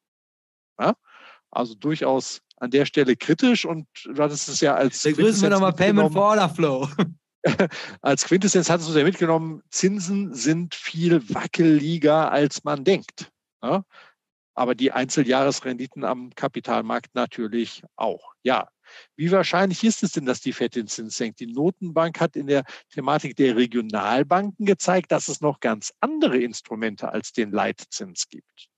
[0.80, 0.96] Ja?
[1.52, 5.04] Also durchaus an der Stelle kritisch und du hattest es ja als.
[5.04, 6.88] Begrüßen wir nochmal Payment for Order Flow.
[8.02, 13.32] als Quintessenz hattest du ja mitgenommen, Zinsen sind viel wackeliger, als man denkt.
[13.62, 13.84] Ja?
[14.56, 18.34] Aber die Einzeljahresrenditen am Kapitalmarkt natürlich auch.
[18.44, 18.70] Ja.
[19.16, 21.40] Wie wahrscheinlich ist es denn, dass die FED den Zins senkt?
[21.40, 27.10] Die Notenbank hat in der Thematik der Regionalbanken gezeigt, dass es noch ganz andere Instrumente
[27.10, 28.70] als den Leitzins gibt.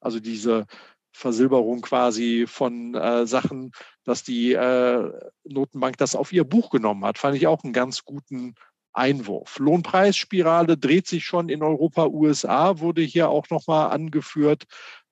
[0.00, 0.66] Also diese
[1.14, 3.72] Versilberung quasi von äh, Sachen,
[4.04, 5.10] dass die äh,
[5.44, 7.18] Notenbank das auf ihr Buch genommen hat.
[7.18, 8.54] Fand ich auch einen ganz guten
[8.92, 9.58] Einwurf.
[9.58, 14.64] Lohnpreisspirale dreht sich schon in Europa, USA wurde hier auch nochmal angeführt.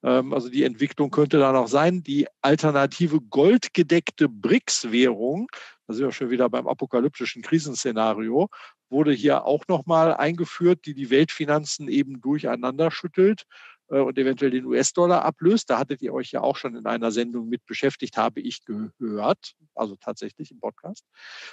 [0.03, 2.03] Ähm, also die Entwicklung könnte da noch sein.
[2.03, 5.49] Die alternative goldgedeckte BRICS-Währung,
[5.87, 8.49] da sind wir schon wieder beim apokalyptischen Krisenszenario,
[8.89, 13.45] wurde hier auch nochmal eingeführt, die die Weltfinanzen eben durcheinander schüttelt.
[13.93, 15.71] Äh, und eventuell den US-Dollar ablöst.
[15.71, 19.55] Da hattet ihr euch ja auch schon in einer Sendung mit beschäftigt, habe ich gehört,
[19.75, 21.05] also tatsächlich im Podcast.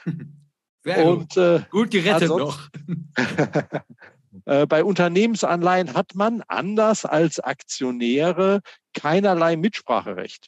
[0.84, 1.38] Sehr und, gut.
[1.38, 2.70] Äh, gut gerettet noch.
[4.46, 8.62] äh, bei Unternehmensanleihen hat man anders als Aktionäre
[8.94, 10.48] keinerlei Mitspracherecht.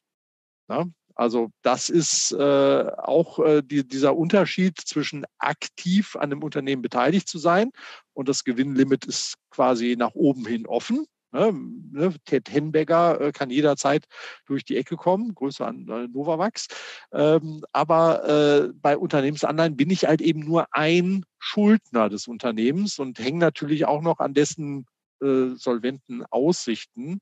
[0.70, 0.86] Ja?
[1.16, 7.28] Also das ist äh, auch äh, die, dieser Unterschied zwischen aktiv an einem Unternehmen beteiligt
[7.28, 7.72] zu sein
[8.14, 11.06] und das Gewinnlimit ist quasi nach oben hin offen.
[11.32, 11.54] Ne,
[11.92, 14.06] ne, Ted Henbegger äh, kann jederzeit
[14.46, 16.68] durch die Ecke kommen, Grüße an äh, Novavax.
[17.14, 23.20] Ähm, aber äh, bei Unternehmensanleihen bin ich halt eben nur ein Schuldner des Unternehmens und
[23.20, 24.86] hänge natürlich auch noch an dessen
[25.24, 27.22] solventen Aussichten.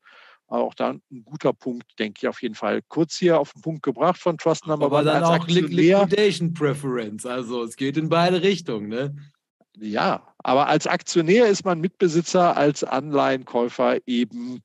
[0.49, 2.81] Aber auch da ein guter Punkt, denke ich auf jeden Fall.
[2.87, 7.25] Kurz hier auf den Punkt gebracht von Trust Number Aber dann auch Liquidation Preference.
[7.25, 8.87] Also es geht in beide Richtungen.
[8.87, 9.15] Ne?
[9.81, 14.61] Ja, aber als Aktionär ist man Mitbesitzer, als Anleihenkäufer eben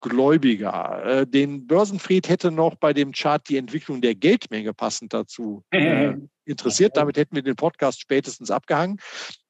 [0.00, 1.04] Gläubiger.
[1.04, 6.14] Äh, den Börsenfried hätte noch bei dem Chart die Entwicklung der Geldmenge passend dazu äh,
[6.44, 6.96] interessiert.
[6.96, 8.98] Damit hätten wir den Podcast spätestens abgehangen.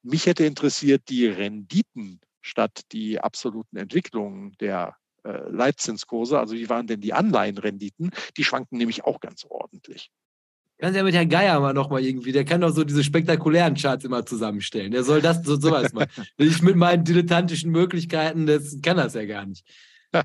[0.03, 6.39] Mich hätte interessiert die Renditen statt die absoluten Entwicklungen der äh, Leitzinskurse.
[6.39, 8.11] Also wie waren denn die Anleihenrenditen?
[8.37, 10.11] Die schwanken nämlich auch ganz ordentlich.
[10.81, 14.05] Kannst ja mit Herrn Geier mal nochmal irgendwie, der kann doch so diese spektakulären Charts
[14.05, 14.93] immer zusammenstellen.
[14.93, 16.09] Der soll das, so, sowas machen.
[16.39, 19.65] Ich mit meinen dilettantischen Möglichkeiten, das kann das ja gar nicht.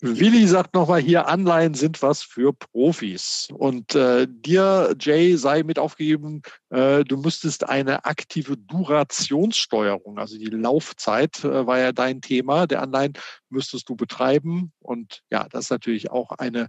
[0.00, 3.48] Willi sagt nochmal hier, Anleihen sind was für Profis.
[3.52, 10.46] Und äh, dir, Jay, sei mit aufgegeben, äh, du müsstest eine aktive Durationssteuerung, also die
[10.46, 13.12] Laufzeit äh, war ja dein Thema der Anleihen,
[13.48, 14.72] müsstest du betreiben.
[14.80, 16.68] Und ja, das ist natürlich auch eine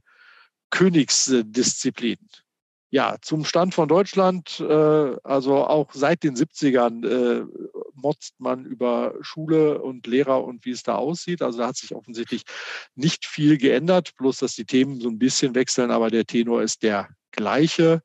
[0.69, 2.17] Königsdisziplin.
[2.89, 7.45] Ja, zum Stand von Deutschland, äh, also auch seit den 70ern äh,
[7.93, 11.41] motzt man über Schule und Lehrer und wie es da aussieht.
[11.41, 12.43] Also da hat sich offensichtlich
[12.95, 16.81] nicht viel geändert, bloß dass die Themen so ein bisschen wechseln, aber der Tenor ist
[16.83, 18.01] der gleiche.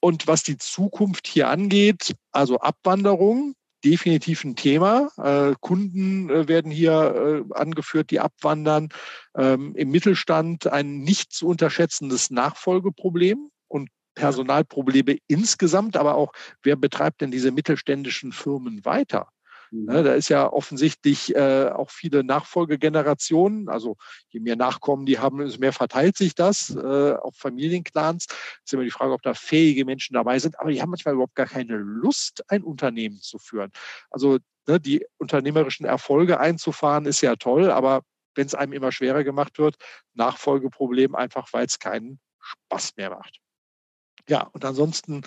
[0.00, 3.54] Und was die Zukunft hier angeht, also Abwanderung,
[3.84, 5.10] definitiv ein Thema.
[5.16, 8.88] Äh, Kunden äh, werden hier äh, angeführt, die abwandern.
[9.36, 16.32] Ähm, Im Mittelstand ein nicht zu unterschätzendes Nachfolgeproblem und Personalprobleme insgesamt, aber auch,
[16.62, 19.28] wer betreibt denn diese mittelständischen Firmen weiter?
[19.72, 23.68] Ne, da ist ja offensichtlich äh, auch viele Nachfolgegenerationen.
[23.68, 23.96] Also
[24.28, 28.26] je mehr Nachkommen die haben, umso mehr verteilt sich das äh, auf Familienclans.
[28.64, 30.58] ist immer die Frage, ob da fähige Menschen dabei sind.
[30.58, 33.70] Aber die haben manchmal überhaupt gar keine Lust, ein Unternehmen zu führen.
[34.10, 38.02] Also ne, die unternehmerischen Erfolge einzufahren, ist ja toll, aber
[38.34, 39.76] wenn es einem immer schwerer gemacht wird,
[40.14, 43.38] Nachfolgeproblem einfach, weil es keinen Spaß mehr macht.
[44.28, 45.22] Ja, und ansonsten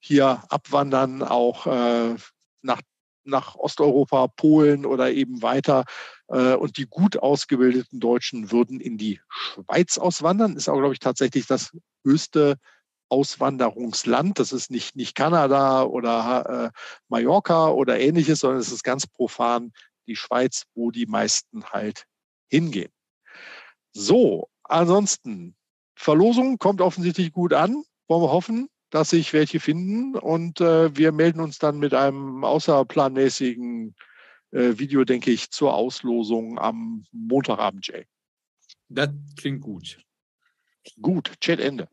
[0.00, 2.14] hier abwandern auch äh,
[2.62, 2.80] nach
[3.24, 5.84] nach Osteuropa, Polen oder eben weiter.
[6.28, 10.56] Äh, und die gut ausgebildeten Deutschen würden in die Schweiz auswandern.
[10.56, 12.56] Ist auch, glaube ich, tatsächlich das höchste
[13.08, 14.38] Auswanderungsland.
[14.38, 16.78] Das ist nicht, nicht Kanada oder äh,
[17.08, 19.72] Mallorca oder ähnliches, sondern es ist ganz profan
[20.06, 22.04] die Schweiz, wo die meisten halt
[22.48, 22.92] hingehen.
[23.92, 25.56] So, ansonsten,
[25.94, 27.82] Verlosung kommt offensichtlich gut an.
[28.08, 32.44] Wollen wir hoffen dass sich welche finden und äh, wir melden uns dann mit einem
[32.44, 33.94] außerplanmäßigen
[34.50, 38.06] äh, Video, denke ich, zur Auslosung am Montagabend, Jay.
[38.88, 39.98] Das klingt gut.
[41.00, 41.88] Gut, Chat Ende.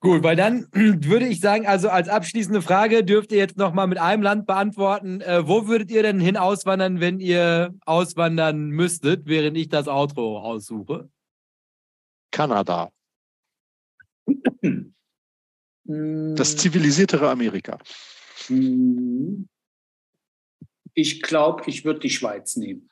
[0.00, 3.98] Gut, weil dann würde ich sagen, also als abschließende Frage dürft ihr jetzt nochmal mit
[3.98, 5.20] einem Land beantworten.
[5.22, 10.40] Äh, wo würdet ihr denn hin auswandern, wenn ihr auswandern müsstet, während ich das Outro
[10.40, 11.08] aussuche?
[12.30, 12.90] Kanada.
[15.86, 16.58] Das hm.
[16.58, 17.78] zivilisiertere Amerika.
[18.46, 19.48] Hm.
[20.94, 22.90] Ich glaube, ich würde die Schweiz nehmen.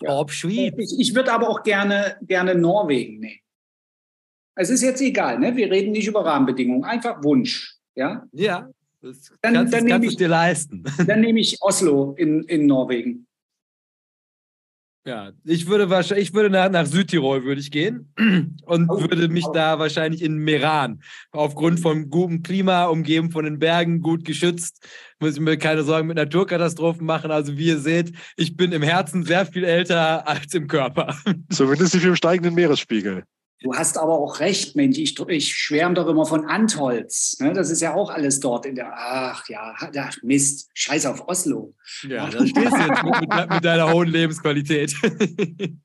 [0.00, 0.18] Ja.
[0.18, 0.74] Ob Schweiz.
[0.76, 3.40] Ich, ich würde aber auch gerne, gerne Norwegen nehmen.
[4.54, 5.56] Es ist jetzt egal, ne?
[5.56, 7.78] wir reden nicht über Rahmenbedingungen, einfach Wunsch.
[7.94, 8.68] Ja, ja
[9.00, 10.84] das dann, kannst, dann kannst ich, dir leisten.
[11.06, 13.26] Dann nehme ich Oslo in, in Norwegen.
[15.04, 18.12] Ja, ich würde wahrscheinlich, ich würde nach, nach Südtirol würde ich gehen
[18.66, 19.52] und oh, würde mich oh.
[19.52, 21.02] da wahrscheinlich in Meran
[21.32, 24.86] aufgrund von gutem Klima, umgeben von den Bergen, gut geschützt,
[25.18, 27.32] muss ich mir keine Sorgen mit Naturkatastrophen machen.
[27.32, 31.16] Also wie ihr seht, ich bin im Herzen sehr viel älter als im Körper.
[31.50, 33.24] Zumindest nicht im steigenden Meeresspiegel.
[33.62, 34.98] Du hast aber auch recht, Mensch.
[34.98, 37.38] Ich, ich schwärme doch immer von Antholz.
[37.40, 37.52] Ne?
[37.52, 38.92] Das ist ja auch alles dort in der.
[38.94, 40.70] Ach ja, ach, Mist.
[40.74, 41.74] Scheiß auf Oslo.
[42.02, 44.94] Ja, da stehst du jetzt mit, mit, mit deiner hohen Lebensqualität.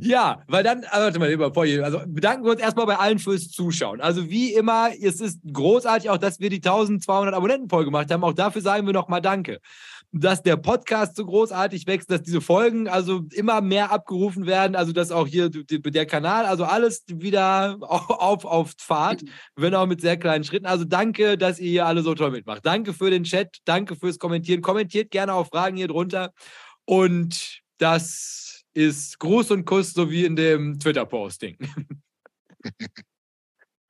[0.00, 3.18] Ja, weil dann, ah, warte mal, bevor ihr, also bedanken wir uns erstmal bei allen
[3.18, 4.02] fürs Zuschauen.
[4.02, 8.22] Also wie immer, es ist großartig auch, dass wir die 1200 Abonnenten voll gemacht haben.
[8.22, 9.60] Auch dafür sagen wir nochmal Danke
[10.12, 14.92] dass der Podcast so großartig wächst, dass diese Folgen also immer mehr abgerufen werden, also
[14.92, 19.22] dass auch hier der Kanal, also alles wieder auf, auf Fahrt,
[19.56, 20.66] wenn auch mit sehr kleinen Schritten.
[20.66, 22.64] Also danke, dass ihr hier alle so toll mitmacht.
[22.64, 24.62] Danke für den Chat, danke fürs Kommentieren.
[24.62, 26.32] Kommentiert gerne auch Fragen hier drunter.
[26.86, 31.58] Und das ist Gruß und Kuss, so wie in dem Twitter-Posting.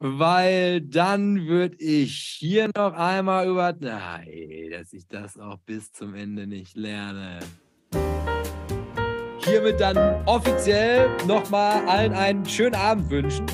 [0.01, 3.75] weil dann würde ich hier noch einmal über.
[3.79, 7.41] Nein, dass ich das auch bis zum Ende nicht lerne.
[9.45, 13.47] Hiermit dann offiziell nochmal allen einen schönen Abend wünschen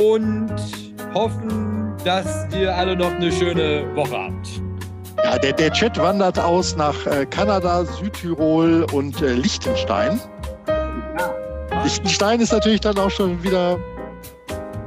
[0.00, 0.54] und
[1.14, 4.62] hoffen, dass ihr alle noch eine schöne Woche habt.
[5.22, 10.20] Ja, der, der Chat wandert aus nach äh, Kanada, Südtirol und äh, Liechtenstein.
[10.66, 11.82] Ja.
[11.82, 13.78] Liechtenstein ist natürlich dann auch schon wieder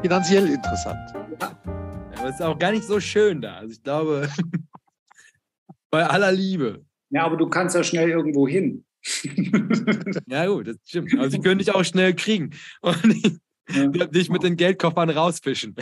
[0.02, 1.14] finanziell interessant.
[1.42, 1.62] Ja.
[2.18, 3.58] Aber es ist auch gar nicht so schön da.
[3.58, 4.30] Also ich glaube,
[5.90, 6.86] bei aller Liebe.
[7.10, 8.86] Ja, aber du kannst ja schnell irgendwo hin.
[10.28, 11.18] ja, gut, das stimmt.
[11.18, 12.52] Also sie können dich auch schnell kriegen
[12.82, 13.40] und
[13.70, 14.06] ja.
[14.08, 15.76] dich mit den Geldkoffern rausfischen.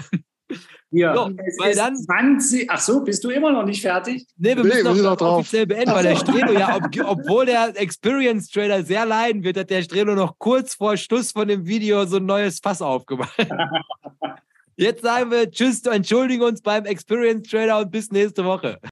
[0.92, 4.26] Ja, so, weil dann, 20, ach so, bist du immer noch nicht fertig?
[4.38, 7.74] Nee, wir müssen nee, noch, noch offiziell beenden, weil der Strelo ja, ob, obwohl der
[7.76, 12.06] Experience Trader sehr leiden wird, hat der Strelo noch kurz vor Schluss von dem Video
[12.06, 13.36] so ein neues Fass aufgemacht.
[14.78, 18.78] Jetzt sagen wir Tschüss, entschuldigen uns beim Experience Trader und bis nächste Woche.